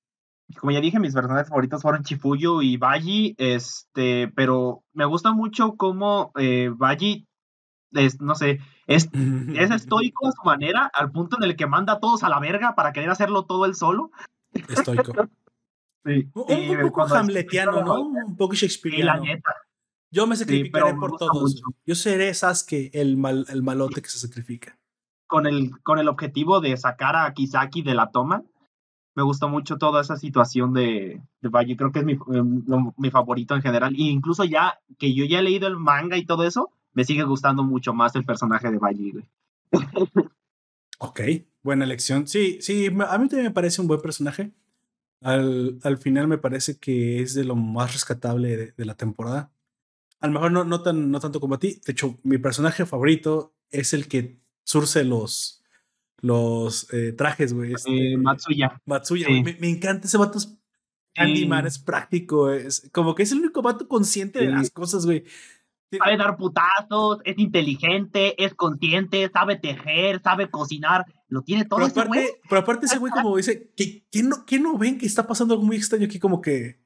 [0.59, 5.77] Como ya dije, mis personajes favoritos fueron Chifuyo y Baji, este, pero me gusta mucho
[5.77, 7.27] cómo eh, Baji,
[7.93, 9.09] es, no sé, es,
[9.57, 12.41] es estoico a su manera, al punto en el que manda a todos a la
[12.41, 14.11] verga para querer hacerlo todo él solo.
[14.53, 15.12] Estoico.
[16.05, 16.28] sí.
[16.35, 18.01] Un, poco hamletiano, ¿no?
[18.01, 19.15] Un poco Shakespeareano.
[19.15, 19.55] la neta.
[20.12, 21.62] Yo me sacrificaré por todos.
[21.87, 24.77] Yo seré Sasuke, el, mal, el malote que se sacrifica.
[25.28, 28.43] Con el, con el objetivo de sacar a Kisaki de la toma.
[29.15, 31.77] Me gustó mucho toda esa situación de, de Valle.
[31.77, 32.65] Creo que es mi, em,
[32.97, 33.95] mi favorito en general.
[33.95, 37.23] E incluso ya que yo ya he leído el manga y todo eso, me sigue
[37.23, 39.28] gustando mucho más el personaje de Valle.
[40.99, 41.20] ok,
[41.62, 42.27] buena elección.
[42.27, 44.53] Sí, sí, a mí también me parece un buen personaje.
[45.23, 49.53] Al, al final me parece que es de lo más rescatable de la temporada
[50.21, 51.81] a lo mejor no, no, tan, no tanto como a ti.
[51.85, 55.63] De hecho, mi personaje favorito es el que surce los,
[56.21, 57.73] los eh, trajes, güey.
[57.73, 58.81] Este, Matsuya.
[58.85, 60.39] Matsuya, me, me, encanta ese vato.
[60.39, 60.61] Es
[61.15, 65.25] Candyman, es práctico, es como que es el único vato consciente de las cosas, güey.
[65.91, 71.81] Sabe dar putazos, es inteligente, es consciente, sabe tejer, sabe cocinar, lo tiene todo.
[71.81, 75.07] Pero aparte, pero aparte ese güey como dice, ¿qué, qué, no, ¿qué no ven que
[75.07, 76.21] está pasando algo muy extraño aquí?
[76.21, 76.80] Como que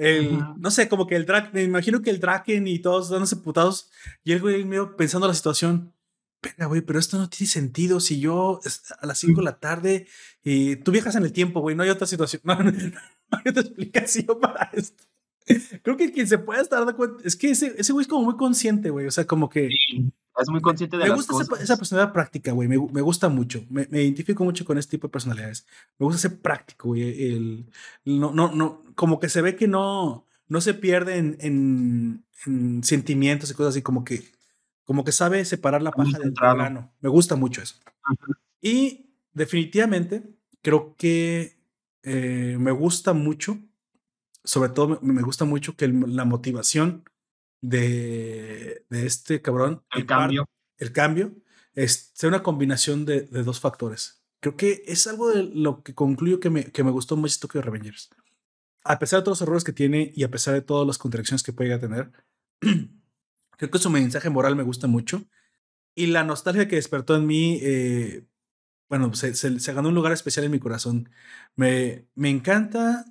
[0.00, 3.36] el, No sé, como que el drag, me imagino que el Draken y todos dándose
[3.36, 3.90] putados
[4.24, 5.94] y el güey medio pensando la situación.
[6.42, 8.00] Venga, güey, pero esto no tiene sentido.
[8.00, 8.60] Si yo
[9.00, 10.06] a las 5 de la tarde
[10.42, 14.40] y tú viajas en el tiempo, güey, no hay otra situación, no, hay otra explicación
[14.40, 15.04] para esto.
[15.82, 18.24] Creo que quien se pueda estar dando cuenta es que ese, ese güey es como
[18.24, 19.06] muy consciente, güey.
[19.06, 19.68] O sea, como que
[20.38, 22.68] es muy consciente de me gusta Esa, personalidad práctica, güey.
[22.68, 23.64] Me, me, gusta mucho.
[23.68, 25.66] Me, me, identifico mucho con este tipo de personalidades.
[25.98, 27.32] Me gusta ser práctico, güey.
[27.32, 27.70] El,
[28.04, 33.50] no, no, no, como que se ve que no, no se pierde en, en, sentimientos
[33.50, 34.24] y cosas así, como que,
[34.84, 36.92] como que sabe separar la paja del grano.
[37.00, 37.76] Me gusta mucho eso.
[38.60, 41.60] Y definitivamente creo que
[42.02, 43.58] eh, me gusta mucho,
[44.44, 47.04] sobre todo me, gusta mucho que la motivación
[47.60, 49.82] de, de este cabrón.
[49.92, 50.48] El cambio.
[50.78, 51.36] el cambio
[51.74, 54.22] es sea una combinación de, de, dos factores.
[54.40, 57.62] Creo que es algo de lo que concluyo que me, que me gustó mucho Tokyo
[57.62, 58.10] Revengers.
[58.84, 61.42] A pesar de todos los errores que tiene y a pesar de todas las contradicciones
[61.42, 62.10] que puede tener,
[62.60, 65.24] creo que su mensaje moral me gusta mucho.
[65.94, 68.26] Y la nostalgia que despertó en mí, eh,
[68.88, 71.10] bueno, se, se, ganó un lugar especial en mi corazón.
[71.56, 73.04] Me, me encanta,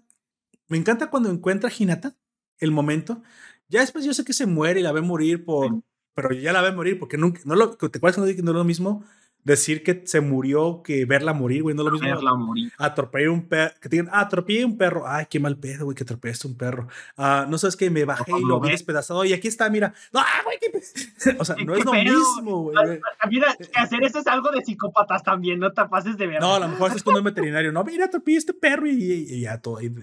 [0.67, 2.17] me encanta cuando encuentra a Hinata,
[2.57, 3.21] el momento.
[3.69, 5.81] Ya después yo sé que se muere y la ve morir por,
[6.13, 8.63] pero ya la ve morir porque nunca, no lo, te acuerdas que no es lo
[8.63, 9.05] mismo
[9.43, 12.07] decir que se murió que verla morir, güey, no es lo mismo.
[12.07, 12.71] Verla morir.
[12.77, 15.95] Atropellé un perro, que te digan, ah, atropellé un perro, ay, qué mal pedo, güey,
[15.95, 16.87] que atropellaste un perro.
[17.17, 20.21] Ah, no sabes que me bajé y lo vi despedazado y aquí está, mira, no,
[20.43, 20.69] güey, qué...
[21.39, 22.99] o sea, no es lo mismo, güey.
[23.29, 26.41] Mira, hacer eso es algo de psicópatas también, no te pases de ver.
[26.41, 29.41] No, a lo mejor es cuando un veterinario, no, mira, atropellé este perro y, y,
[29.41, 29.93] ya todo ahí.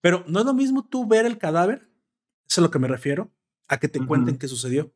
[0.00, 1.88] Pero no es lo mismo tú ver el cadáver,
[2.48, 3.30] eso es a lo que me refiero,
[3.68, 4.92] a que te cuenten qué sucedió.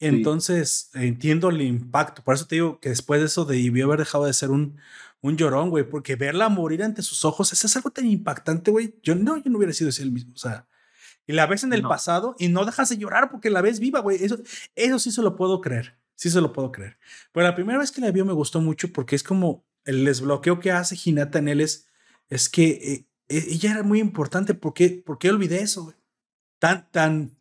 [0.00, 2.24] Entonces, entiendo el impacto.
[2.24, 4.78] Por eso te digo que después de eso debió haber dejado de ser un,
[5.20, 8.96] un llorón, güey, porque verla morir ante sus ojos, eso es algo tan impactante, güey.
[9.02, 10.32] Yo no, yo no hubiera sido así el mismo.
[10.34, 10.66] O sea,
[11.26, 14.00] y la ves en el pasado y no dejas de llorar porque la ves viva,
[14.00, 14.22] güey.
[14.22, 14.38] Eso,
[14.74, 15.96] eso sí se lo puedo creer.
[16.16, 16.98] Sí se lo puedo creer.
[17.32, 20.58] Pero la primera vez que la vio me gustó mucho porque es como el desbloqueo
[20.60, 21.86] que hace Hinata en él es,
[22.28, 24.54] es que eh, e, ella era muy importante.
[24.54, 25.96] ¿Por qué, ¿Por qué olvidé eso, güey?
[26.62, 27.32] Tan, tan,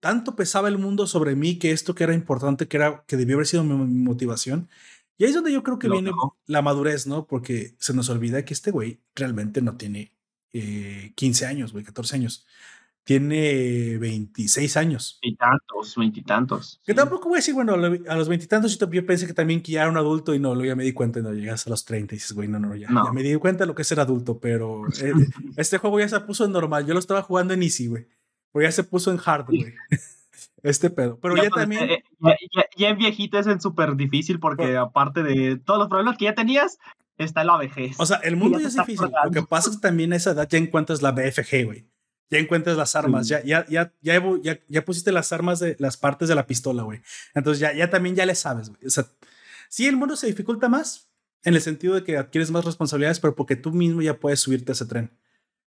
[0.00, 3.36] tanto pesaba el mundo sobre mí que esto que era importante, que era que debió
[3.36, 4.68] haber sido mi, motivación.
[5.16, 6.10] Y ahí es donde yo creo que viene
[6.46, 7.28] la madurez, ¿no?
[7.28, 10.12] Porque se nos olvida que este güey realmente no tiene
[10.50, 12.48] 15 eh, años, güey, 14 años.
[13.04, 15.20] Tiene 26 años.
[15.22, 16.80] Veintitantos, veintitantos.
[16.84, 19.82] Que tampoco voy a decir, bueno, a los veintitantos yo pensé que también que ya
[19.82, 22.12] era un adulto y no, luego ya me di cuenta, no, llegas a los 30
[22.12, 24.00] y dices, güey, no, no, ya, ya me di cuenta de lo que es ser
[24.00, 25.12] adulto, pero eh,
[25.56, 26.84] este juego ya se puso normal.
[26.86, 28.08] Yo lo estaba jugando en easy, güey.
[28.54, 29.74] Porque ya se puso en hard, güey.
[30.62, 31.18] Este pedo.
[31.20, 31.90] Pero ya, también.
[31.90, 32.04] Eh,
[32.76, 36.78] ya, en viejito es súper difícil porque aparte de todos los problemas que ya tenías,
[37.18, 37.96] está la vejez.
[37.98, 39.10] O sea, el mundo ya, es difícil.
[39.24, 41.86] Lo que pasa es que también a esa edad ya encuentras la BFG, güey.
[42.30, 46.28] Ya encuentras las armas, ya, ya, ya, ya, ya, pusiste las armas de las partes
[46.28, 47.02] de la pistola, güey.
[47.34, 48.86] Entonces ya, ya también ya le sabes, güey.
[48.86, 49.04] O sea,
[49.68, 51.10] sí, el mundo se dificulta más
[51.42, 54.72] en el sentido de que adquieres más responsabilidades, pero porque tú mismo ya puedes subirte
[54.72, 55.10] a ese tren.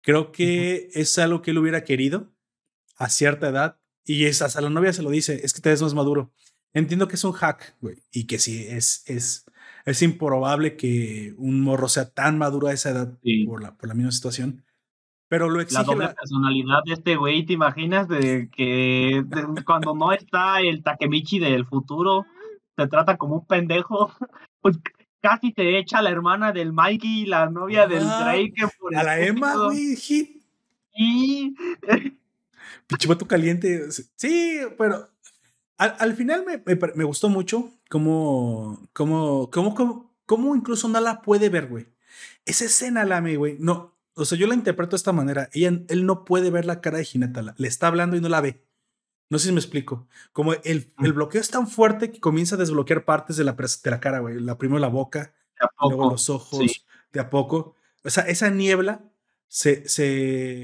[0.01, 2.31] Creo que es algo que él hubiera querido
[2.97, 5.81] a cierta edad y es, hasta la novia se lo dice, es que te ves
[5.81, 6.31] más maduro.
[6.73, 9.45] Entiendo que es un hack, güey, y que sí, es, es,
[9.85, 13.95] es improbable que un morro sea tan maduro a esa edad por, la, por la
[13.95, 14.63] misma situación.
[15.27, 15.81] Pero lo exige.
[15.81, 18.07] La doble personalidad de este güey, ¿te imaginas?
[18.07, 19.25] De que
[19.65, 22.25] cuando no está el Takemichi del futuro,
[22.75, 24.11] te trata como un pendejo.
[24.59, 24.79] Pues
[25.21, 28.53] casi te echa la hermana del Mikey y la novia del Drake.
[28.95, 29.95] a la Emma, güey.
[30.95, 31.55] Y
[32.87, 33.91] Pichivato caliente.
[34.15, 35.09] Sí, pero
[35.77, 36.61] al, final me,
[36.95, 41.87] me, gustó mucho cómo, cómo, cómo, cómo, incluso no la puede ver, güey.
[42.45, 43.57] Esa escena, la me, güey.
[43.59, 45.49] No, o sea, yo la interpreto de esta manera.
[45.53, 47.53] Ella, él no puede ver la cara de Hinata.
[47.57, 48.63] Le está hablando y no la ve.
[49.29, 50.07] No sé si me explico.
[50.31, 53.91] Como el, el bloqueo es tan fuerte que comienza a desbloquear partes de la, de
[53.91, 54.39] la cara, güey.
[54.39, 55.33] La primero la boca,
[55.81, 57.75] luego los ojos, de a poco.
[58.03, 59.03] O sea, esa niebla
[59.47, 60.63] se, se,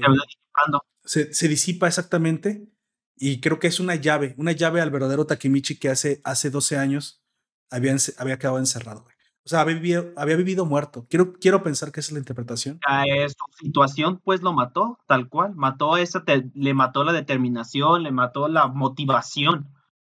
[1.04, 2.68] se, disipa exactamente
[3.16, 6.78] y creo que es una llave, una llave al verdadero Takemichi que hace, hace 12
[6.78, 7.22] años
[7.70, 9.06] había, había quedado encerrado.
[9.46, 11.06] O sea, había vivido, había vivido muerto.
[11.10, 12.80] Quiero, quiero pensar que esa es la interpretación.
[12.86, 15.54] A su situación, pues lo mató, tal cual.
[15.54, 16.24] Mató esa,
[16.54, 19.68] le mató la determinación, le mató la motivación,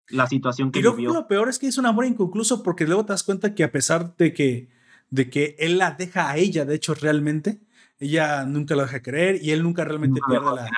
[0.08, 1.12] la situación que y vivió.
[1.12, 3.70] Lo peor es que es un amor inconcluso porque luego te das cuenta que a
[3.70, 4.68] pesar de que,
[5.10, 7.60] de que él la deja a ella, de hecho, realmente,
[8.00, 10.68] ella nunca lo deja creer y él nunca realmente pierde la...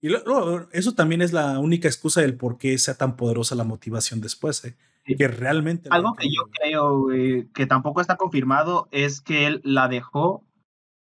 [0.00, 3.62] Y luego, eso también es la única excusa del por qué sea tan poderosa la
[3.62, 4.76] motivación después, ¿eh?
[5.04, 5.88] que realmente...
[5.92, 7.06] Algo que yo creo
[7.52, 10.44] que tampoco está confirmado es que él la dejó,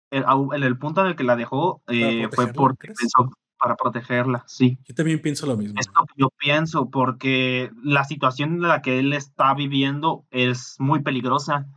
[0.10, 4.78] en el, punto en el que la dejó eh, fue porque pensó para protegerla, sí.
[4.88, 5.80] Yo también pienso lo mismo.
[5.80, 11.68] Esto yo pienso porque la situación en la que él está viviendo es muy peligrosa.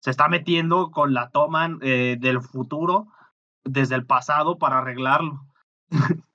[0.00, 3.08] Se está metiendo con la toma eh, del futuro
[3.64, 5.46] desde el pasado para arreglarlo.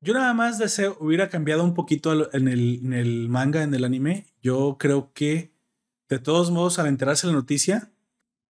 [0.00, 3.84] Yo nada más deseo, hubiera cambiado un poquito en el, en el manga, en el
[3.84, 4.26] anime.
[4.42, 5.54] Yo creo que,
[6.08, 7.92] de todos modos, al enterarse de la noticia,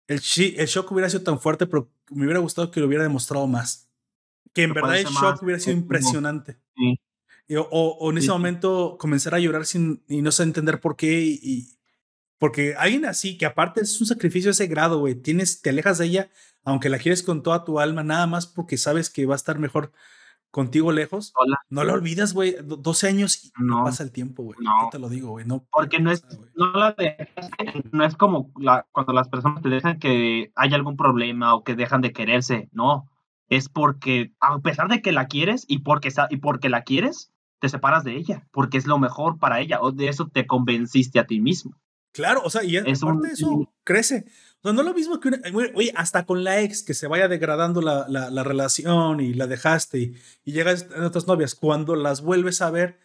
[0.06, 3.48] el, el shock hubiera sido tan fuerte, pero me hubiera gustado que lo hubiera demostrado
[3.48, 3.90] más.
[4.52, 6.58] Que en verdad el shock hubiera sido impresionante.
[7.70, 11.20] o, en ese momento comenzar a llorar sin, y no sé entender por qué.
[11.20, 11.76] Y,
[12.40, 15.98] porque alguien así, que aparte es un sacrificio de ese grado, güey, tienes, te alejas
[15.98, 16.30] de ella
[16.64, 19.58] aunque la quieres con toda tu alma, nada más porque sabes que va a estar
[19.58, 19.92] mejor
[20.50, 21.32] contigo lejos,
[21.68, 22.56] no la olvidas, güey.
[22.60, 24.58] 12 años y no, pasa el tiempo, güey.
[24.60, 24.88] No.
[24.90, 25.46] te lo digo, güey.
[25.46, 26.24] No porque no es,
[26.56, 26.96] no, la
[27.92, 31.76] no es como la, cuando las personas te dejan que hay algún problema o que
[31.76, 32.68] dejan de quererse.
[32.72, 33.08] No.
[33.48, 37.68] Es porque, a pesar de que la quieres y porque, y porque la quieres, te
[37.68, 41.26] separas de ella, porque es lo mejor para ella, o de eso te convenciste a
[41.26, 41.76] ti mismo.
[42.12, 44.24] Claro, o sea, y es aparte de eso crece.
[44.60, 45.40] O sea, no es lo mismo que una,
[45.74, 49.46] oye, hasta con la ex que se vaya degradando la, la, la relación y la
[49.46, 50.14] dejaste y,
[50.44, 52.98] y llegas a otras novias, cuando las vuelves a ver,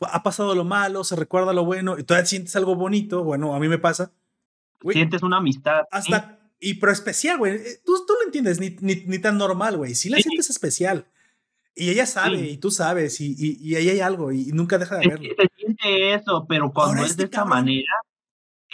[0.00, 3.22] ha pasado lo malo, se recuerda lo bueno y todavía sientes algo bonito.
[3.24, 4.12] Bueno, a mí me pasa.
[4.90, 5.84] sientes una amistad.
[5.90, 7.54] Hasta, y pero especial, güey.
[7.54, 9.94] Eh, tú, tú lo entiendes, ni, ni, ni tan normal, güey.
[9.94, 11.06] Si la sientes especial.
[11.74, 14.98] Y ella sabe, y tú sabes, y, y, y, ahí hay algo, y, nunca deja
[14.98, 15.26] de verlo.
[15.38, 17.92] Se, siente eso, pero cuando es este de esta manera,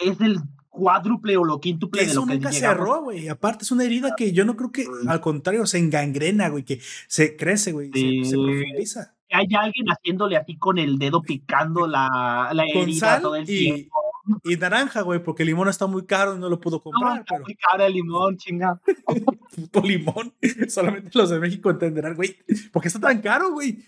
[0.04, 3.28] es el cuádruple o lo quíntuple de lo que nunca cerró, güey.
[3.28, 6.80] Aparte, es una herida que yo no creo que, al contrario, se engangrena, güey, que
[7.08, 9.14] se crece, güey, se, se, profundiza.
[9.30, 13.98] Hay alguien haciéndole así con el dedo picando la, la herida todo el tiempo.
[14.44, 17.14] Y naranja, güey, porque el limón está muy caro y no lo puedo comprar.
[17.14, 17.44] No, está pero...
[17.44, 18.80] muy caro el limón, chinga.
[19.56, 20.34] Puto limón.
[20.68, 22.36] Solamente los de México entenderán, güey.
[22.72, 23.84] ¿Por qué está tan caro, güey?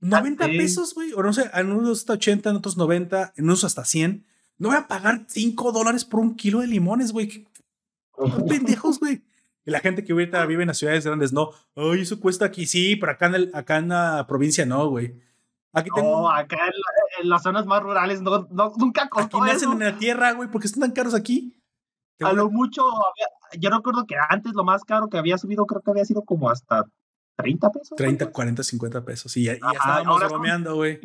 [0.00, 1.12] 90 pesos, güey.
[1.14, 4.26] O no sé, en unos hasta 80, en otros 90, en unos hasta 100.
[4.60, 7.48] No voy a pagar 5 dólares por un kilo de limones, güey.
[8.48, 9.24] pendejos, güey.
[9.66, 11.50] Y la gente que ahorita vive en las ciudades grandes, no.
[11.76, 12.64] Ay, eso cuesta aquí.
[12.64, 15.20] Sí, pero acá en, el, acá en la provincia no, güey.
[15.74, 16.22] Aquí tengo...
[16.22, 19.72] No, acá en, la, en, las zonas más rurales no, no nunca costó Aquí nacen
[19.72, 21.62] en la tierra, güey, porque están tan caros aquí.
[22.20, 23.26] A lo mucho, había,
[23.60, 26.48] yo recuerdo que antes lo más caro que había subido creo que había sido como
[26.48, 26.86] hasta
[27.36, 27.96] 30 pesos.
[27.96, 29.36] 30, 40, 50 pesos.
[29.36, 31.00] Y ya, ya estábamos bromeando, güey.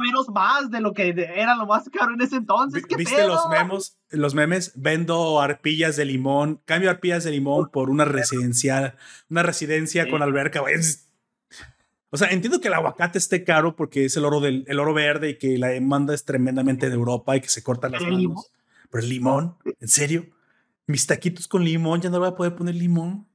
[0.00, 2.84] 50 menos más de lo que era lo más caro en ese entonces.
[2.86, 4.72] ¿Qué ¿Viste los memos, los memes?
[4.74, 8.96] Vendo arpillas de limón, cambio arpillas de limón por una residencial,
[9.28, 10.10] una residencia sí.
[10.10, 10.76] con alberca, güey.
[12.10, 14.92] O sea, entiendo que el aguacate esté caro porque es el oro del el oro
[14.92, 18.18] verde y que la demanda es tremendamente de Europa y que se cortan las manos.
[18.18, 18.44] Limón?
[18.90, 20.26] Pero el limón, ¿en serio?
[20.86, 23.28] Mis taquitos con limón, ya no voy a poder poner limón.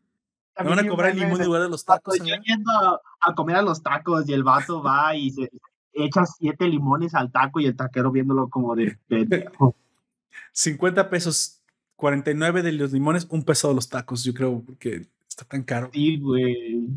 [0.59, 2.17] Me van a cobrar el limón en lugar de los tacos.
[2.19, 5.49] Yo yendo a, a, comer a los tacos y el vato va y se
[5.95, 9.49] echa siete limones al taco y el taquero viéndolo como de, de
[10.51, 11.61] 50 pesos,
[11.95, 15.89] 49 de los limones, un peso de los tacos, yo creo, porque está tan caro.
[15.93, 16.87] Sí, güey.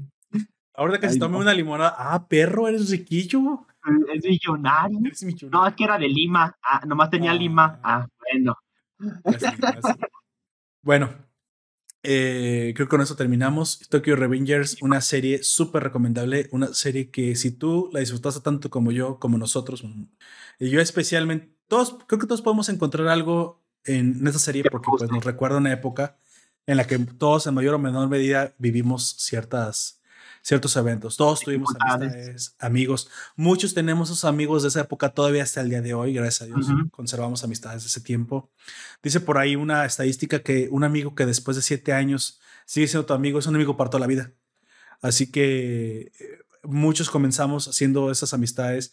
[0.74, 1.40] Ahora que Ay, se tome no.
[1.40, 3.66] una limonada, ah, perro, eres riquillo.
[4.14, 5.00] Es millonario.
[5.04, 5.58] Eres millonario.
[5.58, 6.56] No, es que era de Lima.
[6.62, 7.34] Ah, nomás tenía ah.
[7.34, 7.80] Lima.
[7.82, 8.56] Ah, bueno.
[10.82, 11.10] Bueno,
[12.02, 13.80] eh, creo que con eso terminamos.
[13.88, 18.92] Tokyo Revengers, una serie súper recomendable, una serie que si tú la disfrutaste tanto como
[18.92, 19.84] yo, como nosotros,
[20.58, 25.10] y yo especialmente, todos, creo que todos podemos encontrar algo en esta serie porque pues,
[25.10, 26.18] nos recuerda una época
[26.66, 29.97] en la que todos en mayor o menor medida vivimos ciertas
[30.48, 31.18] ciertos eventos.
[31.18, 33.10] Todos tuvimos amistades, amigos.
[33.36, 36.46] Muchos tenemos esos amigos de esa época todavía hasta el día de hoy, gracias a
[36.46, 36.70] Dios.
[36.70, 36.90] Uh -huh.
[36.90, 38.50] Conservamos amistades de ese tiempo.
[39.02, 43.04] Dice por ahí una estadística que un amigo que después de siete años sigue siendo
[43.04, 44.32] tu amigo es un amigo para toda la vida.
[45.02, 48.92] Así que eh, muchos comenzamos haciendo esas amistades.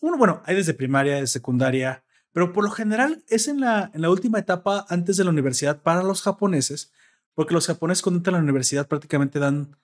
[0.00, 4.02] Uno, bueno, hay desde primaria, desde secundaria, pero por lo general es en la, en
[4.02, 6.92] la última etapa antes de la universidad para los japoneses,
[7.34, 9.76] porque los japoneses cuando entran a la universidad prácticamente dan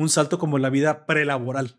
[0.00, 1.76] un salto como la vida prelaboral.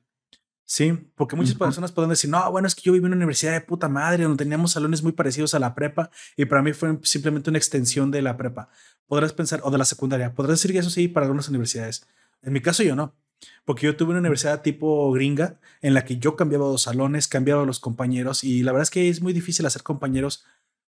[0.63, 1.65] Sí, porque muchas uh -huh.
[1.65, 4.23] personas pueden decir, no, bueno, es que yo viví en una universidad de puta madre
[4.23, 8.09] donde teníamos salones muy parecidos a la prepa y para mí fue simplemente una extensión
[8.09, 8.69] de la prepa.
[9.05, 12.07] Podrás pensar, o de la secundaria, podrás decir que eso sí para algunas universidades.
[12.41, 13.13] En mi caso yo no,
[13.65, 17.65] porque yo tuve una universidad tipo gringa en la que yo cambiaba los salones, cambiaba
[17.65, 20.45] los compañeros y la verdad es que es muy difícil hacer compañeros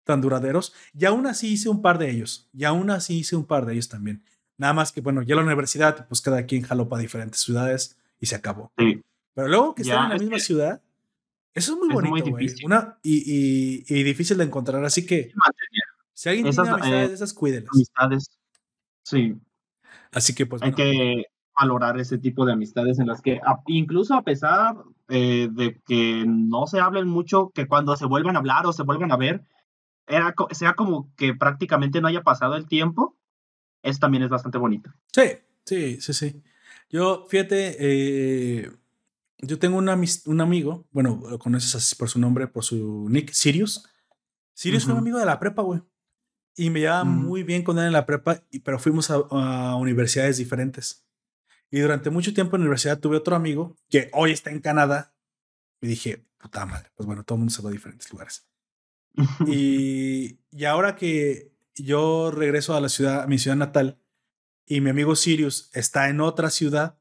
[0.04, 3.46] tan duraderos y aún así hice un par de ellos, y aún así hice un
[3.46, 4.22] par de ellos también.
[4.56, 8.26] Nada más que, bueno, ya la universidad, pues cada quien jaló para diferentes ciudades y
[8.26, 8.72] se acabó.
[8.78, 9.02] Sí.
[9.34, 10.82] Pero luego que ya, están en la misma ciudad,
[11.54, 12.46] eso es muy es bonito, güey.
[13.02, 14.84] Y, y, y, difícil de encontrar.
[14.84, 15.32] Así que
[16.12, 17.70] si alguien esas, tiene amistades, eh, esas cuídelas.
[17.72, 18.38] Amistades.
[19.02, 19.36] Sí.
[20.12, 20.62] Así que, pues.
[20.62, 20.76] Hay bueno.
[20.76, 21.24] que
[21.56, 24.76] valorar ese tipo de amistades en las que, incluso a pesar
[25.08, 28.82] eh, de que no se hablen mucho, que cuando se vuelvan a hablar o se
[28.82, 29.44] vuelvan a ver,
[30.06, 33.16] era, sea como que prácticamente no haya pasado el tiempo,
[33.84, 34.90] eso también es bastante bonito.
[35.12, 35.22] Sí,
[35.64, 36.42] sí, sí, sí.
[36.88, 38.70] Yo, fíjate, eh,
[39.38, 43.30] yo tengo una, un amigo, bueno, lo conoces así por su nombre, por su nick,
[43.32, 43.86] Sirius.
[44.54, 44.90] Sirius uh -huh.
[44.90, 45.82] fue un amigo de la prepa, güey.
[46.56, 47.10] Y me llevaba uh -huh.
[47.10, 51.04] muy bien con él en la prepa, pero fuimos a, a, universidades diferentes.
[51.70, 55.14] Y durante mucho tiempo en la universidad tuve otro amigo que hoy está en Canadá.
[55.82, 58.46] Y dije, puta madre, pues bueno, todo el mundo se va a diferentes lugares.
[59.46, 63.98] y, y ahora que yo regreso a la ciudad, a mi ciudad natal,
[64.66, 66.98] y mi amigo Sirius está en otra ciudad.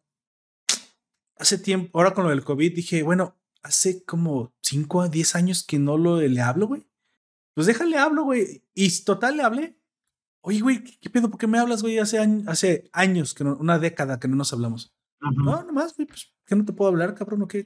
[1.37, 5.63] Hace tiempo, ahora con lo del COVID, dije, bueno, hace como 5 a 10 años
[5.63, 6.87] que no lo, le hablo, güey.
[7.53, 8.63] Pues déjale hablo, güey.
[8.73, 9.79] Y total le hablé.
[10.41, 11.29] Oye, güey, ¿qué, pedo?
[11.29, 11.99] ¿Por qué me hablas, güey?
[11.99, 14.93] Hace, años, hace años, que no, una década que no nos hablamos.
[15.21, 15.43] Uh -huh.
[15.45, 17.43] No, nomás, güey, pues, ¿qué no te puedo hablar, cabrón?
[17.43, 17.65] ¿O qué?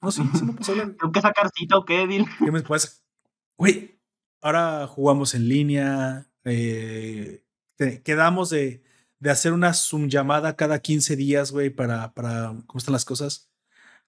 [0.00, 0.94] No, sí, sí me puedo hablar.
[0.98, 2.26] ¿Tengo que sacar cita o qué, Dil?
[2.38, 3.04] ¿Qué me puedes?
[3.56, 3.97] Güey,
[4.40, 7.44] ahora jugamos en línea, eh,
[8.04, 8.82] quedamos de,
[9.20, 13.50] de hacer una Zoom llamada cada 15 días, güey, para, para cómo están las cosas.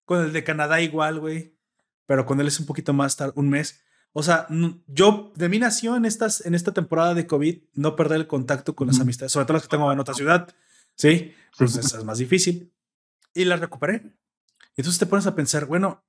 [0.05, 1.55] Con el de Canadá igual, güey,
[2.07, 3.83] pero con él es un poquito más tarde, un mes.
[4.13, 4.49] O sea,
[4.89, 8.75] yo de mí nació en, estas, en esta temporada de COVID no perder el contacto
[8.75, 10.53] con las amistades, sobre todo las que tengo en otra ciudad,
[10.97, 11.33] ¿sí?
[11.53, 12.73] Entonces es más difícil.
[13.33, 14.13] Y las recuperé.
[14.77, 16.05] Entonces te pones a pensar, bueno,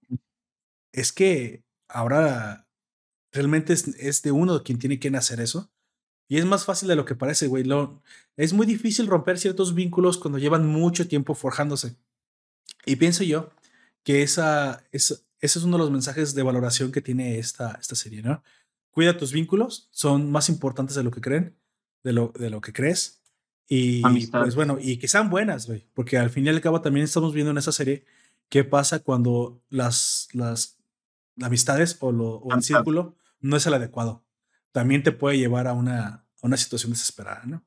[0.92, 2.68] es que ahora
[3.32, 5.72] realmente es, es de uno quien tiene que hacer eso.
[6.28, 7.64] Y es más fácil de lo que parece, güey.
[7.66, 8.02] Lo,
[8.38, 11.98] es muy difícil romper ciertos vínculos cuando llevan mucho tiempo forjándose.
[12.86, 13.50] Y pienso yo
[14.04, 17.96] que esa, esa, ese es uno de los mensajes de valoración que tiene esta, esta
[17.96, 18.44] serie, ¿no?
[18.92, 21.58] Cuida tus vínculos, son más importantes de lo que creen,
[22.04, 23.22] de lo, de lo que crees.
[23.68, 25.86] Y pues bueno, y que sean buenas, güey.
[25.94, 28.06] Porque al fin y al cabo también estamos viendo en esa serie
[28.50, 30.78] qué pasa cuando las, las
[31.42, 34.24] amistades o, lo, o el círculo no es el adecuado.
[34.72, 37.64] También te puede llevar a una, a una situación desesperada, ¿no?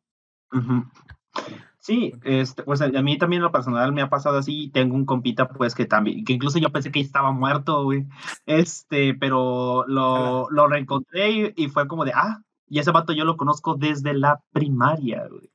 [1.78, 4.70] Sí, este, pues a mí también en lo personal me ha pasado así.
[4.72, 8.06] Tengo un compita, pues que también, que incluso yo pensé que estaba muerto, güey.
[8.46, 13.36] Este, pero lo, lo reencontré y, fue como de, ah, y ese vato yo lo
[13.36, 15.50] conozco desde la primaria, güey.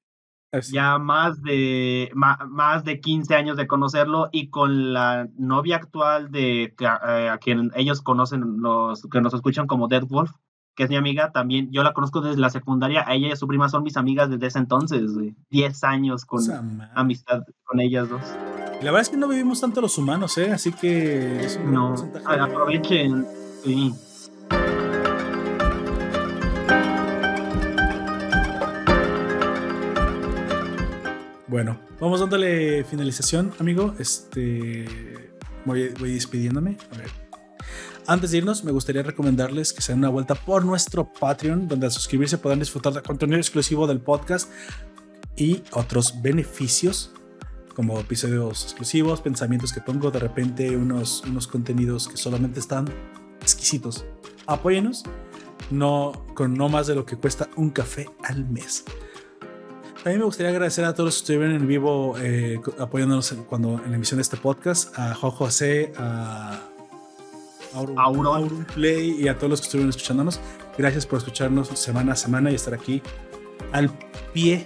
[0.72, 6.74] Ya más de, más, de 15 años de conocerlo y con la novia actual de
[6.80, 10.32] eh, a quien ellos conocen, los que nos escuchan como Dead Wolf
[10.80, 13.68] que es mi amiga, también yo la conozco desde la secundaria, ella y su prima
[13.68, 15.12] son mis amigas desde ese entonces,
[15.50, 16.42] 10 años con
[16.96, 18.22] amistad con ellas dos.
[18.82, 20.54] La verdad es que no vivimos tanto los humanos, ¿eh?
[20.54, 21.46] Así que...
[21.66, 21.96] no,
[22.26, 23.28] aprovechen,
[23.62, 23.94] sí.
[31.50, 33.96] Bueno, vamos dándole finalización, amigo.
[33.98, 34.86] Este.
[35.66, 36.78] Voy, despidiéndome.
[38.06, 41.88] Antes de irnos, me gustaría recomendarles que se den una vuelta por nuestro Patreon, donde
[41.88, 44.50] al suscribirse podrán disfrutar de contenido exclusivo del podcast
[45.36, 47.14] y otros beneficios,
[47.76, 52.88] como episodios exclusivos, pensamientos que pongo, de repente unos, unos contenidos que solamente están
[53.42, 54.06] exquisitos.
[54.46, 55.04] Apóyenos,
[55.72, 58.86] no, con no más de lo que cuesta un café al mes.
[60.04, 63.92] También me gustaría agradecer a todos los que estuvieron en vivo eh, apoyándonos cuando, en
[63.92, 66.62] la emisión de este podcast, a Jojo C, a
[67.74, 70.40] Auron, Play y a todos los que estuvieron escuchándonos.
[70.78, 73.02] Gracias por escucharnos semana a semana y estar aquí
[73.74, 73.92] al
[74.34, 74.66] pie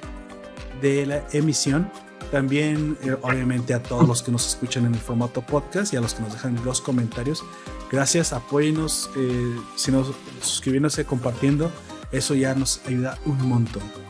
[0.82, 1.90] de la emisión.
[2.32, 6.02] También, eh, obviamente, a todos los que nos escuchan en el formato podcast y a
[6.02, 7.44] los que nos dejan los comentarios.
[7.92, 10.12] Gracias, apóyenos, eh, si nos
[10.42, 11.72] suscribiéndose, compartiendo.
[12.12, 14.03] Eso ya nos ayuda un montón.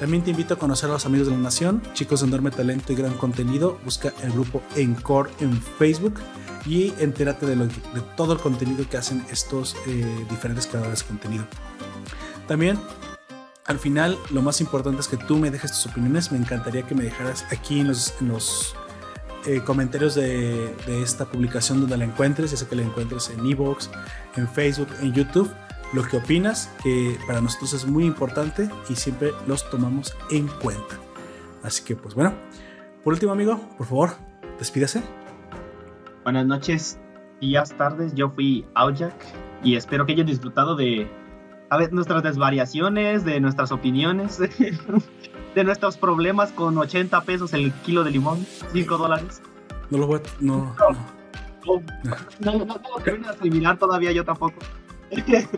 [0.00, 2.92] También te invito a conocer a los amigos de la Nación, chicos de enorme talento
[2.92, 3.78] y gran contenido.
[3.84, 6.20] Busca el grupo Encore en Facebook
[6.66, 7.68] y entérate de,
[8.16, 11.44] todo el contenido que hacen estos eh, diferentes creadores de contenido.
[12.48, 12.78] También,
[13.66, 16.32] al final, lo más importante es que tú me dejes tus opiniones.
[16.32, 18.74] Me encantaría que me dejaras aquí en los,
[19.46, 23.90] eh, comentarios de, esta publicación donde la encuentres, ya sea que la encuentres en Evox,
[24.36, 25.50] en Facebook, en YouTube,
[25.94, 30.98] lo que opinas, que para nosotros es muy importante y siempre los tomamos en cuenta.
[31.62, 32.34] Así que, pues bueno,
[33.04, 34.10] por último, amigo, por favor,
[34.58, 35.02] despídase.
[36.24, 36.98] Buenas noches,
[37.40, 38.12] días, tardes.
[38.14, 39.14] Yo fui Aujak
[39.62, 41.08] y espero que hayan disfrutado de
[41.70, 48.02] a ver, nuestras desvariaciones, de nuestras opiniones, de nuestros problemas con 80 pesos el kilo
[48.02, 49.42] de limón, 5 dólares.
[49.90, 50.22] No lo voy a.
[50.40, 50.74] No.
[51.66, 51.82] No,
[52.40, 54.58] no, no, no, no todavía, yo tampoco.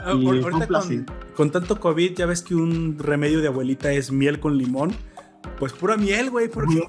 [0.00, 4.38] Ah, ahorita con, con, tanto COVID, ya ves que un remedio de abuelita es miel
[4.38, 4.92] con limón.
[5.58, 6.82] Pues pura miel, güey, porque.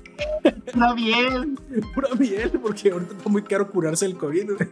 [0.73, 1.57] Pura miel.
[1.95, 4.69] Pura miel, porque ahorita está muy caro curarse el COVID, güey.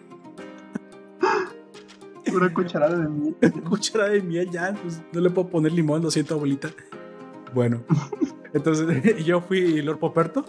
[2.31, 3.35] Pura cucharada de miel.
[3.67, 6.69] cucharada de miel, ya, pues no le puedo poner limón, lo siento, abuelita.
[7.55, 7.83] Bueno,
[8.53, 10.45] entonces yo fui Lord Poperto.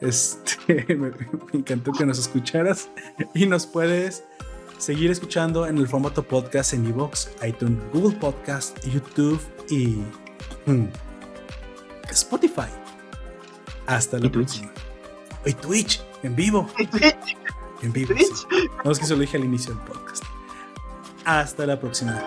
[0.00, 1.16] Este, me, me,
[1.52, 2.90] encantó que nos escucharas
[3.34, 4.24] y nos puedes
[4.82, 9.40] seguir escuchando en el formato podcast en iVoox, iTunes, Google Podcast, YouTube
[9.70, 10.02] y.
[10.66, 10.86] Hmm,
[12.10, 12.68] Spotify.
[13.86, 14.72] Hasta la próxima.
[15.46, 16.68] Y Twitch, en vivo.
[17.82, 18.14] En vivo.
[18.84, 20.22] No es que se lo dije al inicio del podcast.
[21.24, 22.22] Hasta la próxima.